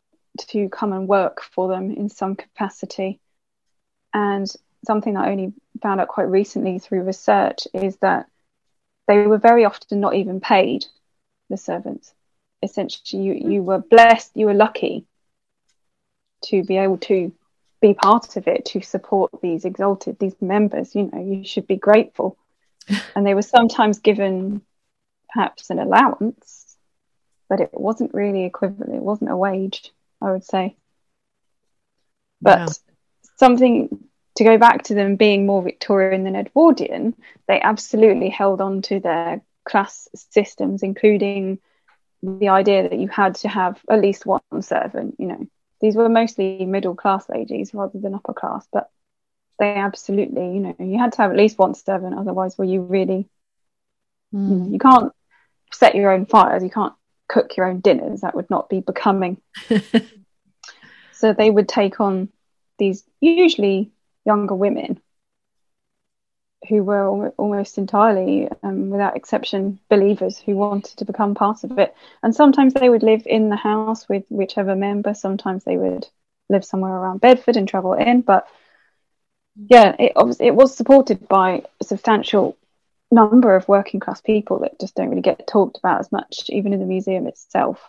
to 0.48 0.68
come 0.68 0.92
and 0.92 1.06
work 1.06 1.40
for 1.40 1.68
them 1.68 1.92
in 1.92 2.08
some 2.08 2.34
capacity. 2.34 3.20
And 4.12 4.52
something 4.84 5.16
I 5.16 5.30
only 5.30 5.52
found 5.80 6.00
out 6.00 6.08
quite 6.08 6.24
recently 6.24 6.80
through 6.80 7.02
research 7.02 7.68
is 7.72 7.96
that 7.98 8.26
they 9.06 9.26
were 9.26 9.38
very 9.38 9.64
often 9.64 10.00
not 10.00 10.14
even 10.14 10.40
paid, 10.40 10.84
the 11.48 11.56
servants. 11.56 12.12
Essentially, 12.62 13.22
you, 13.22 13.34
you 13.34 13.62
mm. 13.62 13.64
were 13.64 13.78
blessed, 13.78 14.32
you 14.34 14.46
were 14.46 14.54
lucky 14.54 15.06
to 16.44 16.62
be 16.62 16.76
able 16.76 16.98
to 16.98 17.32
be 17.80 17.94
part 17.94 18.36
of 18.36 18.48
it, 18.48 18.64
to 18.66 18.80
support 18.80 19.30
these 19.42 19.64
exalted, 19.64 20.18
these 20.18 20.36
members. 20.40 20.94
You 20.94 21.10
know, 21.12 21.22
you 21.22 21.44
should 21.44 21.66
be 21.66 21.76
grateful. 21.76 22.38
and 23.16 23.26
they 23.26 23.34
were 23.34 23.42
sometimes 23.42 23.98
given 23.98 24.62
perhaps 25.32 25.70
an 25.70 25.78
allowance, 25.78 26.76
but 27.48 27.60
it 27.60 27.70
wasn't 27.72 28.14
really 28.14 28.44
equivalent. 28.44 28.94
It 28.94 29.02
wasn't 29.02 29.30
a 29.30 29.36
wage, 29.36 29.92
I 30.20 30.32
would 30.32 30.44
say. 30.44 30.76
But 32.40 32.78
something 33.36 34.08
to 34.36 34.44
go 34.44 34.58
back 34.58 34.84
to 34.84 34.94
them 34.94 35.16
being 35.16 35.46
more 35.46 35.62
Victorian 35.62 36.24
than 36.24 36.36
Edwardian, 36.36 37.14
they 37.46 37.60
absolutely 37.60 38.28
held 38.28 38.60
on 38.60 38.82
to 38.82 39.00
their 39.00 39.42
class 39.64 40.08
systems, 40.14 40.82
including 40.82 41.58
the 42.22 42.48
idea 42.48 42.88
that 42.88 42.98
you 42.98 43.08
had 43.08 43.36
to 43.36 43.48
have 43.48 43.80
at 43.88 44.00
least 44.00 44.26
one 44.26 44.40
servant. 44.60 45.16
You 45.18 45.26
know, 45.26 45.46
these 45.84 45.96
were 45.96 46.08
mostly 46.08 46.64
middle 46.64 46.94
class 46.94 47.28
ladies 47.28 47.74
rather 47.74 47.98
than 47.98 48.14
upper 48.14 48.32
class, 48.32 48.66
but 48.72 48.88
they 49.58 49.74
absolutely, 49.74 50.54
you 50.54 50.60
know, 50.60 50.74
you 50.78 50.98
had 50.98 51.12
to 51.12 51.18
have 51.18 51.30
at 51.30 51.36
least 51.36 51.58
one 51.58 51.74
servant, 51.74 52.18
otherwise, 52.18 52.56
were 52.56 52.64
you 52.64 52.80
really 52.80 53.28
you, 54.32 54.38
know, 54.38 54.64
Mm. 54.64 54.72
you 54.72 54.78
can't 54.78 55.12
set 55.74 55.94
your 55.94 56.10
own 56.10 56.24
fires, 56.24 56.62
you 56.62 56.70
can't 56.70 56.94
cook 57.28 57.54
your 57.58 57.66
own 57.66 57.80
dinners. 57.80 58.22
That 58.22 58.34
would 58.34 58.48
not 58.48 58.70
be 58.70 58.80
becoming. 58.80 59.36
so 61.12 61.34
they 61.34 61.50
would 61.50 61.68
take 61.68 62.00
on 62.00 62.30
these 62.78 63.04
usually 63.20 63.92
younger 64.24 64.54
women 64.54 65.02
who 66.68 66.82
were 66.82 67.04
al- 67.04 67.34
almost 67.36 67.78
entirely, 67.78 68.48
um, 68.62 68.90
without 68.90 69.16
exception, 69.16 69.78
believers 69.88 70.38
who 70.38 70.54
wanted 70.54 70.96
to 70.98 71.04
become 71.04 71.34
part 71.34 71.64
of 71.64 71.78
it. 71.78 71.94
And 72.22 72.34
sometimes 72.34 72.74
they 72.74 72.88
would 72.88 73.02
live 73.02 73.26
in 73.26 73.48
the 73.48 73.56
house 73.56 74.08
with 74.08 74.24
whichever 74.28 74.74
member. 74.74 75.14
Sometimes 75.14 75.64
they 75.64 75.76
would 75.76 76.06
live 76.48 76.64
somewhere 76.64 76.92
around 76.92 77.20
Bedford 77.20 77.56
and 77.56 77.68
travel 77.68 77.94
in. 77.94 78.22
But 78.22 78.46
yeah, 79.56 79.94
it 79.98 80.12
obviously 80.16 80.46
it 80.46 80.54
was 80.54 80.76
supported 80.76 81.28
by 81.28 81.62
a 81.80 81.84
substantial 81.84 82.56
number 83.10 83.54
of 83.54 83.68
working 83.68 84.00
class 84.00 84.20
people 84.20 84.60
that 84.60 84.80
just 84.80 84.94
don't 84.94 85.10
really 85.10 85.22
get 85.22 85.46
talked 85.46 85.78
about 85.78 86.00
as 86.00 86.10
much, 86.10 86.44
even 86.48 86.72
in 86.72 86.80
the 86.80 86.86
museum 86.86 87.26
itself. 87.26 87.80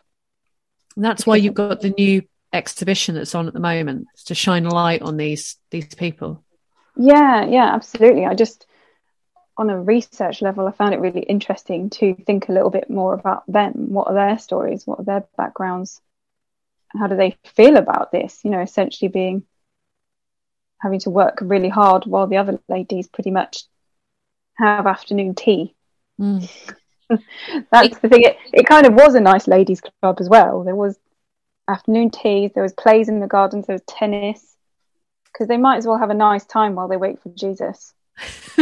And 0.96 1.04
that's 1.04 1.26
why 1.26 1.36
you've 1.36 1.56
got 1.56 1.82
the 1.82 1.94
new 1.98 2.22
exhibition 2.54 3.16
that's 3.16 3.36
on 3.36 3.48
at 3.48 3.54
the 3.54 3.60
moment 3.60 4.08
to 4.26 4.36
shine 4.36 4.66
a 4.66 4.74
light 4.74 5.02
on 5.02 5.18
these 5.18 5.58
these 5.72 5.94
people. 5.94 6.45
Yeah, 6.98 7.46
yeah, 7.46 7.74
absolutely. 7.74 8.26
I 8.26 8.34
just, 8.34 8.66
on 9.58 9.70
a 9.70 9.80
research 9.80 10.42
level, 10.42 10.68
I 10.68 10.72
found 10.72 10.94
it 10.94 11.00
really 11.00 11.22
interesting 11.22 11.90
to 11.92 12.16
think 12.16 12.48
a 12.48 12.52
little 12.52 12.70
bit 12.70 12.90
more 12.90 13.14
about 13.14 13.44
them. 13.48 13.94
What 13.94 14.08
are 14.08 14.14
their 14.14 14.38
stories? 14.38 14.86
What 14.86 15.00
are 15.00 15.06
their 15.06 15.28
backgrounds? 15.38 16.02
How 16.98 17.08
do 17.08 17.16
they 17.16 17.38
feel 17.44 17.78
about 17.78 18.12
this? 18.12 18.42
You 18.44 18.52
know, 18.52 18.62
essentially 18.62 19.10
being 19.10 19.44
having 20.82 21.00
to 21.00 21.10
work 21.10 21.40
really 21.42 21.70
hard 21.70 22.06
while 22.06 22.28
the 22.28 22.38
other 22.38 22.60
ladies 22.70 23.08
pretty 23.08 23.32
much 23.32 23.64
have 24.58 24.88
afternoon 24.88 25.36
tea. 25.36 25.74
Mm. 26.20 26.50
That's 27.72 28.00
the 28.00 28.10
thing. 28.10 28.24
It, 28.24 28.38
it 28.54 28.66
kind 28.66 28.86
of 28.86 28.94
was 28.94 29.16
a 29.16 29.22
nice 29.22 29.48
ladies' 29.48 29.82
club 29.82 30.18
as 30.20 30.30
well. 30.30 30.64
There 30.64 30.76
was 30.76 30.98
afternoon 31.68 32.12
teas, 32.12 32.52
there 32.54 32.64
was 32.64 32.74
plays 32.74 33.10
in 33.10 33.20
the 33.20 33.28
gardens, 33.28 33.68
there 33.68 33.74
was 33.76 33.84
tennis, 33.88 34.55
because 35.36 35.50
they 35.50 35.58
might 35.58 35.76
as 35.76 35.86
well 35.86 35.98
have 35.98 36.10
a 36.10 36.14
nice 36.16 36.46
time 36.46 36.76
while 36.76 36.88
they 36.88 36.96
wait 36.96 37.22
for 37.22 37.28
Jesus. 37.30 37.94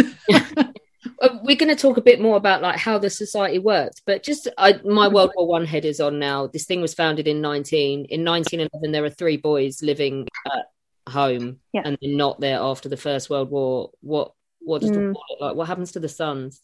We're 1.44 1.56
going 1.58 1.70
to 1.70 1.76
talk 1.76 1.98
a 1.98 2.02
bit 2.02 2.20
more 2.20 2.36
about 2.38 2.62
like 2.64 2.78
how 2.78 2.98
the 2.98 3.10
society 3.10 3.60
worked, 3.60 4.02
but 4.08 4.24
just 4.24 4.48
I, 4.58 4.80
my 4.84 5.08
World 5.08 5.32
War 5.36 5.48
One 5.48 5.66
head 5.66 5.86
is 5.86 6.00
on 6.00 6.18
now. 6.18 6.48
This 6.48 6.66
thing 6.66 6.82
was 6.82 6.94
founded 6.94 7.28
in 7.28 7.42
nineteen 7.42 8.06
in 8.06 8.24
nineteen 8.24 8.60
eleven. 8.62 8.92
There 8.92 9.04
were 9.04 9.10
three 9.10 9.38
boys 9.38 9.84
living 9.84 10.28
at 10.48 10.66
home, 11.12 11.60
Yeah. 11.74 11.84
and 11.86 11.98
they're 12.02 12.16
not 12.16 12.40
there 12.40 12.58
after 12.60 12.90
the 12.90 12.98
First 12.98 13.30
World 13.30 13.52
War. 13.52 13.92
What 14.02 14.34
what 14.60 14.82
does 14.82 14.92
the 14.92 14.98
Mm. 14.98 15.14
war 15.14 15.24
look 15.30 15.42
like? 15.42 15.56
What 15.56 15.68
happens 15.68 15.92
to 15.92 16.00
the 16.00 16.10
sons? 16.10 16.62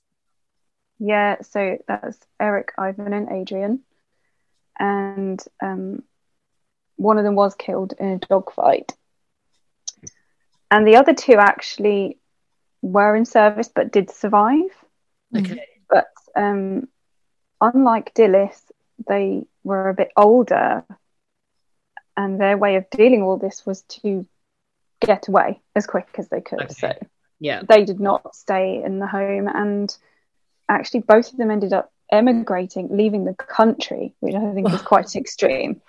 Yeah, 1.00 1.42
so 1.42 1.78
that's 1.88 2.18
Eric, 2.40 2.72
Ivan, 2.78 3.14
and 3.14 3.30
Adrian, 3.30 3.82
and 4.80 5.42
um, 5.62 6.04
one 6.96 7.18
of 7.18 7.24
them 7.24 7.36
was 7.36 7.56
killed 7.56 7.94
in 8.00 8.08
a 8.08 8.18
dogfight, 8.18 8.94
and 10.72 10.88
the 10.88 10.96
other 10.98 11.14
two 11.14 11.36
actually 11.36 12.18
were 12.82 13.16
in 13.16 13.26
service 13.26 13.70
but 13.74 13.92
did 13.92 14.10
survive. 14.10 14.70
Okay, 15.36 15.66
But 15.90 16.08
um, 16.36 16.88
unlike 17.62 18.14
Dilys, 18.14 18.60
they 19.08 19.46
were 19.64 19.90
a 19.90 19.94
bit 19.94 20.12
older, 20.16 20.84
and 22.18 22.40
their 22.40 22.58
way 22.58 22.76
of 22.76 22.90
dealing 22.90 23.22
with 23.22 23.28
all 23.28 23.38
this 23.38 23.66
was 23.66 23.84
to 23.84 24.28
get 25.02 25.28
away 25.28 25.62
as 25.76 25.88
quick 25.88 26.08
as 26.18 26.28
they 26.30 26.42
could. 26.42 26.62
Okay. 26.62 26.74
So 26.74 26.94
yeah, 27.40 27.62
they 27.68 27.86
did 27.86 28.00
not 28.00 28.36
stay 28.36 28.82
in 28.84 29.00
the 29.00 29.08
home, 29.08 29.48
and 29.48 29.96
actually, 30.68 31.02
both 31.02 31.32
of 31.32 31.38
them 31.38 31.52
ended 31.52 31.74
up 31.74 31.92
emigrating, 32.12 32.90
leaving 32.92 33.24
the 33.24 33.36
country, 33.36 34.16
which 34.20 34.36
I 34.36 34.54
think 34.54 34.70
is 34.70 34.82
quite 34.82 35.16
extreme. 35.16 35.82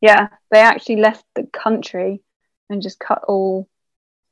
Yeah, 0.00 0.28
they 0.50 0.60
actually 0.60 0.96
left 0.96 1.24
the 1.34 1.44
country 1.44 2.22
and 2.70 2.82
just 2.82 2.98
cut 2.98 3.24
all 3.26 3.68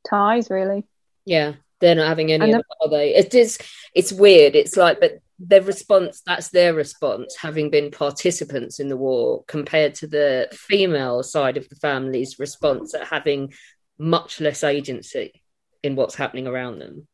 ties, 0.09 0.51
really. 0.51 0.85
yeah. 1.25 1.55
They're 1.79 1.95
not 1.95 2.09
having 2.09 2.33
any 2.33 2.53
it, 2.53 2.65
are 2.81 2.89
they? 2.89 3.15
It 3.15 3.35
is. 3.35 3.59
It's 3.95 4.11
weird. 4.11 4.57
It's 4.57 4.79
like, 4.79 4.99
but 4.99 5.21
their 5.39 5.61
response. 5.61 6.23
That's 6.27 6.49
their 6.49 6.73
response, 6.73 7.37
having 7.37 7.69
been 7.69 7.91
participants 7.91 8.81
in 8.81 8.89
the 8.89 8.97
war, 8.97 9.45
compared 9.47 9.95
to 9.97 10.07
the 10.07 10.49
female 10.53 11.23
side 11.23 11.59
of 11.59 11.69
the 11.69 11.77
family's 11.77 12.39
response 12.39 12.95
at 12.95 13.07
having 13.07 13.53
much 13.99 14.41
less 14.41 14.65
agency 14.65 15.43
in 15.83 15.97
what's 15.97 16.15
happening 16.15 16.47
around 16.47 16.79
them. 16.79 17.07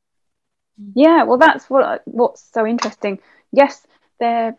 Yeah, 0.95 1.25
well, 1.25 1.39
that's 1.39 1.69
what 1.69 2.03
what's 2.05 2.49
so 2.53 2.65
interesting. 2.65 3.19
Yes, 3.51 3.85
they're 4.21 4.57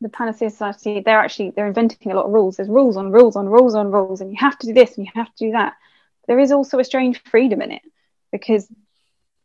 the 0.00 0.08
Panacea 0.08 0.50
Society. 0.50 1.02
They're 1.04 1.20
actually 1.20 1.50
they're 1.50 1.68
inventing 1.68 2.10
a 2.10 2.16
lot 2.16 2.26
of 2.26 2.32
rules. 2.32 2.56
There's 2.56 2.68
rules 2.68 2.96
on 2.96 3.12
rules 3.12 3.36
on 3.36 3.48
rules 3.48 3.76
on 3.76 3.92
rules, 3.92 4.20
and 4.20 4.32
you 4.32 4.38
have 4.40 4.58
to 4.58 4.66
do 4.66 4.74
this 4.74 4.96
and 4.96 5.06
you 5.06 5.12
have 5.14 5.32
to 5.36 5.46
do 5.46 5.52
that. 5.52 5.74
There 6.28 6.38
is 6.38 6.52
also 6.52 6.78
a 6.78 6.84
strange 6.84 7.20
freedom 7.20 7.60
in 7.62 7.66
it 7.72 7.82
because, 8.24 8.62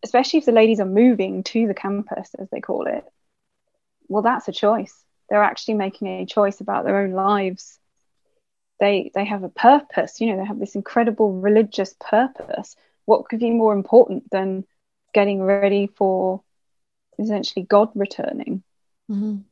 especially 0.04 0.40
if 0.40 0.46
the 0.46 0.52
ladies 0.52 0.80
are 0.80 0.86
moving 0.86 1.44
to 1.44 1.68
the 1.68 1.74
campus, 1.74 2.34
as 2.40 2.50
they 2.50 2.62
call 2.62 2.88
it, 2.88 3.04
well, 4.10 4.22
that's 4.24 4.48
a 4.48 4.52
choice. 4.54 5.04
They're 5.30 5.44
actually 5.44 5.76
making 5.76 6.08
a 6.08 6.26
choice 6.26 6.62
about 6.62 6.86
their 6.86 7.00
own 7.00 7.12
lives. 7.12 7.80
They 8.80 9.12
they 9.14 9.26
have 9.26 9.44
a 9.44 9.50
purpose. 9.50 10.20
You 10.20 10.28
know, 10.32 10.38
they 10.38 10.46
have 10.46 10.60
this 10.60 10.76
incredible 10.76 11.34
religious 11.34 11.96
purpose. 12.00 12.76
What 13.06 13.26
could 13.30 13.40
be 13.40 13.52
more 13.52 13.74
important 13.74 14.30
than 14.32 14.66
getting 15.14 15.44
ready 15.44 15.78
for 15.88 16.42
essentially 17.20 17.66
God 17.66 17.90
returning, 17.96 18.64
Mhm. 19.10 19.46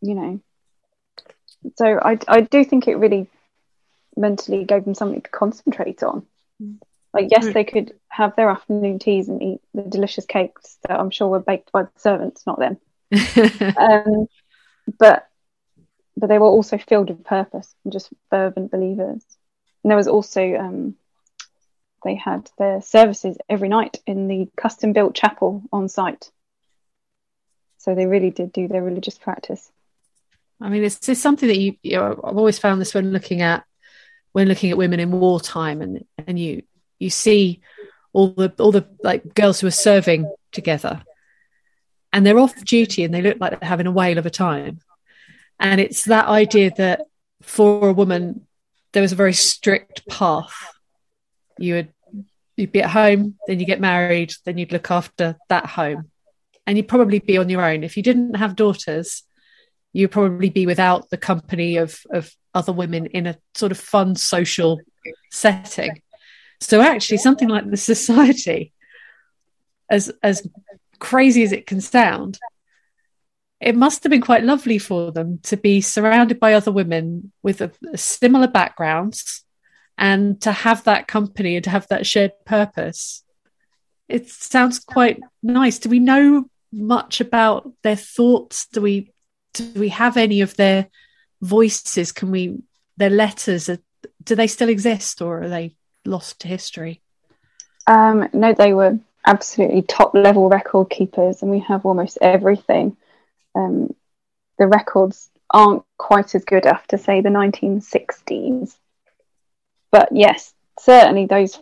you 0.00 0.14
know. 0.14 0.40
So 1.76 1.98
I 2.02 2.18
I 2.28 2.40
do 2.42 2.64
think 2.64 2.86
it 2.88 2.96
really 2.96 3.28
mentally 4.16 4.64
gave 4.64 4.84
them 4.84 4.94
something 4.94 5.20
to 5.20 5.30
concentrate 5.30 6.02
on. 6.02 6.26
Like 7.12 7.28
yes, 7.30 7.46
Mm. 7.46 7.52
they 7.54 7.64
could 7.64 7.94
have 8.08 8.36
their 8.36 8.50
afternoon 8.50 8.98
teas 8.98 9.28
and 9.28 9.42
eat 9.42 9.60
the 9.72 9.82
delicious 9.82 10.26
cakes 10.26 10.78
that 10.82 10.98
I'm 10.98 11.10
sure 11.10 11.28
were 11.28 11.40
baked 11.40 11.72
by 11.72 11.82
the 11.84 11.90
servants, 11.96 12.46
not 12.46 12.58
them. 12.58 12.76
Um, 13.78 14.26
but 14.98 15.28
but 16.16 16.28
they 16.28 16.38
were 16.38 16.46
also 16.46 16.78
filled 16.78 17.10
with 17.10 17.24
purpose 17.24 17.74
and 17.84 17.92
just 17.92 18.08
fervent 18.30 18.70
believers. 18.70 19.22
And 19.82 19.90
there 19.90 19.96
was 19.96 20.08
also 20.08 20.54
um, 20.56 20.96
they 22.04 22.14
had 22.14 22.50
their 22.58 22.80
services 22.82 23.36
every 23.48 23.68
night 23.68 23.98
in 24.06 24.28
the 24.28 24.48
custom 24.56 24.92
built 24.92 25.14
chapel 25.14 25.62
on 25.72 25.88
site. 25.88 26.30
So 27.78 27.94
they 27.94 28.06
really 28.06 28.30
did 28.30 28.52
do 28.52 28.66
their 28.68 28.82
religious 28.82 29.18
practice. 29.18 29.70
I 30.60 30.68
mean, 30.70 30.84
it's, 30.84 31.06
it's 31.08 31.20
something 31.20 31.48
that 31.48 31.58
you, 31.58 31.76
you 31.82 31.96
know, 31.96 32.20
I've 32.24 32.36
always 32.36 32.58
found 32.58 32.80
this 32.80 32.94
when 32.94 33.12
looking 33.12 33.42
at 33.42 33.64
when 34.36 34.48
looking 34.48 34.70
at 34.70 34.76
women 34.76 35.00
in 35.00 35.10
wartime, 35.10 35.80
and 35.80 36.04
and 36.26 36.38
you 36.38 36.62
you 36.98 37.08
see 37.08 37.62
all 38.12 38.28
the 38.28 38.52
all 38.58 38.70
the 38.70 38.86
like 39.02 39.32
girls 39.32 39.60
who 39.60 39.66
are 39.66 39.70
serving 39.70 40.30
together, 40.52 41.02
and 42.12 42.26
they're 42.26 42.38
off 42.38 42.62
duty 42.62 43.02
and 43.02 43.14
they 43.14 43.22
look 43.22 43.38
like 43.40 43.58
they're 43.58 43.66
having 43.66 43.86
a 43.86 43.90
whale 43.90 44.18
of 44.18 44.26
a 44.26 44.30
time, 44.30 44.80
and 45.58 45.80
it's 45.80 46.04
that 46.04 46.26
idea 46.26 46.70
that 46.76 47.06
for 47.40 47.88
a 47.88 47.94
woman 47.94 48.46
there 48.92 49.00
was 49.00 49.12
a 49.12 49.22
very 49.24 49.32
strict 49.32 50.06
path. 50.06 50.54
You 51.58 51.72
would 51.76 51.88
you'd 52.58 52.72
be 52.72 52.82
at 52.82 52.90
home, 52.90 53.36
then 53.46 53.58
you 53.58 53.64
get 53.64 53.80
married, 53.80 54.34
then 54.44 54.58
you'd 54.58 54.70
look 54.70 54.90
after 54.90 55.38
that 55.48 55.64
home, 55.64 56.10
and 56.66 56.76
you'd 56.76 56.88
probably 56.88 57.20
be 57.20 57.38
on 57.38 57.48
your 57.48 57.64
own. 57.64 57.84
If 57.84 57.96
you 57.96 58.02
didn't 58.02 58.34
have 58.34 58.54
daughters 58.54 59.22
you'd 59.96 60.10
probably 60.10 60.50
be 60.50 60.66
without 60.66 61.08
the 61.08 61.16
company 61.16 61.78
of 61.78 62.00
of 62.10 62.30
other 62.54 62.72
women 62.72 63.06
in 63.06 63.26
a 63.26 63.38
sort 63.54 63.72
of 63.72 63.78
fun 63.78 64.14
social 64.14 64.80
setting. 65.32 66.02
So 66.60 66.80
actually, 66.80 67.18
something 67.18 67.48
like 67.48 67.68
the 67.70 67.76
society, 67.76 68.72
as 69.90 70.12
as 70.22 70.46
crazy 70.98 71.42
as 71.42 71.52
it 71.52 71.66
can 71.66 71.80
sound, 71.80 72.38
it 73.60 73.74
must 73.74 74.02
have 74.02 74.10
been 74.10 74.20
quite 74.20 74.44
lovely 74.44 74.78
for 74.78 75.12
them 75.12 75.38
to 75.44 75.56
be 75.56 75.80
surrounded 75.80 76.38
by 76.38 76.52
other 76.52 76.72
women 76.72 77.32
with 77.42 77.60
a, 77.62 77.72
a 77.92 77.98
similar 77.98 78.48
backgrounds 78.48 79.44
and 79.96 80.40
to 80.42 80.52
have 80.52 80.84
that 80.84 81.08
company 81.08 81.56
and 81.56 81.64
to 81.64 81.70
have 81.70 81.86
that 81.88 82.06
shared 82.06 82.32
purpose. 82.44 83.24
It 84.08 84.28
sounds 84.28 84.78
quite 84.78 85.20
nice. 85.42 85.78
Do 85.78 85.88
we 85.88 86.00
know 86.00 86.50
much 86.70 87.20
about 87.22 87.72
their 87.82 87.96
thoughts? 87.96 88.66
Do 88.66 88.82
we 88.82 89.12
do 89.56 89.80
we 89.80 89.88
have 89.88 90.16
any 90.16 90.40
of 90.40 90.56
their 90.56 90.88
voices? 91.40 92.12
Can 92.12 92.30
we 92.30 92.58
their 92.96 93.10
letters? 93.10 93.68
Are, 93.68 93.78
do 94.22 94.34
they 94.34 94.46
still 94.46 94.68
exist 94.68 95.22
or 95.22 95.42
are 95.42 95.48
they 95.48 95.74
lost 96.04 96.40
to 96.40 96.48
history? 96.48 97.00
Um, 97.86 98.28
no, 98.32 98.52
they 98.52 98.72
were 98.72 98.98
absolutely 99.24 99.82
top 99.82 100.14
level 100.14 100.48
record 100.48 100.90
keepers, 100.90 101.42
and 101.42 101.50
we 101.50 101.60
have 101.60 101.86
almost 101.86 102.18
everything. 102.20 102.96
Um, 103.54 103.94
the 104.58 104.66
records 104.66 105.30
aren't 105.50 105.84
quite 105.96 106.34
as 106.34 106.44
good 106.44 106.66
after, 106.66 106.96
say, 106.96 107.20
the 107.20 107.28
1960s. 107.28 108.76
But 109.90 110.08
yes, 110.12 110.52
certainly 110.78 111.26
those 111.26 111.58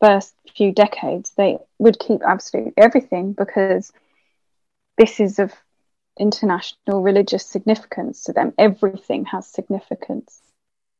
first 0.00 0.34
few 0.56 0.72
decades, 0.72 1.32
they 1.36 1.58
would 1.78 1.98
keep 1.98 2.22
absolutely 2.26 2.72
everything 2.76 3.32
because 3.32 3.92
this 4.96 5.20
is 5.20 5.38
of 5.38 5.52
international 6.20 7.02
religious 7.02 7.46
significance 7.46 8.24
to 8.24 8.32
them. 8.32 8.52
Everything 8.58 9.24
has 9.26 9.46
significance. 9.46 10.40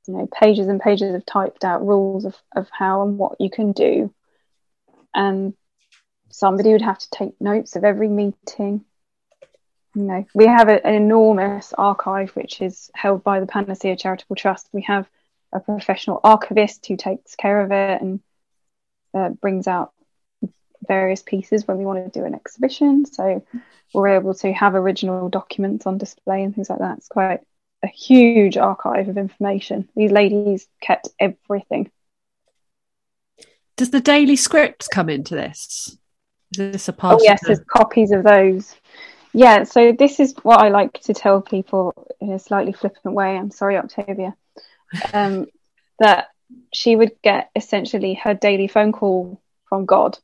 You 0.06 0.14
know, 0.14 0.28
pages 0.32 0.66
and 0.66 0.80
pages 0.80 1.14
of 1.14 1.26
typed 1.26 1.64
out 1.64 1.86
rules 1.86 2.24
of, 2.24 2.36
of 2.56 2.68
how 2.70 3.02
and 3.02 3.18
what 3.18 3.40
you 3.40 3.50
can 3.50 3.72
do. 3.72 4.12
And 5.14 5.54
somebody 6.30 6.72
would 6.72 6.82
have 6.82 6.98
to 6.98 7.10
take 7.10 7.40
notes 7.40 7.76
of 7.76 7.84
every 7.84 8.08
meeting. 8.08 8.84
You 9.94 10.02
know, 10.02 10.26
we 10.34 10.46
have 10.46 10.68
a, 10.68 10.84
an 10.86 10.94
enormous 10.94 11.74
archive 11.76 12.30
which 12.30 12.62
is 12.62 12.90
held 12.94 13.22
by 13.22 13.40
the 13.40 13.46
Panacea 13.46 13.96
Charitable 13.96 14.36
Trust. 14.36 14.68
We 14.72 14.82
have 14.82 15.08
a 15.52 15.60
professional 15.60 16.20
archivist 16.22 16.86
who 16.86 16.96
takes 16.96 17.34
care 17.34 17.60
of 17.60 17.72
it 17.72 18.00
and 18.00 18.20
uh, 19.12 19.30
brings 19.30 19.66
out 19.66 19.92
various 20.86 21.22
pieces 21.22 21.66
when 21.66 21.78
we 21.78 21.84
want 21.84 22.12
to 22.12 22.18
do 22.18 22.24
an 22.24 22.34
exhibition. 22.34 23.04
So 23.06 23.44
we're 23.92 24.08
able 24.08 24.34
to 24.34 24.52
have 24.52 24.74
original 24.74 25.28
documents 25.28 25.86
on 25.86 25.98
display 25.98 26.42
and 26.42 26.54
things 26.54 26.70
like 26.70 26.78
that. 26.78 26.98
It's 26.98 27.08
quite 27.08 27.40
a 27.82 27.88
huge 27.88 28.56
archive 28.56 29.08
of 29.08 29.18
information. 29.18 29.88
These 29.96 30.12
ladies 30.12 30.68
kept 30.80 31.08
everything. 31.18 31.90
Does 33.76 33.90
the 33.90 34.00
daily 34.00 34.36
scripts 34.36 34.88
come 34.88 35.08
into 35.08 35.34
this? 35.34 35.96
Is 36.52 36.72
this 36.72 36.88
a 36.88 36.92
part? 36.92 37.20
Oh 37.20 37.24
yes, 37.24 37.40
the... 37.40 37.46
there's 37.48 37.60
copies 37.60 38.10
of 38.10 38.22
those. 38.22 38.74
Yeah, 39.32 39.64
so 39.64 39.92
this 39.92 40.18
is 40.18 40.34
what 40.42 40.60
I 40.60 40.68
like 40.68 41.00
to 41.02 41.14
tell 41.14 41.40
people 41.40 41.94
in 42.20 42.32
a 42.32 42.38
slightly 42.38 42.72
flippant 42.72 43.14
way. 43.14 43.36
I'm 43.36 43.50
sorry, 43.50 43.76
Octavia. 43.76 44.34
Um, 45.12 45.46
that 46.00 46.28
she 46.74 46.96
would 46.96 47.12
get 47.22 47.50
essentially 47.54 48.14
her 48.14 48.34
daily 48.34 48.66
phone 48.66 48.92
call 48.92 49.40
from 49.68 49.86
God. 49.86 50.18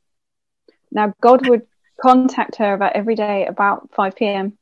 Now, 0.91 1.13
God 1.21 1.47
would 1.47 1.63
contact 2.01 2.57
her 2.57 2.73
about 2.73 2.93
every 2.95 3.15
day 3.15 3.45
about 3.45 3.89
5 3.93 4.15
p.m. 4.15 4.57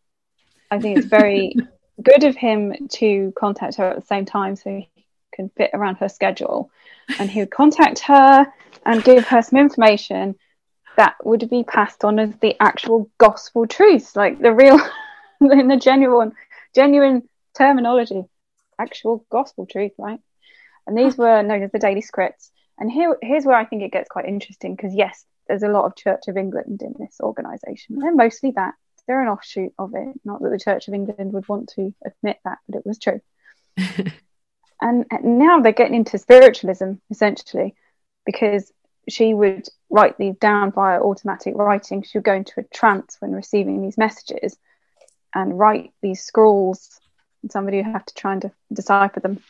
I 0.72 0.80
think 0.80 0.98
it's 0.98 1.08
very 1.08 1.56
good 2.02 2.24
of 2.24 2.36
him 2.36 2.88
to 2.90 3.34
contact 3.38 3.76
her 3.78 3.86
at 3.86 3.96
the 3.96 4.06
same 4.06 4.26
time 4.26 4.56
so 4.56 4.70
he 4.70 4.90
can 5.34 5.50
fit 5.50 5.72
around 5.74 5.98
her 5.98 6.10
schedule. 6.10 6.70
And 7.20 7.30
he 7.30 7.40
would 7.40 7.52
contact 7.52 8.00
her 8.00 8.48
and 8.86 9.04
give 9.04 9.28
her 9.28 9.42
some 9.42 9.60
information 9.60 10.36
that 10.98 11.16
would 11.24 11.50
be 11.50 11.64
passed 11.64 12.04
on 12.04 12.20
as 12.20 12.34
the 12.38 12.56
actual 12.60 13.10
gospel 13.18 13.68
truth, 13.68 14.16
like 14.16 14.40
the 14.40 14.54
real, 14.54 14.80
in 15.42 15.68
the 15.68 15.78
genuine, 15.78 16.32
genuine 16.74 17.28
terminology, 17.54 18.24
actual 18.80 19.26
gospel 19.30 19.66
truth, 19.66 19.92
right? 19.98 20.20
And 20.88 20.98
these 20.98 21.18
were 21.18 21.42
known 21.42 21.64
as 21.64 21.72
the 21.72 21.80
daily 21.80 22.02
scripts. 22.02 22.52
And 22.78 22.92
here, 22.92 23.18
here's 23.22 23.46
where 23.46 23.58
I 23.58 23.66
think 23.66 23.82
it 23.82 23.92
gets 23.92 24.10
quite 24.10 24.26
interesting 24.26 24.76
because 24.76 24.94
yes, 24.94 25.26
there's 25.48 25.64
a 25.64 25.70
lot 25.70 25.86
of 25.86 25.96
Church 25.96 26.28
of 26.28 26.38
England 26.38 26.82
in 26.82 26.96
this 26.98 27.18
organisation. 27.22 28.00
They're 28.00 28.14
mostly 28.14 28.52
that. 28.52 28.74
They're 29.08 29.22
an 29.22 29.28
offshoot 29.28 29.74
of 29.78 29.94
it. 29.94 30.20
Not 30.24 30.42
that 30.42 30.50
the 30.50 30.60
Church 30.60 30.88
of 30.88 30.94
England 30.94 31.34
would 31.34 31.48
want 31.48 31.70
to 31.76 31.94
admit 32.04 32.40
that, 32.44 32.58
but 32.68 32.80
it 32.80 32.86
was 32.86 33.00
true. 33.00 33.22
and 34.82 35.06
now 35.24 35.60
they're 35.60 35.72
getting 35.72 35.96
into 35.96 36.18
spiritualism 36.18 36.94
essentially 37.12 37.76
because 38.26 38.72
she 39.08 39.34
would 39.34 39.68
write 39.90 40.18
these 40.18 40.36
down 40.38 40.72
via 40.72 41.00
automatic 41.00 41.54
writing. 41.56 42.02
She 42.02 42.18
would 42.18 42.26
go 42.26 42.34
into 42.34 42.60
a 42.60 42.64
trance 42.64 43.18
when 43.20 43.32
receiving 43.32 43.82
these 43.82 43.98
messages 43.98 44.58
and 45.34 45.58
write 45.58 45.94
these 46.02 46.24
scrolls. 46.24 47.00
And 47.44 47.52
somebody 47.52 47.78
would 47.78 47.86
have 47.86 48.06
to 48.06 48.14
try 48.16 48.34
and 48.34 48.42
de- 48.42 48.52
decipher 48.74 49.20
them. 49.20 49.44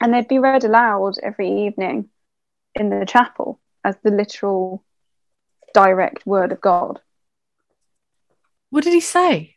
And 0.00 0.14
they'd 0.14 0.28
be 0.28 0.38
read 0.38 0.64
aloud 0.64 1.14
every 1.22 1.66
evening 1.66 2.08
in 2.74 2.88
the 2.88 3.04
chapel 3.04 3.60
as 3.84 3.96
the 4.02 4.10
literal 4.10 4.84
direct 5.74 6.26
word 6.26 6.52
of 6.52 6.60
God. 6.60 7.00
What 8.70 8.84
did 8.84 8.92
he 8.92 9.00
say? 9.00 9.54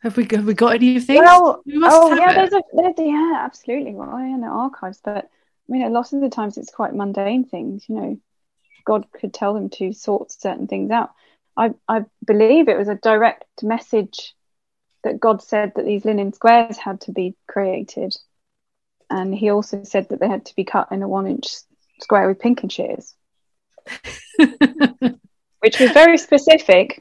Have 0.00 0.16
we 0.16 0.28
have 0.30 0.46
we 0.46 0.54
got 0.54 0.76
any 0.76 0.96
of 0.96 1.06
these? 1.06 1.18
Well, 1.18 1.62
oh 1.66 2.14
yeah, 2.14 2.32
there's 2.32 2.52
a 2.52 2.62
there's, 2.72 2.94
yeah, 2.98 3.40
absolutely. 3.40 3.94
Well, 3.94 4.16
in 4.18 4.40
the 4.40 4.46
archives, 4.46 5.00
but 5.02 5.24
I 5.24 5.72
mean, 5.72 5.82
a 5.82 5.90
lot 5.90 6.12
of 6.12 6.20
the 6.20 6.28
times 6.28 6.56
it's 6.56 6.70
quite 6.70 6.94
mundane 6.94 7.44
things. 7.44 7.88
You 7.88 7.96
know, 7.96 8.20
God 8.84 9.06
could 9.12 9.34
tell 9.34 9.54
them 9.54 9.70
to 9.70 9.92
sort 9.92 10.30
certain 10.30 10.68
things 10.68 10.92
out. 10.92 11.10
I 11.56 11.74
I 11.88 12.04
believe 12.24 12.68
it 12.68 12.78
was 12.78 12.88
a 12.88 12.94
direct 12.94 13.44
message 13.62 14.34
that 15.02 15.18
God 15.18 15.42
said 15.42 15.72
that 15.74 15.84
these 15.84 16.04
linen 16.04 16.32
squares 16.32 16.76
had 16.76 17.00
to 17.02 17.12
be 17.12 17.34
created, 17.48 18.16
and 19.10 19.34
He 19.34 19.50
also 19.50 19.82
said 19.82 20.10
that 20.10 20.20
they 20.20 20.28
had 20.28 20.46
to 20.46 20.54
be 20.54 20.64
cut 20.64 20.92
in 20.92 21.02
a 21.02 21.08
one-inch 21.08 21.48
square 22.00 22.28
with 22.28 22.40
pinking 22.40 22.68
shears, 22.68 23.14
which 25.60 25.78
was 25.80 25.90
very 25.92 26.18
specific. 26.18 26.98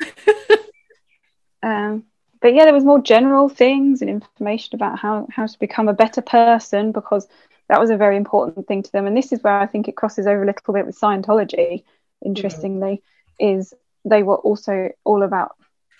Um, 1.63 2.03
but 2.41 2.53
yeah, 2.53 2.65
there 2.65 2.73
was 2.73 2.83
more 2.83 3.01
general 3.01 3.49
things 3.49 4.01
and 4.01 4.09
information 4.09 4.75
about 4.75 4.99
how 4.99 5.27
how 5.31 5.47
to 5.47 5.59
become 5.59 5.87
a 5.87 5.93
better 5.93 6.21
person 6.21 6.91
because 6.91 7.27
that 7.69 7.79
was 7.79 7.89
a 7.89 7.97
very 7.97 8.15
important 8.15 8.67
thing 8.67 8.83
to 8.83 8.91
them. 8.91 9.07
And 9.07 9.17
this 9.17 9.31
is 9.33 9.41
where 9.41 9.59
I 9.59 9.65
think 9.65 9.87
it 9.87 9.95
crosses 9.95 10.27
over 10.27 10.43
a 10.43 10.45
little 10.45 10.73
bit 10.73 10.85
with 10.85 10.99
Scientology. 10.99 11.83
Interestingly, 12.23 13.01
mm-hmm. 13.41 13.59
is 13.59 13.73
they 14.05 14.23
were 14.23 14.37
also 14.37 14.89
all 15.03 15.23
about 15.23 15.55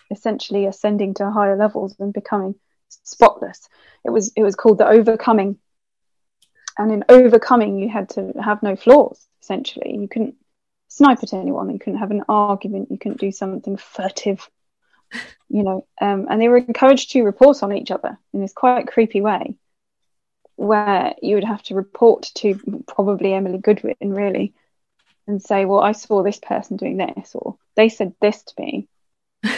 essentially 0.10 0.66
ascending 0.66 1.16
to 1.16 1.30
higher 1.30 1.58
levels 1.58 1.96
and 2.00 2.14
becoming 2.14 2.56
spotless. 2.90 3.68
It 4.06 4.12
was 4.12 4.32
it 4.36 4.44
was 4.44 4.56
called 4.56 4.78
the 4.78 4.88
overcoming 4.88 5.58
and 6.78 6.92
in 6.92 7.04
overcoming 7.10 7.80
you 7.80 7.90
had 7.90 8.10
to 8.10 8.34
have 8.44 8.64
no 8.64 8.76
flaws 8.76 9.26
essentially. 9.42 9.98
You 9.98 10.08
couldn't 10.08 10.36
snipe 10.88 11.20
at 11.24 11.34
anyone. 11.34 11.70
You 11.70 11.80
couldn't 11.80 12.00
have 12.00 12.12
an 12.12 12.24
argument. 12.30 12.92
You 12.92 12.98
couldn't 12.98 13.20
do 13.20 13.32
something 13.32 13.78
furtive 13.78 14.50
you 15.50 15.64
know. 15.64 15.88
Um, 16.00 16.28
and 16.30 16.42
they 16.42 16.50
were 16.50 16.58
encouraged 16.58 17.12
to 17.12 17.24
report 17.24 17.64
on 17.64 17.74
each 17.74 17.92
other 17.92 18.18
in 18.34 18.42
this 18.42 18.54
quite 18.54 18.88
creepy 18.88 19.22
way 19.22 19.56
where 20.56 21.14
you 21.22 21.36
would 21.36 21.44
have 21.44 21.62
to 21.62 21.76
report 21.76 22.32
to 22.34 22.84
probably 22.88 23.32
emily 23.32 23.60
goodwin 23.60 23.96
really 24.02 24.56
and 25.28 25.40
say 25.40 25.66
well 25.66 25.82
i 25.82 25.92
saw 25.92 26.24
this 26.24 26.40
person 26.40 26.78
doing 26.78 26.98
this 26.98 27.36
or 27.36 27.58
they 27.76 27.90
said 27.90 28.14
this 28.22 28.44
to 28.44 28.54
me. 28.60 28.88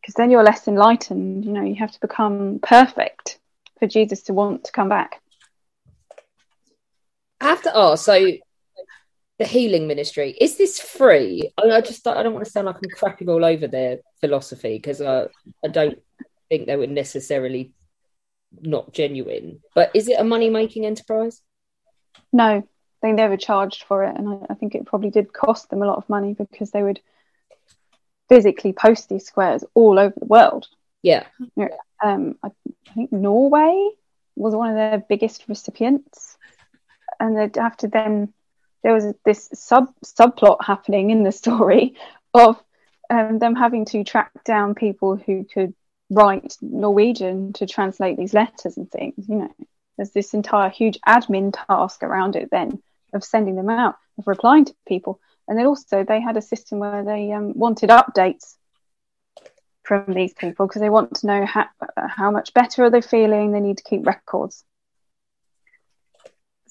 Because 0.00 0.14
then 0.16 0.32
you're 0.32 0.42
less 0.42 0.66
enlightened 0.66 1.44
you 1.44 1.52
know. 1.52 1.62
You 1.62 1.76
have 1.76 1.92
to 1.92 2.00
become 2.00 2.58
perfect 2.60 3.38
for 3.78 3.86
jesus 3.86 4.22
to 4.24 4.34
want 4.34 4.64
to 4.64 4.72
come 4.72 4.88
back 4.88 5.21
I 7.42 7.46
have 7.46 7.62
to 7.62 7.76
ask. 7.76 8.04
So, 8.04 8.26
the 9.38 9.44
healing 9.44 9.88
ministry 9.88 10.36
is 10.40 10.56
this 10.56 10.78
free? 10.78 11.50
I, 11.58 11.70
I 11.70 11.80
just 11.80 12.06
I 12.06 12.22
don't 12.22 12.34
want 12.34 12.44
to 12.44 12.50
sound 12.50 12.66
like 12.66 12.76
I'm 12.76 12.90
crapping 12.90 13.28
all 13.28 13.44
over 13.44 13.66
their 13.66 13.98
philosophy 14.20 14.76
because 14.76 15.02
I 15.02 15.26
I 15.64 15.68
don't 15.68 15.98
think 16.48 16.66
they 16.66 16.76
were 16.76 16.86
necessarily 16.86 17.72
not 18.60 18.92
genuine. 18.92 19.60
But 19.74 19.90
is 19.94 20.06
it 20.06 20.20
a 20.20 20.24
money 20.24 20.50
making 20.50 20.86
enterprise? 20.86 21.42
No, 22.32 22.66
they 23.02 23.10
never 23.10 23.36
charged 23.36 23.82
for 23.84 24.04
it, 24.04 24.16
and 24.16 24.28
I, 24.28 24.52
I 24.52 24.54
think 24.54 24.76
it 24.76 24.86
probably 24.86 25.10
did 25.10 25.32
cost 25.32 25.68
them 25.70 25.82
a 25.82 25.86
lot 25.86 25.98
of 25.98 26.08
money 26.08 26.34
because 26.34 26.70
they 26.70 26.82
would 26.82 27.00
physically 28.28 28.72
post 28.72 29.08
these 29.08 29.26
squares 29.26 29.64
all 29.74 29.98
over 29.98 30.14
the 30.16 30.26
world. 30.26 30.68
Yeah. 31.02 31.26
Um, 32.04 32.36
I, 32.44 32.48
I 32.88 32.92
think 32.94 33.10
Norway 33.10 33.90
was 34.36 34.54
one 34.54 34.70
of 34.70 34.76
their 34.76 35.04
biggest 35.08 35.44
recipients 35.48 36.36
and 37.22 37.36
they'd 37.36 37.56
have 37.56 37.76
to 37.76 37.88
then 37.88 38.32
there 38.82 38.92
was 38.92 39.14
this 39.24 39.48
sub 39.54 39.94
subplot 40.04 40.58
happening 40.64 41.10
in 41.10 41.22
the 41.22 41.32
story 41.32 41.94
of 42.34 42.60
um, 43.08 43.38
them 43.38 43.54
having 43.54 43.84
to 43.86 44.04
track 44.04 44.32
down 44.44 44.74
people 44.74 45.16
who 45.16 45.44
could 45.44 45.74
write 46.10 46.56
Norwegian 46.60 47.52
to 47.54 47.66
translate 47.66 48.16
these 48.16 48.34
letters 48.34 48.76
and 48.76 48.90
things. 48.90 49.28
You 49.28 49.36
know, 49.36 49.54
there's 49.96 50.10
this 50.10 50.34
entire 50.34 50.68
huge 50.68 50.98
admin 51.06 51.54
task 51.66 52.02
around 52.02 52.36
it 52.36 52.48
then 52.50 52.82
of 53.14 53.22
sending 53.22 53.54
them 53.54 53.70
out, 53.70 53.96
of 54.18 54.26
replying 54.26 54.64
to 54.64 54.74
people, 54.86 55.20
and 55.46 55.56
then 55.56 55.66
also 55.66 56.04
they 56.04 56.20
had 56.20 56.36
a 56.36 56.42
system 56.42 56.80
where 56.80 57.04
they 57.04 57.30
um, 57.32 57.56
wanted 57.56 57.90
updates 57.90 58.56
from 59.84 60.12
these 60.12 60.32
people 60.32 60.66
because 60.66 60.80
they 60.80 60.90
want 60.90 61.14
to 61.16 61.26
know 61.26 61.46
how, 61.46 61.66
how 61.96 62.30
much 62.30 62.54
better 62.54 62.84
are 62.84 62.90
they 62.90 63.00
feeling. 63.00 63.52
They 63.52 63.60
need 63.60 63.78
to 63.78 63.84
keep 63.84 64.06
records 64.06 64.64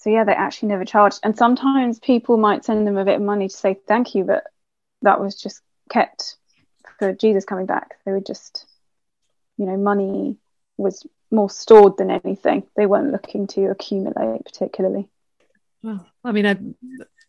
so 0.01 0.09
yeah, 0.09 0.23
they 0.23 0.33
actually 0.33 0.69
never 0.69 0.83
charged. 0.83 1.19
And 1.21 1.37
sometimes 1.37 1.99
people 1.99 2.35
might 2.35 2.65
send 2.65 2.87
them 2.87 2.97
a 2.97 3.05
bit 3.05 3.17
of 3.17 3.21
money 3.21 3.47
to 3.47 3.55
say 3.55 3.77
thank 3.87 4.15
you, 4.15 4.23
but 4.23 4.45
that 5.03 5.21
was 5.21 5.39
just 5.39 5.61
kept 5.91 6.37
for 6.97 7.13
Jesus 7.13 7.45
coming 7.45 7.67
back. 7.67 7.97
They 8.03 8.11
were 8.11 8.19
just, 8.19 8.65
you 9.57 9.67
know, 9.67 9.77
money 9.77 10.37
was 10.75 11.05
more 11.29 11.51
stored 11.51 11.97
than 11.97 12.09
anything. 12.09 12.63
They 12.75 12.87
weren't 12.87 13.11
looking 13.11 13.45
to 13.47 13.65
accumulate 13.65 14.43
particularly. 14.43 15.07
Well, 15.83 16.03
I 16.23 16.31
mean, 16.31 16.47
I, 16.47 16.57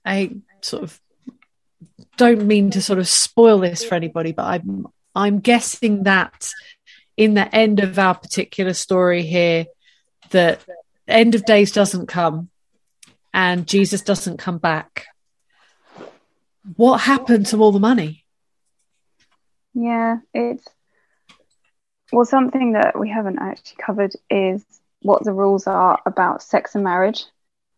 I 0.07 0.37
sort 0.63 0.85
of 0.85 0.99
don't 2.17 2.47
mean 2.47 2.71
to 2.71 2.81
sort 2.81 2.99
of 2.99 3.07
spoil 3.07 3.59
this 3.59 3.85
for 3.85 3.97
anybody, 3.97 4.33
but 4.33 4.47
I'm 4.47 4.87
I'm 5.15 5.41
guessing 5.41 6.05
that 6.05 6.51
in 7.19 7.35
the 7.35 7.55
end 7.55 7.81
of 7.81 7.99
our 7.99 8.15
particular 8.15 8.73
story 8.73 9.25
here, 9.25 9.67
that 10.31 10.65
end 11.07 11.35
of 11.35 11.45
days 11.45 11.73
doesn't 11.73 12.07
come 12.07 12.49
and 13.33 13.67
Jesus 13.67 14.03
doesn't 14.03 14.39
come 14.39 14.59
back, 14.59 15.07
what 16.77 16.99
happened 16.99 17.47
to 17.47 17.59
all 17.59 17.73
the 17.73 17.81
money? 17.81 18.25
Yeah, 19.75 20.19
it's 20.35 20.67
well, 22.13 22.27
something 22.27 22.73
that 22.73 22.99
we 22.99 23.09
haven't 23.09 23.39
actually 23.39 23.83
covered 23.85 24.13
is 24.29 24.63
what 25.01 25.25
the 25.25 25.33
rules 25.33 25.67
are 25.67 25.99
about 26.05 26.43
sex 26.43 26.75
and 26.75 26.85
marriage. 26.85 27.25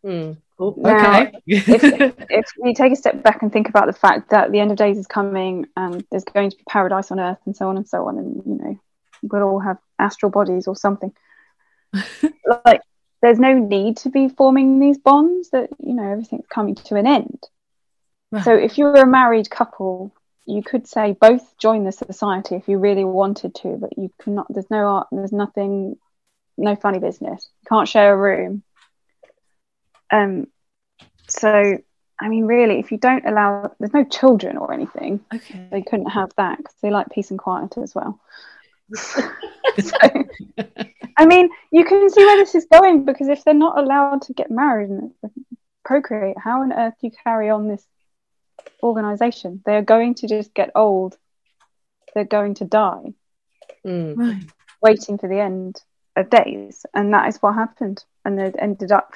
Mm. 0.05 0.37
Now, 0.59 1.21
okay. 1.21 1.31
if, 1.47 1.67
if 2.29 2.45
we 2.61 2.73
take 2.73 2.91
a 2.91 2.95
step 2.97 3.23
back 3.23 3.41
and 3.41 3.51
think 3.51 3.69
about 3.69 3.87
the 3.87 3.93
fact 3.93 4.29
that 4.29 4.51
the 4.51 4.59
end 4.59 4.71
of 4.71 4.77
days 4.77 4.97
is 4.97 5.07
coming 5.07 5.67
and 5.75 6.05
there's 6.11 6.23
going 6.25 6.49
to 6.49 6.57
be 6.57 6.63
paradise 6.67 7.11
on 7.11 7.19
earth 7.19 7.39
and 7.45 7.55
so 7.55 7.69
on 7.69 7.77
and 7.77 7.87
so 7.87 8.07
on, 8.07 8.17
and 8.17 8.35
you 8.45 8.57
know, 8.61 8.79
we'll 9.23 9.43
all 9.43 9.59
have 9.59 9.77
astral 9.97 10.29
bodies 10.29 10.67
or 10.67 10.75
something. 10.75 11.13
like, 12.65 12.81
there's 13.21 13.39
no 13.39 13.53
need 13.53 13.97
to 13.97 14.09
be 14.09 14.29
forming 14.29 14.79
these 14.79 14.97
bonds 14.97 15.49
that, 15.49 15.69
you 15.79 15.93
know, 15.93 16.11
everything's 16.11 16.47
coming 16.47 16.75
to 16.75 16.95
an 16.95 17.07
end. 17.07 17.43
So 18.43 18.53
if 18.53 18.77
you're 18.77 18.95
a 18.95 19.07
married 19.07 19.49
couple, 19.49 20.13
you 20.45 20.61
could 20.61 20.87
say 20.87 21.13
both 21.13 21.57
join 21.57 21.85
the 21.85 21.91
society 21.91 22.55
if 22.55 22.67
you 22.67 22.77
really 22.77 23.05
wanted 23.05 23.55
to, 23.55 23.77
but 23.77 23.97
you 23.97 24.11
cannot, 24.21 24.47
there's 24.49 24.69
no 24.69 24.87
art, 24.87 25.07
there's 25.11 25.31
nothing, 25.31 25.97
no 26.57 26.75
funny 26.75 26.99
business. 26.99 27.49
You 27.63 27.67
can't 27.69 27.87
share 27.87 28.13
a 28.13 28.17
room. 28.17 28.63
Um, 30.11 30.47
so, 31.27 31.77
I 32.19 32.27
mean, 32.29 32.45
really, 32.45 32.79
if 32.79 32.91
you 32.91 32.97
don't 32.97 33.25
allow, 33.25 33.73
there's 33.79 33.93
no 33.93 34.03
children 34.03 34.57
or 34.57 34.73
anything. 34.73 35.21
okay. 35.33 35.67
They 35.71 35.81
couldn't 35.81 36.09
have 36.09 36.31
that 36.37 36.57
because 36.57 36.75
they 36.81 36.91
like 36.91 37.09
peace 37.09 37.31
and 37.31 37.39
quiet 37.39 37.77
as 37.77 37.95
well. 37.95 38.19
so, 38.95 39.97
I 41.17 41.25
mean, 41.25 41.49
you 41.71 41.85
can 41.85 42.09
see 42.09 42.23
where 42.25 42.37
this 42.37 42.55
is 42.55 42.67
going 42.71 43.05
because 43.05 43.27
if 43.27 43.43
they're 43.43 43.53
not 43.53 43.77
allowed 43.77 44.23
to 44.23 44.33
get 44.33 44.51
married 44.51 44.89
and 44.89 45.11
procreate, 45.83 46.37
how 46.37 46.61
on 46.61 46.73
earth 46.73 46.93
do 47.01 47.07
you 47.07 47.13
carry 47.23 47.49
on 47.49 47.67
this 47.67 47.85
organization? 48.83 49.61
They 49.65 49.75
are 49.75 49.81
going 49.81 50.15
to 50.15 50.27
just 50.27 50.53
get 50.53 50.71
old. 50.75 51.17
They're 52.13 52.25
going 52.25 52.55
to 52.55 52.65
die 52.65 53.13
Mm. 53.85 54.17
Right. 54.17 54.43
waiting 54.81 55.17
for 55.19 55.29
the 55.29 55.39
end 55.39 55.79
of 56.15 56.29
days, 56.29 56.85
and 56.93 57.13
that 57.13 57.27
is 57.27 57.37
what 57.37 57.53
happened. 57.53 58.03
And 58.23 58.37
they 58.37 58.51
ended 58.57 58.91
up 58.91 59.13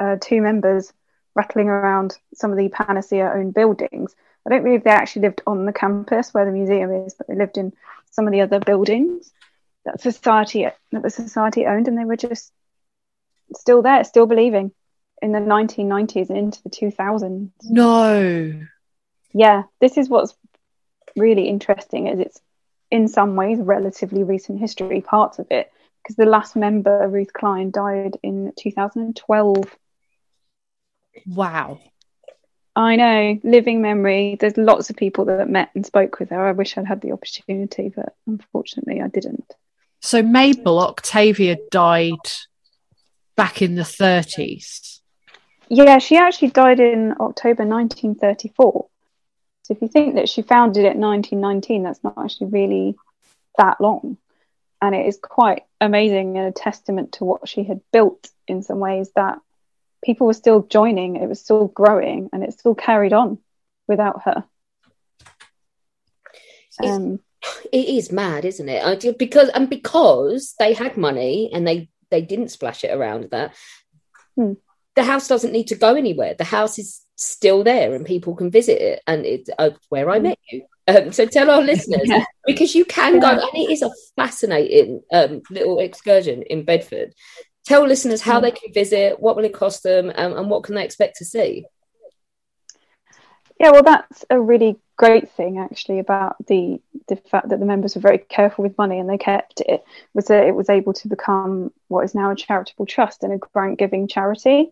uh, 0.00 0.16
two 0.20 0.40
members 0.40 0.92
rattling 1.34 1.68
around 1.68 2.16
some 2.34 2.52
of 2.52 2.56
the 2.56 2.68
Panacea-owned 2.68 3.52
buildings. 3.54 4.14
I 4.46 4.50
don't 4.50 4.62
believe 4.62 4.84
they 4.84 4.90
actually 4.90 5.22
lived 5.22 5.42
on 5.46 5.66
the 5.66 5.72
campus 5.72 6.32
where 6.32 6.44
the 6.44 6.52
museum 6.52 6.92
is, 6.92 7.14
but 7.14 7.26
they 7.26 7.34
lived 7.34 7.58
in 7.58 7.72
some 8.14 8.26
of 8.26 8.32
the 8.32 8.40
other 8.40 8.60
buildings 8.60 9.32
that 9.84 10.00
society 10.00 10.66
that 10.92 11.02
the 11.02 11.10
society 11.10 11.66
owned, 11.66 11.88
and 11.88 11.98
they 11.98 12.04
were 12.04 12.16
just 12.16 12.52
still 13.54 13.82
there, 13.82 14.02
still 14.04 14.26
believing 14.26 14.72
in 15.20 15.32
the 15.32 15.38
1990s 15.38 16.28
and 16.28 16.38
into 16.38 16.62
the 16.62 16.70
2000s. 16.70 17.50
No. 17.64 18.62
Yeah, 19.32 19.64
this 19.80 19.96
is 19.96 20.08
what's 20.08 20.34
really 21.16 21.48
interesting 21.48 22.06
is 22.06 22.20
it's 22.20 22.40
in 22.90 23.08
some 23.08 23.36
ways 23.36 23.58
relatively 23.58 24.22
recent 24.22 24.60
history, 24.60 25.00
parts 25.00 25.38
of 25.38 25.46
it, 25.50 25.70
because 26.02 26.16
the 26.16 26.26
last 26.26 26.54
member, 26.56 27.08
Ruth 27.08 27.32
Klein, 27.32 27.70
died 27.70 28.16
in 28.22 28.52
2012. 28.56 29.76
Wow. 31.26 31.80
I 32.76 32.96
know, 32.96 33.38
living 33.44 33.82
memory. 33.82 34.36
There's 34.38 34.56
lots 34.56 34.90
of 34.90 34.96
people 34.96 35.26
that 35.26 35.48
met 35.48 35.70
and 35.74 35.86
spoke 35.86 36.18
with 36.18 36.30
her. 36.30 36.46
I 36.46 36.52
wish 36.52 36.76
I'd 36.76 36.86
had 36.86 37.00
the 37.00 37.12
opportunity, 37.12 37.92
but 37.94 38.16
unfortunately 38.26 39.00
I 39.00 39.08
didn't. 39.08 39.54
So 40.00 40.22
Mabel 40.22 40.80
Octavia 40.80 41.56
died 41.70 42.18
back 43.36 43.62
in 43.62 43.76
the 43.76 43.82
30s. 43.82 45.00
Yeah, 45.68 45.98
she 45.98 46.16
actually 46.16 46.50
died 46.50 46.80
in 46.80 47.12
October 47.12 47.64
1934. 47.64 48.86
So 49.62 49.74
if 49.74 49.80
you 49.80 49.88
think 49.88 50.16
that 50.16 50.28
she 50.28 50.42
founded 50.42 50.84
it 50.84 50.94
in 50.94 51.00
1919, 51.00 51.84
that's 51.84 52.04
not 52.04 52.18
actually 52.18 52.48
really 52.48 52.96
that 53.56 53.80
long. 53.80 54.18
And 54.82 54.94
it 54.94 55.06
is 55.06 55.18
quite 55.22 55.62
amazing 55.80 56.36
and 56.36 56.48
a 56.48 56.52
testament 56.52 57.12
to 57.12 57.24
what 57.24 57.48
she 57.48 57.64
had 57.64 57.80
built 57.92 58.28
in 58.46 58.62
some 58.62 58.80
ways 58.80 59.10
that 59.16 59.38
people 60.04 60.26
were 60.26 60.34
still 60.34 60.62
joining, 60.62 61.16
it 61.16 61.28
was 61.28 61.40
still 61.40 61.68
growing, 61.68 62.28
and 62.32 62.42
it 62.44 62.52
still 62.52 62.74
carried 62.74 63.12
on 63.12 63.38
without 63.88 64.22
her. 64.24 64.44
Um, 66.82 67.20
It 67.72 67.88
is 67.88 68.10
mad, 68.10 68.44
isn't 68.44 68.68
it? 68.68 68.84
I 68.84 69.12
because 69.12 69.48
and 69.50 69.68
because 69.68 70.54
they 70.58 70.72
had 70.72 70.96
money 70.96 71.50
and 71.52 71.66
they 71.66 71.88
they 72.10 72.22
didn't 72.22 72.50
splash 72.50 72.84
it 72.84 72.94
around 72.94 73.30
that. 73.30 73.54
Hmm. 74.36 74.54
The 74.96 75.04
house 75.04 75.28
doesn't 75.28 75.52
need 75.52 75.68
to 75.68 75.74
go 75.74 75.94
anywhere. 75.94 76.34
The 76.34 76.44
house 76.44 76.78
is 76.78 77.02
still 77.16 77.64
there, 77.64 77.94
and 77.94 78.06
people 78.06 78.34
can 78.34 78.50
visit 78.50 78.80
it. 78.80 79.02
And 79.06 79.26
it's 79.26 79.50
uh, 79.58 79.70
where 79.88 80.08
I 80.10 80.18
met 80.20 80.38
you. 80.50 80.64
Um, 80.86 81.12
so 81.12 81.26
tell 81.26 81.50
our 81.50 81.62
listeners 81.62 82.02
Yeah. 82.08 82.24
because 82.46 82.74
you 82.74 82.84
can 82.84 83.18
go, 83.20 83.28
and 83.28 83.40
it 83.54 83.70
is 83.70 83.82
a 83.82 83.90
fascinating 84.16 85.02
um, 85.12 85.42
little 85.50 85.80
excursion 85.80 86.42
in 86.42 86.64
Bedford. 86.64 87.14
Tell 87.64 87.86
listeners 87.86 88.20
how 88.20 88.40
they 88.40 88.50
can 88.50 88.72
visit, 88.72 89.18
what 89.18 89.36
will 89.36 89.44
it 89.44 89.54
cost 89.54 89.82
them, 89.82 90.12
um, 90.14 90.36
and 90.36 90.50
what 90.50 90.64
can 90.64 90.74
they 90.74 90.84
expect 90.84 91.16
to 91.18 91.24
see. 91.24 91.66
Yeah, 93.58 93.70
well, 93.70 93.82
that's 93.82 94.24
a 94.28 94.40
really 94.40 94.76
great 94.96 95.30
thing 95.32 95.58
actually 95.58 95.98
about 95.98 96.36
the 96.46 96.80
the 97.08 97.16
fact 97.16 97.48
that 97.48 97.58
the 97.58 97.66
members 97.66 97.94
were 97.94 98.00
very 98.00 98.18
careful 98.18 98.62
with 98.62 98.78
money 98.78 99.00
and 99.00 99.10
they 99.10 99.18
kept 99.18 99.60
it 99.60 99.82
was 100.14 100.26
that 100.26 100.46
it 100.46 100.54
was 100.54 100.70
able 100.70 100.92
to 100.92 101.08
become 101.08 101.72
what 101.88 102.04
is 102.04 102.14
now 102.14 102.30
a 102.30 102.36
charitable 102.36 102.86
trust 102.86 103.24
and 103.24 103.32
a 103.32 103.38
grant 103.38 103.78
giving 103.78 104.06
charity 104.06 104.70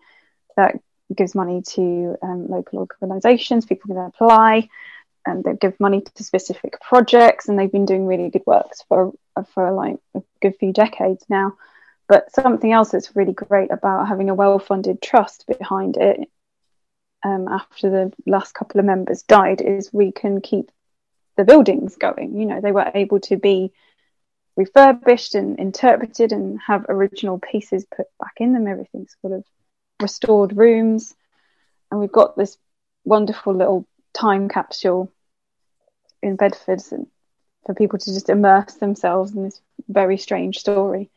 that 0.56 0.76
gives 1.14 1.34
money 1.34 1.62
to 1.62 2.16
um, 2.22 2.48
local 2.48 2.78
organisations. 2.78 3.66
People 3.66 3.94
can 3.94 4.04
apply, 4.04 4.68
and 5.26 5.44
they 5.44 5.54
give 5.54 5.78
money 5.78 6.02
to 6.14 6.24
specific 6.24 6.80
projects, 6.80 7.48
and 7.48 7.58
they've 7.58 7.72
been 7.72 7.86
doing 7.86 8.06
really 8.06 8.30
good 8.30 8.42
works 8.46 8.82
for 8.88 9.12
for 9.54 9.72
like 9.72 9.96
a 10.14 10.22
good 10.40 10.56
few 10.58 10.72
decades 10.72 11.24
now. 11.28 11.54
But 12.12 12.30
something 12.30 12.70
else 12.70 12.90
that's 12.90 13.16
really 13.16 13.32
great 13.32 13.70
about 13.70 14.06
having 14.06 14.28
a 14.28 14.34
well 14.34 14.58
funded 14.58 15.00
trust 15.00 15.46
behind 15.46 15.96
it 15.96 16.28
um, 17.22 17.48
after 17.48 17.88
the 17.88 18.12
last 18.26 18.52
couple 18.52 18.78
of 18.80 18.84
members 18.84 19.22
died 19.22 19.62
is 19.62 19.94
we 19.94 20.12
can 20.12 20.42
keep 20.42 20.70
the 21.38 21.44
buildings 21.44 21.96
going. 21.96 22.36
You 22.36 22.44
know, 22.44 22.60
they 22.60 22.70
were 22.70 22.92
able 22.94 23.18
to 23.20 23.38
be 23.38 23.72
refurbished 24.56 25.34
and 25.34 25.58
interpreted 25.58 26.32
and 26.32 26.60
have 26.60 26.84
original 26.90 27.38
pieces 27.38 27.86
put 27.86 28.08
back 28.20 28.34
in 28.36 28.52
them, 28.52 28.66
everything 28.66 29.06
sort 29.22 29.32
of 29.32 29.44
restored 29.98 30.54
rooms. 30.54 31.14
And 31.90 31.98
we've 31.98 32.12
got 32.12 32.36
this 32.36 32.58
wonderful 33.06 33.54
little 33.54 33.88
time 34.12 34.50
capsule 34.50 35.10
in 36.22 36.36
Bedford 36.36 36.82
for 37.64 37.74
people 37.74 37.98
to 38.00 38.12
just 38.12 38.28
immerse 38.28 38.74
themselves 38.74 39.32
in 39.32 39.44
this 39.44 39.62
very 39.88 40.18
strange 40.18 40.58
story. 40.58 41.08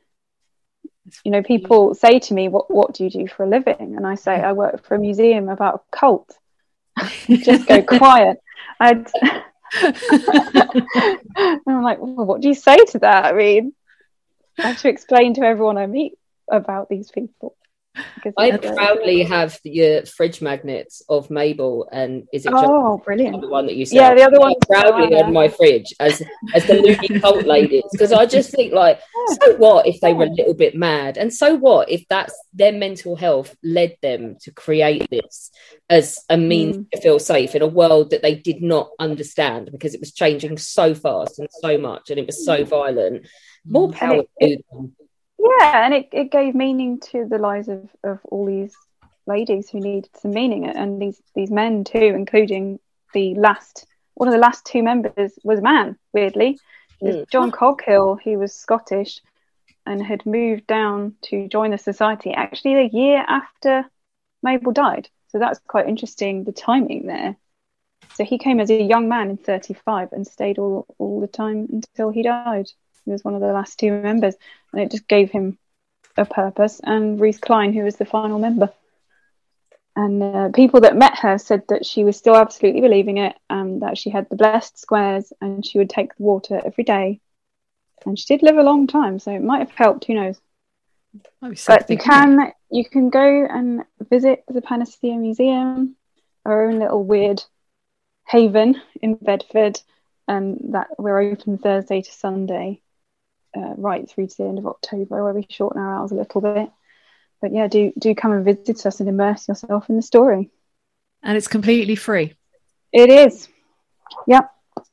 You 1.24 1.32
know, 1.32 1.44
people 1.44 1.94
say 1.94 2.20
to 2.20 2.34
me, 2.34 2.48
"What 2.48 2.72
what 2.72 2.94
do 2.94 3.04
you 3.04 3.10
do 3.10 3.28
for 3.28 3.44
a 3.44 3.50
living?" 3.50 3.96
And 3.96 4.08
I 4.08 4.16
say, 4.16 4.34
"I 4.34 4.54
work 4.54 4.86
for 4.86 4.96
a 4.96 5.00
museum 5.00 5.50
about 5.50 5.76
a 5.76 5.96
cult." 5.96 6.38
just 7.28 7.68
go 7.68 7.84
quiet. 7.84 8.40
I'd... 8.80 9.08
I'm 11.68 11.84
like, 11.84 12.00
well, 12.00 12.26
what 12.26 12.42
do 12.42 12.48
you 12.48 12.54
say 12.54 12.78
to 12.78 13.00
that? 13.00 13.26
I 13.26 13.34
mean, 13.34 13.74
I 14.58 14.70
have 14.70 14.80
to 14.80 14.90
explain 14.90 15.34
to 15.36 15.42
everyone 15.42 15.78
I 15.78 15.86
meet 15.86 16.18
about 16.50 16.90
these 16.90 17.12
people. 17.12 17.56
I 18.38 18.58
proudly 18.58 19.24
have 19.24 19.60
the 19.64 19.98
uh, 20.00 20.06
fridge 20.06 20.42
magnets 20.42 21.02
of 21.08 21.30
Mabel, 21.30 21.88
and 21.92 22.24
is 22.34 22.46
it 22.46 22.50
just 22.52 22.66
Oh, 22.68 22.98
brilliant! 23.06 23.40
the 23.42 23.48
one 23.48 23.66
that 23.68 23.76
you 23.76 23.86
said? 23.86 23.96
Yeah, 23.96 24.14
the 24.16 24.24
other 24.24 24.40
one. 24.40 24.54
proudly 24.70 25.16
on 25.22 25.32
my 25.34 25.48
fridge 25.48 25.94
as 26.00 26.22
as 26.54 26.66
the 26.66 26.76
Looney 26.76 27.20
cult 27.20 27.46
ladies 27.46 27.84
because 27.92 28.12
I 28.12 28.26
just 28.26 28.52
think 28.52 28.74
like, 28.74 29.00
so 29.42 29.56
what 29.58 29.88
if 29.88 30.02
they 30.02 30.14
were 30.14 30.26
a 30.26 30.30
little 30.30 30.54
bit 30.54 30.76
mad, 30.76 31.18
and 31.18 31.34
so 31.34 31.56
what 31.56 31.90
if 31.90 32.04
that's 32.10 32.34
their 32.54 32.72
mental 32.72 33.16
health 33.16 33.56
led 33.64 33.96
them 34.02 34.38
to 34.42 34.52
create 34.52 35.10
this 35.10 35.52
as 35.90 36.20
a 36.30 36.38
means 36.38 36.78
Mm. 36.78 36.90
to 36.92 37.02
feel 37.02 37.20
safe 37.20 37.56
in 37.56 37.62
a 37.62 37.68
world 37.68 38.10
that 38.10 38.22
they 38.22 38.36
did 38.36 38.62
not 38.62 38.90
understand 39.00 39.70
because 39.72 39.94
it 39.94 40.00
was 40.00 40.12
changing 40.12 40.58
so 40.58 40.94
fast 40.96 41.40
and 41.40 41.48
so 41.62 41.78
much, 41.78 42.10
and 42.10 42.20
it 42.20 42.26
was 42.26 42.44
so 42.44 42.64
violent. 42.66 43.28
More 43.66 43.92
power 43.92 44.24
Mm. 44.24 44.28
it- 44.40 44.58
to 44.58 44.64
them. 44.72 44.96
Yeah, 45.60 45.86
and 45.86 45.94
it, 45.94 46.10
it 46.12 46.32
gave 46.32 46.56
meaning 46.56 47.00
to 47.12 47.26
the 47.26 47.38
lives 47.38 47.68
of, 47.68 47.90
of 48.04 48.20
all 48.26 48.46
these 48.46 48.76
ladies 49.28 49.70
who 49.70 49.80
needed 49.80 50.10
some 50.16 50.32
meaning, 50.32 50.66
and 50.66 51.02
these 51.02 51.22
these 51.34 51.52
men 51.52 51.84
too, 51.84 51.98
including 52.00 52.80
the 53.14 53.36
last 53.36 53.86
one 54.16 54.28
of 54.28 54.34
the 54.34 54.40
last 54.40 54.66
two 54.66 54.84
members 54.84 55.38
was 55.44 55.60
a 55.60 55.62
man. 55.64 55.98
Weirdly, 56.14 56.60
Mm. 57.02 57.30
John 57.30 57.52
Coghill. 57.52 58.16
He 58.16 58.38
was 58.38 58.54
Scottish 58.54 59.22
and 59.86 60.02
had 60.02 60.26
moved 60.26 60.68
down 60.68 61.16
to 61.24 61.48
join 61.48 61.72
the 61.72 61.78
society 61.78 62.32
actually 62.34 62.76
a 62.76 62.90
year 62.92 63.24
after 63.28 63.86
Mabel 64.42 64.72
died. 64.72 65.10
So 65.28 65.40
that's 65.40 65.60
quite 65.68 65.88
interesting. 65.88 66.44
The 66.44 66.52
timing 66.52 67.06
there. 67.08 67.36
So 68.14 68.24
he 68.24 68.38
came 68.38 68.60
as 68.60 68.70
a 68.70 68.82
young 68.82 69.10
man 69.10 69.30
in 69.30 69.38
35 69.38 70.14
and 70.14 70.26
stayed 70.26 70.58
all 70.58 70.86
all 70.98 71.20
the 71.20 71.28
time 71.28 71.68
until 71.72 72.10
he 72.10 72.24
died. 72.24 72.72
He 73.06 73.12
was 73.12 73.24
one 73.24 73.36
of 73.36 73.42
the 73.42 73.54
last 73.54 73.80
two 73.80 73.92
members, 73.92 74.36
and 74.74 74.82
it 74.82 74.92
just 74.92 75.08
gave 75.08 75.32
him 75.32 75.58
a 76.18 76.26
purpose. 76.26 76.82
And 76.84 77.20
Ruth 77.20 77.42
Klein, 77.42 77.74
who 77.74 77.84
was 77.84 77.96
the 77.96 78.06
final 78.06 78.40
member, 78.40 78.72
and 79.96 80.22
uh, 80.22 80.50
people 80.50 80.82
that 80.82 80.98
met 80.98 81.20
her 81.20 81.38
said 81.38 81.64
that 81.70 81.86
she 81.86 82.04
was 82.04 82.18
still 82.18 82.36
absolutely 82.36 82.82
believing 82.82 83.18
it, 83.18 83.36
and 83.50 83.82
that 83.82 83.98
she 83.98 84.10
had 84.10 84.30
the 84.30 84.36
blessed 84.36 84.78
squares, 84.78 85.32
and 85.40 85.66
she 85.66 85.78
would 85.78 85.90
take 85.90 86.16
the 86.16 86.24
water 86.24 86.62
every 86.66 86.84
day. 86.84 87.22
And 88.06 88.20
she 88.20 88.26
did 88.26 88.44
live 88.44 88.58
a 88.58 88.64
long 88.64 88.88
time, 88.88 89.20
so 89.20 89.32
it 89.32 89.42
might 89.42 89.60
have 89.60 89.72
helped. 89.72 90.06
Who 90.06 90.16
knows? 90.16 90.40
But 91.40 91.90
you 91.90 91.96
it? 91.96 92.02
can 92.02 92.52
you 92.70 92.84
can 92.84 93.10
go 93.10 93.46
and 93.46 93.84
visit 94.10 94.44
the 94.48 94.62
Panacea 94.62 95.16
Museum, 95.16 95.96
our 96.46 96.68
own 96.68 96.80
little 96.80 97.04
weird 97.04 97.42
haven 98.28 98.82
in 99.02 99.16
Bedford, 99.16 99.80
and 100.28 100.74
that 100.74 100.88
we're 100.98 101.20
open 101.20 101.58
Thursday 101.58 102.02
to 102.02 102.12
Sunday, 102.12 102.82
uh, 103.56 103.74
right 103.78 104.10
through 104.10 104.28
to 104.28 104.38
the 104.38 104.44
end 104.46 104.60
of 104.60 104.68
October, 104.68 105.24
where 105.24 105.34
we 105.34 105.46
shorten 105.50 105.82
our 105.82 106.00
hours 106.00 106.12
a 106.12 106.16
little 106.16 106.42
bit. 106.42 106.70
But 107.42 107.54
yeah, 107.54 107.68
do 107.68 107.94
do 107.98 108.16
come 108.16 108.32
and 108.32 108.46
visit 108.46 108.86
us 108.86 109.00
and 109.00 109.10
immerse 109.10 109.48
yourself 109.48 109.90
in 109.90 109.96
the 109.96 110.02
story. 110.02 110.50
And 111.24 111.38
it's 111.38 111.48
completely 111.48 111.96
free. 111.96 112.34
It 112.92 113.10
is. 113.10 113.48
Yep. 114.28 114.52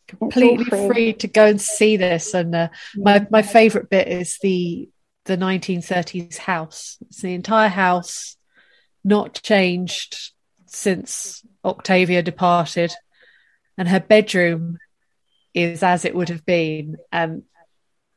Completely 0.08 0.64
free. 0.64 0.88
free. 0.88 1.12
to 1.14 1.28
go 1.28 1.46
and 1.46 1.60
see 1.60 1.96
this. 1.96 2.34
And 2.34 2.54
uh, 2.54 2.68
my 2.96 3.26
my 3.30 3.42
favourite 3.42 3.90
bit 3.90 4.08
is 4.08 4.38
the 4.42 4.88
the 5.24 5.36
1930s 5.36 6.36
house. 6.36 6.98
It's 7.02 7.22
the 7.22 7.34
entire 7.34 7.68
house, 7.68 8.36
not 9.04 9.40
changed 9.42 10.32
since 10.66 11.44
Octavia 11.64 12.22
departed, 12.22 12.92
and 13.78 13.88
her 13.88 14.00
bedroom 14.00 14.78
is 15.54 15.82
as 15.82 16.04
it 16.04 16.14
would 16.14 16.28
have 16.28 16.44
been. 16.44 16.96
And 17.10 17.44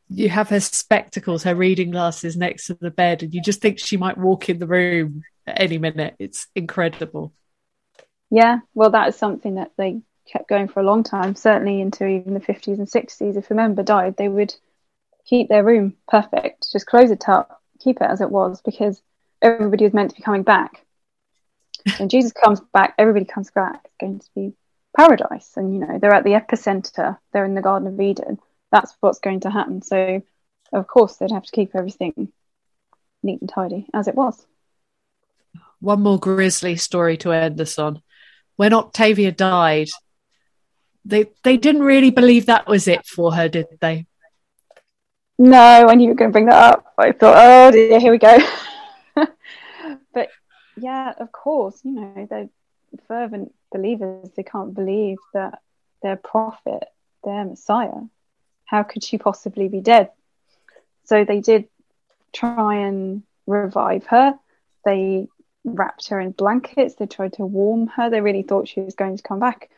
you 0.10 0.30
have 0.30 0.50
her 0.50 0.60
spectacles, 0.60 1.44
her 1.44 1.56
reading 1.56 1.92
glasses 1.92 2.38
next 2.38 2.68
to 2.68 2.76
the 2.76 2.92
bed, 2.92 3.24
and 3.24 3.34
you 3.34 3.42
just 3.42 3.62
think 3.62 3.80
she 3.80 3.98
might 3.98 4.18
walk 4.18 4.50
in 4.50 4.60
the 4.60 4.68
room 4.68 5.24
at 5.48 5.60
any 5.62 5.78
minute. 5.78 6.16
It's 6.20 6.48
incredible. 6.56 7.34
Yeah, 8.30 8.60
well, 8.74 8.92
that 8.92 9.10
is 9.10 9.16
something 9.16 9.56
that 9.56 9.72
they 9.78 10.02
kept 10.26 10.50
going 10.50 10.68
for 10.68 10.80
a 10.80 10.86
long 10.86 11.04
time, 11.04 11.36
certainly 11.36 11.82
into 11.82 12.06
even 12.08 12.34
the 12.34 12.40
50s 12.40 12.78
and 12.78 12.88
60s. 12.88 13.38
If 13.38 13.52
a 13.52 13.56
member 13.56 13.84
died, 13.84 14.18
they 14.18 14.28
would 14.28 14.54
keep 15.26 15.50
their 15.50 15.64
room 15.64 15.96
perfect, 16.08 16.72
just 16.72 16.86
close 16.86 17.12
it 17.12 17.28
up, 17.28 17.62
keep 17.80 17.98
it 17.98 18.10
as 18.10 18.22
it 18.22 18.30
was, 18.30 18.62
because 18.62 19.02
everybody 19.42 19.86
was 19.86 19.94
meant 19.94 20.12
to 20.12 20.16
be 20.16 20.24
coming 20.24 20.44
back. 20.44 20.86
when 21.98 22.10
Jesus 22.10 22.32
comes 22.32 22.62
back, 22.74 22.96
everybody 22.98 23.26
comes 23.26 23.52
back. 23.52 23.82
It's 23.86 23.96
going 24.00 24.20
to 24.20 24.30
be 24.36 24.54
paradise. 24.96 25.52
And, 25.56 25.74
you 25.74 25.80
know, 25.80 26.00
they're 26.00 26.14
at 26.14 26.24
the 26.24 26.32
epicenter, 26.32 27.18
they're 27.32 27.46
in 27.46 27.56
the 27.56 27.62
Garden 27.62 27.88
of 27.88 28.00
Eden. 28.00 28.40
That's 28.76 28.94
what's 29.00 29.20
going 29.20 29.40
to 29.40 29.50
happen. 29.50 29.82
So, 29.82 30.22
of 30.74 30.86
course, 30.86 31.16
they'd 31.16 31.32
have 31.32 31.46
to 31.46 31.52
keep 31.52 31.78
everything 31.78 32.34
neat 33.24 33.40
and 33.40 33.50
tidy 33.50 33.88
as 33.94 34.10
it 34.10 34.16
was. 34.16 34.46
One 35.80 36.02
more 36.02 36.20
grisly 36.20 36.76
story 36.76 37.16
to 37.20 37.32
end 37.32 37.56
this 37.56 37.80
on. 37.80 38.02
When 38.58 38.74
Octavia 38.74 39.32
died, 39.32 39.88
they 41.06 41.28
they 41.46 41.56
didn't 41.56 41.84
really 41.84 42.12
believe 42.12 42.48
that 42.48 42.68
was 42.68 42.90
it 42.90 43.06
for 43.06 43.34
her, 43.34 43.48
did 43.48 43.68
they? 43.80 44.08
No, 45.40 45.86
I 45.88 45.96
knew 45.96 46.04
you 46.04 46.10
were 46.10 46.16
going 46.16 46.32
to 46.32 46.34
bring 46.34 46.48
that 46.48 46.74
up. 46.74 46.94
I 46.98 47.14
thought, 47.14 47.36
oh 47.38 47.72
dear, 47.72 47.98
here 47.98 48.12
we 48.12 48.18
go. 48.18 48.38
but 50.14 50.28
yeah, 50.76 51.14
of 51.18 51.32
course, 51.32 51.80
you 51.86 51.92
know, 51.92 52.28
they're 52.30 52.50
fervent 53.08 53.54
believers. 53.72 54.32
They 54.36 54.44
can't 54.44 54.74
believe 54.74 55.20
that 55.34 55.60
their 56.02 56.18
prophet, 56.18 56.84
their 57.24 57.46
Messiah, 57.46 58.02
how 58.66 58.84
could 58.84 59.04
she 59.04 59.18
possibly 59.18 59.68
be 59.68 59.82
dead? 59.82 60.12
So 61.06 61.24
they 61.24 61.40
did 61.40 61.68
try 62.34 62.76
and 62.78 63.24
revive 63.48 64.06
her. 64.08 64.38
They 64.84 65.28
wrapped 65.64 66.10
her 66.10 66.20
in 66.20 66.32
blankets. 66.32 66.96
They 66.96 67.06
tried 67.06 67.34
to 67.34 67.46
warm 67.46 67.88
her. 67.88 68.10
They 68.10 68.22
really 68.22 68.44
thought 68.44 68.68
she 68.68 68.82
was 68.82 68.96
going 68.96 69.18
to 69.18 69.24
come 69.24 69.40
back. 69.40 69.70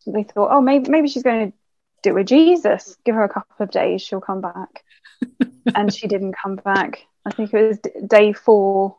So 0.00 0.12
they 0.12 0.22
thought, 0.22 0.50
oh, 0.52 0.60
maybe 0.60 0.90
maybe 0.90 1.08
she's 1.08 1.22
going 1.22 1.50
to 1.50 1.58
do 2.02 2.16
a 2.18 2.24
Jesus. 2.24 2.96
Give 3.04 3.14
her 3.14 3.24
a 3.24 3.28
couple 3.28 3.56
of 3.58 3.70
days, 3.70 4.02
she'll 4.02 4.20
come 4.20 4.40
back. 4.40 4.84
and 5.74 5.92
she 5.92 6.06
didn't 6.06 6.36
come 6.40 6.56
back. 6.56 7.06
I 7.24 7.30
think 7.30 7.52
it 7.54 7.66
was 7.66 7.78
d- 7.78 7.90
day 8.06 8.32
four. 8.32 8.98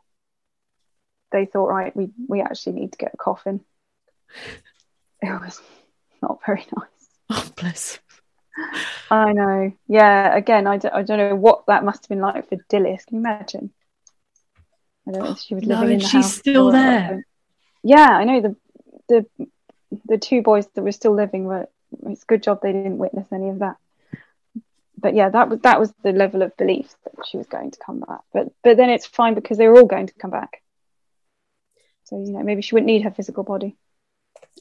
They 1.32 1.46
thought, 1.46 1.68
right, 1.68 1.94
we 1.96 2.10
we 2.28 2.40
actually 2.40 2.80
need 2.80 2.92
to 2.92 2.98
get 2.98 3.14
a 3.14 3.16
coffin. 3.16 3.60
It 5.22 5.40
was 5.40 5.60
not 6.22 6.40
very 6.44 6.66
nice. 6.76 7.08
Oh, 7.30 7.50
bless. 7.56 8.00
I 9.10 9.32
know. 9.32 9.72
Yeah. 9.88 10.34
Again, 10.34 10.66
I 10.66 10.78
don't, 10.78 10.94
I 10.94 11.02
don't 11.02 11.18
know 11.18 11.34
what 11.34 11.66
that 11.66 11.84
must 11.84 12.04
have 12.04 12.08
been 12.08 12.20
like 12.20 12.48
for 12.48 12.56
Dilys. 12.56 13.06
Can 13.06 13.18
you 13.18 13.20
imagine? 13.20 13.70
I 15.06 15.12
don't 15.12 15.24
know 15.24 15.30
if 15.32 15.38
she 15.38 15.54
was 15.54 15.64
living 15.64 15.88
no, 15.88 15.92
in 15.92 15.98
the 15.98 16.04
she's 16.04 16.24
house. 16.24 16.34
still 16.34 16.72
there. 16.72 17.24
Yeah, 17.82 18.08
I 18.08 18.24
know 18.24 18.40
the 18.40 18.56
the 19.08 19.46
the 20.04 20.18
two 20.18 20.42
boys 20.42 20.66
that 20.74 20.82
were 20.82 20.92
still 20.92 21.14
living 21.14 21.44
were 21.44 21.68
it's 22.06 22.24
a 22.24 22.26
good 22.26 22.42
job 22.42 22.60
they 22.60 22.72
didn't 22.72 22.98
witness 22.98 23.28
any 23.32 23.48
of 23.48 23.60
that. 23.60 23.76
But 24.98 25.14
yeah, 25.14 25.28
that 25.28 25.48
was 25.48 25.60
that 25.60 25.78
was 25.78 25.92
the 26.02 26.12
level 26.12 26.42
of 26.42 26.56
belief 26.56 26.92
that 27.04 27.26
she 27.26 27.36
was 27.36 27.46
going 27.46 27.70
to 27.70 27.78
come 27.84 28.00
back. 28.00 28.20
But 28.32 28.48
but 28.64 28.76
then 28.76 28.90
it's 28.90 29.06
fine 29.06 29.34
because 29.34 29.58
they 29.58 29.68
were 29.68 29.78
all 29.78 29.86
going 29.86 30.08
to 30.08 30.14
come 30.14 30.30
back. 30.30 30.62
So 32.04 32.18
you 32.18 32.32
know 32.32 32.42
maybe 32.42 32.62
she 32.62 32.74
wouldn't 32.74 32.86
need 32.86 33.02
her 33.02 33.10
physical 33.10 33.44
body. 33.44 33.76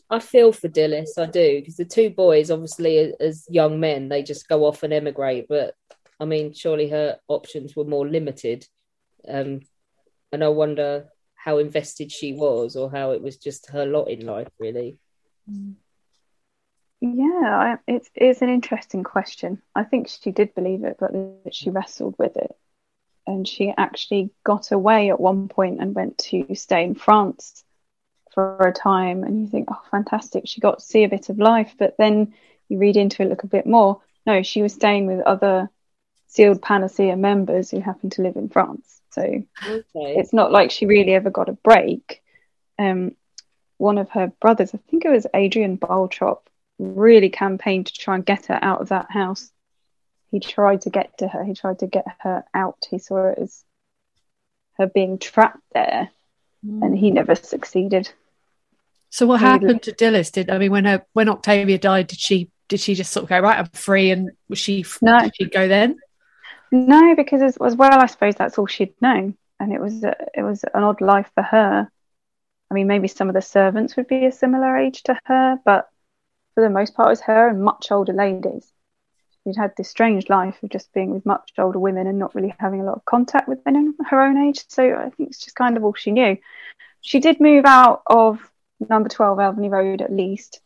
I 0.10 0.20
feel 0.20 0.52
for 0.52 0.68
Dilys, 0.68 1.18
I 1.18 1.26
do, 1.26 1.60
because 1.60 1.78
the 1.78 1.86
two 1.86 2.10
boys, 2.10 2.52
obviously, 2.52 3.14
as 3.20 3.46
young 3.50 3.80
men, 3.80 4.10
they 4.10 4.24
just 4.24 4.48
go 4.48 4.66
off 4.66 4.84
and 4.84 4.94
emigrate. 4.94 5.48
But 5.50 5.76
I 6.20 6.26
mean, 6.26 6.54
surely 6.54 6.90
her 6.90 7.18
options 7.28 7.76
were 7.76 7.86
more 7.86 8.08
limited. 8.08 8.68
Um, 9.28 9.62
and 10.32 10.44
I 10.44 10.50
wonder 10.50 11.08
how 11.36 11.58
invested 11.58 12.12
she 12.12 12.34
was, 12.34 12.76
or 12.76 12.92
how 12.92 13.12
it 13.12 13.22
was 13.22 13.38
just 13.38 13.70
her 13.72 13.86
lot 13.86 14.06
in 14.06 14.26
life, 14.26 14.50
really. 14.60 14.98
Yeah, 17.02 17.78
it's 17.88 18.10
it's 18.16 18.42
an 18.42 18.50
interesting 18.50 19.04
question. 19.04 19.62
I 19.76 19.84
think 19.84 20.08
she 20.08 20.32
did 20.32 20.56
believe 20.56 20.84
it, 20.84 20.98
but 21.00 21.12
she 21.54 21.70
wrestled 21.70 22.16
with 22.18 22.38
it, 22.38 22.56
and 23.28 23.48
she 23.48 23.74
actually 23.78 24.32
got 24.44 24.72
away 24.72 25.10
at 25.10 25.20
one 25.20 25.48
point 25.48 25.82
and 25.82 25.94
went 25.94 26.18
to 26.30 26.56
stay 26.56 26.84
in 26.84 26.96
France 26.96 27.65
for 28.36 28.68
a 28.68 28.72
time. 28.72 29.24
And 29.24 29.42
you 29.42 29.48
think, 29.48 29.70
oh, 29.72 29.82
fantastic! 29.90 30.44
She 30.46 30.62
got 30.62 30.80
to 30.80 30.86
see 30.86 31.04
a 31.04 31.10
bit 31.10 31.30
of 31.30 31.40
life, 31.40 31.74
but 31.80 31.96
then 31.98 32.36
you 32.70 32.78
read 32.78 32.98
into 32.98 33.24
it 33.24 33.30
look 33.30 33.44
a 33.44 33.48
little 33.48 33.58
bit 33.58 33.66
more. 33.66 34.02
No, 34.28 34.44
she 34.44 34.62
was 34.62 34.74
staying 34.74 35.08
with 35.08 35.26
other 35.26 35.70
sealed 36.28 36.62
panacea 36.62 37.16
members 37.16 37.72
who 37.72 37.80
happened 37.80 38.12
to 38.14 38.22
live 38.22 38.36
in 38.36 38.50
France. 38.50 39.02
So 39.12 39.22
okay. 39.22 39.84
it's 39.94 40.34
not 40.34 40.52
like 40.52 40.72
she 40.72 40.86
really 40.86 41.14
ever 41.14 41.30
got 41.30 41.50
a 41.50 41.54
break. 41.54 42.22
Um, 42.78 43.16
one 43.78 43.98
of 43.98 44.10
her 44.12 44.28
brothers, 44.42 44.74
I 44.74 44.80
think 44.90 45.06
it 45.06 45.10
was 45.10 45.28
Adrian 45.34 45.78
Barltrop, 45.78 46.40
really 46.78 47.30
campaigned 47.30 47.88
to 47.88 47.94
try 47.94 48.16
and 48.16 48.26
get 48.26 48.48
her 48.48 48.60
out 48.62 48.82
of 48.82 48.90
that 48.90 49.12
house. 49.12 49.52
He 50.32 50.40
tried 50.40 50.82
to 50.82 50.90
get 50.90 51.18
to 51.20 51.28
her. 51.28 51.44
He 51.44 51.54
tried 51.54 51.80
to 51.80 51.88
get 51.88 52.06
her 52.20 52.44
out. 52.54 52.86
He 52.90 53.00
saw 53.00 53.30
it 53.30 53.40
as 53.40 53.64
her 54.78 54.88
being 54.88 55.18
trapped 55.18 55.64
there, 55.74 56.10
mm. 56.66 56.84
and 56.84 56.98
he 56.98 57.12
never 57.12 57.36
succeeded. 57.36 58.12
So 59.16 59.26
what 59.26 59.40
happened 59.40 59.82
to 59.84 59.94
Dilys? 59.94 60.30
Did 60.30 60.50
I 60.50 60.58
mean 60.58 60.72
when 60.72 60.84
her 60.84 61.06
when 61.14 61.30
Octavia 61.30 61.78
died? 61.78 62.08
Did 62.08 62.20
she 62.20 62.50
did 62.68 62.82
she 62.82 62.96
just 62.96 63.14
sort 63.14 63.24
of 63.24 63.30
go 63.30 63.40
right? 63.40 63.58
I'm 63.58 63.68
free, 63.68 64.12
and 64.12 64.32
was 64.50 64.60
she 64.60 64.84
no? 65.02 65.20
Did 65.22 65.32
she 65.38 65.46
go 65.46 65.70
then? 65.70 66.00
No, 66.70 67.16
because 67.16 67.42
as, 67.42 67.56
as 67.64 67.78
well, 67.78 67.98
I 67.98 68.08
suppose 68.08 68.36
that's 68.36 68.58
all 68.58 68.68
she'd 68.68 68.94
known, 69.00 69.38
and 69.58 69.72
it 69.72 69.80
was 69.80 70.04
a, 70.04 70.18
it 70.34 70.44
was 70.44 70.66
an 70.66 70.84
odd 70.84 71.00
life 71.00 71.32
for 71.34 71.44
her. 71.44 71.90
I 72.70 72.74
mean, 72.74 72.88
maybe 72.88 73.08
some 73.08 73.30
of 73.30 73.36
the 73.36 73.42
servants 73.42 73.96
would 73.96 74.10
be 74.10 74.26
a 74.26 74.34
similar 74.34 74.76
age 74.76 75.04
to 75.04 75.18
her, 75.24 75.60
but 75.64 75.88
for 76.54 76.62
the 76.62 76.70
most 76.70 76.94
part, 76.94 77.08
it 77.08 77.12
was 77.12 77.22
her 77.22 77.48
and 77.48 77.64
much 77.64 77.94
older 77.94 78.12
ladies. 78.12 78.70
She'd 79.46 79.56
had 79.56 79.72
this 79.78 79.88
strange 79.88 80.28
life 80.28 80.62
of 80.62 80.72
just 80.72 80.92
being 80.92 81.12
with 81.12 81.26
much 81.26 81.54
older 81.58 81.80
women 81.80 82.06
and 82.06 82.20
not 82.20 82.36
really 82.36 82.54
having 82.60 82.82
a 82.82 82.86
lot 82.86 82.98
of 82.98 83.06
contact 83.06 83.48
with 83.48 83.60
women 83.66 83.96
her 84.10 84.22
own 84.22 84.36
age. 84.36 84.66
So 84.68 84.94
I 84.94 85.10
think 85.12 85.30
it's 85.30 85.40
just 85.40 85.56
kind 85.56 85.78
of 85.78 85.86
all 85.86 85.94
she 85.94 86.12
knew. 86.12 86.36
She 87.00 87.22
did 87.22 87.40
move 87.40 87.64
out 87.64 88.02
of 88.08 88.52
number 88.80 89.10
12 89.10 89.40
Albany 89.40 89.70
Road 89.70 90.02
at 90.02 90.12
least, 90.12 90.62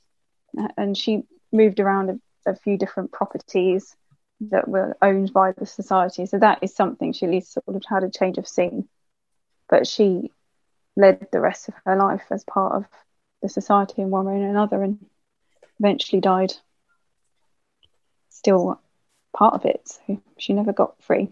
uh, 0.57 0.67
and 0.77 0.97
she 0.97 1.23
moved 1.51 1.79
around 1.79 2.09
a, 2.09 2.51
a 2.51 2.55
few 2.55 2.77
different 2.77 3.11
properties 3.11 3.95
that 4.41 4.67
were 4.67 4.97
owned 5.01 5.33
by 5.33 5.51
the 5.51 5.65
society. 5.65 6.25
So 6.25 6.39
that 6.39 6.59
is 6.61 6.73
something 6.73 7.11
she 7.11 7.25
at 7.25 7.31
least 7.31 7.53
sort 7.53 7.75
of 7.75 7.83
had 7.87 8.03
a 8.03 8.09
change 8.09 8.37
of 8.37 8.47
scene. 8.47 8.87
But 9.67 9.85
she 9.85 10.31
led 10.95 11.27
the 11.31 11.41
rest 11.41 11.67
of 11.67 11.75
her 11.85 11.95
life 11.95 12.23
as 12.31 12.43
part 12.43 12.73
of 12.73 12.85
the 13.41 13.49
society 13.49 14.01
in 14.01 14.09
one 14.09 14.25
way 14.25 14.33
or 14.33 14.49
another 14.49 14.81
and 14.83 15.05
eventually 15.79 16.21
died 16.21 16.53
still 18.29 18.81
part 19.35 19.53
of 19.53 19.65
it. 19.65 19.87
So 19.87 20.21
she 20.37 20.53
never 20.53 20.73
got 20.73 21.01
free. 21.01 21.29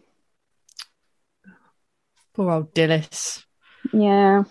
Poor 2.34 2.52
old 2.52 2.74
Dilys. 2.74 3.46
Yeah. 3.92 4.44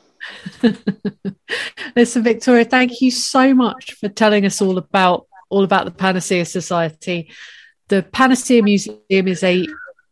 Listen, 1.96 2.22
Victoria, 2.22 2.64
thank 2.64 3.00
you 3.00 3.10
so 3.10 3.54
much 3.54 3.92
for 3.94 4.08
telling 4.08 4.44
us 4.44 4.60
all 4.60 4.78
about 4.78 5.26
all 5.48 5.64
about 5.64 5.84
the 5.84 5.92
Panacea 5.92 6.44
Society. 6.44 7.30
The 7.88 8.02
Panacea 8.02 8.62
Museum 8.62 9.28
is 9.28 9.42
a 9.42 9.66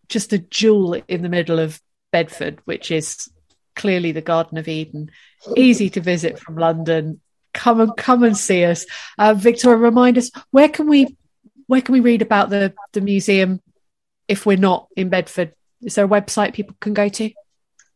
just 0.09 0.33
a 0.33 0.39
jewel 0.39 0.95
in 1.09 1.23
the 1.23 1.29
middle 1.29 1.59
of 1.59 1.81
Bedford, 2.13 2.61
which 2.65 2.91
is 2.91 3.29
clearly 3.75 4.13
the 4.13 4.21
Garden 4.21 4.59
of 4.59 4.69
Eden. 4.69 5.11
Easy 5.57 5.91
to 5.91 6.01
visit 6.01 6.39
from 6.39 6.57
London, 6.57 7.21
come 7.53 7.81
and 7.81 7.97
come 7.97 8.23
and 8.23 8.37
see 8.37 8.65
us. 8.65 8.87
Uh, 9.19 9.35
Victoria, 9.35 9.79
remind 9.79 10.19
us 10.19 10.31
where 10.51 10.69
can 10.69 10.89
we 10.89 11.17
where 11.67 11.81
can 11.81 11.95
we 11.95 12.01
read 12.01 12.23
about 12.23 12.51
the 12.51 12.75
the 12.93 13.01
museum 13.01 13.61
if 14.29 14.47
we're 14.47 14.57
not 14.57 14.89
in 14.97 15.09
Bedford? 15.09 15.55
Is 15.83 15.95
there 15.95 16.05
a 16.05 16.09
website 16.09 16.55
people 16.55 16.77
can 16.81 16.95
go 16.95 17.09
to? 17.09 17.31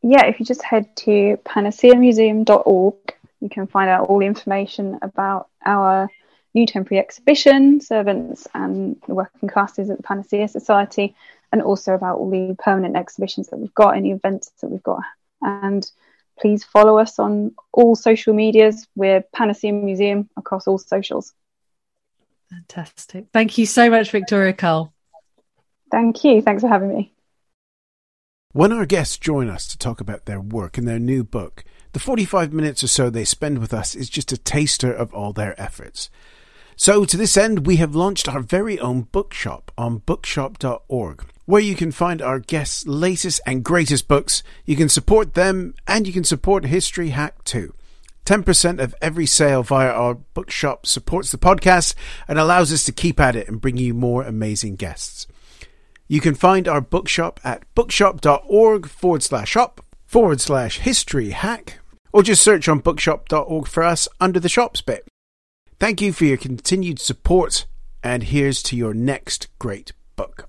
Yeah, 0.02 0.26
if 0.26 0.38
you 0.38 0.46
just 0.46 0.62
head 0.62 0.94
to 0.96 1.38
panaceamuseum.org, 1.44 3.14
you 3.40 3.48
can 3.48 3.66
find 3.66 3.90
out 3.90 4.08
all 4.08 4.18
the 4.18 4.26
information 4.26 4.98
about 5.02 5.48
our 5.64 6.08
new 6.54 6.66
temporary 6.66 7.00
exhibition, 7.00 7.80
servants 7.80 8.46
and 8.54 8.96
the 9.06 9.14
working 9.14 9.48
classes 9.48 9.90
at 9.90 9.96
the 9.96 10.02
Panacea 10.02 10.48
Society, 10.48 11.14
and 11.52 11.62
also 11.62 11.94
about 11.94 12.18
all 12.18 12.30
the 12.30 12.56
permanent 12.58 12.96
exhibitions 12.96 13.48
that 13.48 13.58
we've 13.58 13.74
got, 13.74 13.96
any 13.96 14.10
events 14.10 14.50
that 14.60 14.68
we've 14.68 14.82
got. 14.82 15.02
And 15.42 15.88
please 16.38 16.64
follow 16.64 16.98
us 16.98 17.18
on 17.18 17.54
all 17.72 17.96
social 17.96 18.34
medias. 18.34 18.86
We're 18.94 19.22
Panacea 19.32 19.72
Museum 19.72 20.28
across 20.36 20.66
all 20.66 20.78
socials. 20.78 21.32
Fantastic. 22.50 23.26
Thank 23.32 23.58
you 23.58 23.66
so 23.66 23.90
much, 23.90 24.10
Victoria 24.10 24.52
Cull. 24.52 24.92
Thank 25.90 26.24
you. 26.24 26.42
Thanks 26.42 26.62
for 26.62 26.68
having 26.68 26.88
me. 26.94 27.12
When 28.52 28.72
our 28.72 28.86
guests 28.86 29.18
join 29.18 29.50
us 29.50 29.66
to 29.66 29.76
talk 29.76 30.00
about 30.00 30.24
their 30.24 30.40
work 30.40 30.78
and 30.78 30.88
their 30.88 30.98
new 30.98 31.22
book, 31.22 31.64
the 31.92 31.98
45 31.98 32.50
minutes 32.50 32.82
or 32.82 32.86
so 32.86 33.10
they 33.10 33.26
spend 33.26 33.58
with 33.58 33.74
us 33.74 33.94
is 33.94 34.08
just 34.08 34.32
a 34.32 34.38
taster 34.38 34.90
of 34.90 35.12
all 35.12 35.34
their 35.34 35.54
efforts. 35.60 36.08
So, 36.74 37.04
to 37.04 37.16
this 37.18 37.36
end, 37.36 37.66
we 37.66 37.76
have 37.76 37.94
launched 37.94 38.26
our 38.26 38.40
very 38.40 38.80
own 38.80 39.02
bookshop 39.02 39.70
on 39.76 39.98
bookshop.org, 39.98 41.26
where 41.44 41.60
you 41.60 41.74
can 41.74 41.92
find 41.92 42.22
our 42.22 42.38
guests' 42.38 42.86
latest 42.86 43.42
and 43.44 43.62
greatest 43.62 44.08
books. 44.08 44.42
You 44.64 44.76
can 44.76 44.88
support 44.88 45.34
them 45.34 45.74
and 45.86 46.06
you 46.06 46.14
can 46.14 46.24
support 46.24 46.64
History 46.64 47.10
Hack 47.10 47.44
too. 47.44 47.74
10% 48.24 48.80
of 48.80 48.94
every 49.02 49.26
sale 49.26 49.62
via 49.62 49.90
our 49.90 50.14
bookshop 50.14 50.86
supports 50.86 51.32
the 51.32 51.38
podcast 51.38 51.94
and 52.26 52.38
allows 52.38 52.72
us 52.72 52.84
to 52.84 52.92
keep 52.92 53.20
at 53.20 53.36
it 53.36 53.46
and 53.46 53.60
bring 53.60 53.76
you 53.76 53.92
more 53.92 54.22
amazing 54.22 54.76
guests. 54.76 55.26
You 56.08 56.20
can 56.20 56.34
find 56.34 56.66
our 56.66 56.80
bookshop 56.80 57.38
at 57.44 57.62
bookshop.org 57.74 58.86
forward 58.88 59.22
slash 59.22 59.50
shop 59.50 59.84
forward 60.06 60.40
slash 60.40 60.78
history 60.78 61.30
hack, 61.30 61.80
or 62.12 62.22
just 62.22 62.42
search 62.42 62.68
on 62.68 62.78
bookshop.org 62.78 63.68
for 63.68 63.82
us 63.82 64.08
under 64.18 64.40
the 64.40 64.48
shops 64.48 64.80
bit. 64.80 65.06
Thank 65.78 66.00
you 66.00 66.12
for 66.14 66.24
your 66.24 66.38
continued 66.38 66.98
support, 66.98 67.66
and 68.02 68.22
here's 68.22 68.62
to 68.64 68.76
your 68.76 68.94
next 68.94 69.48
great 69.58 69.92
book. 70.16 70.48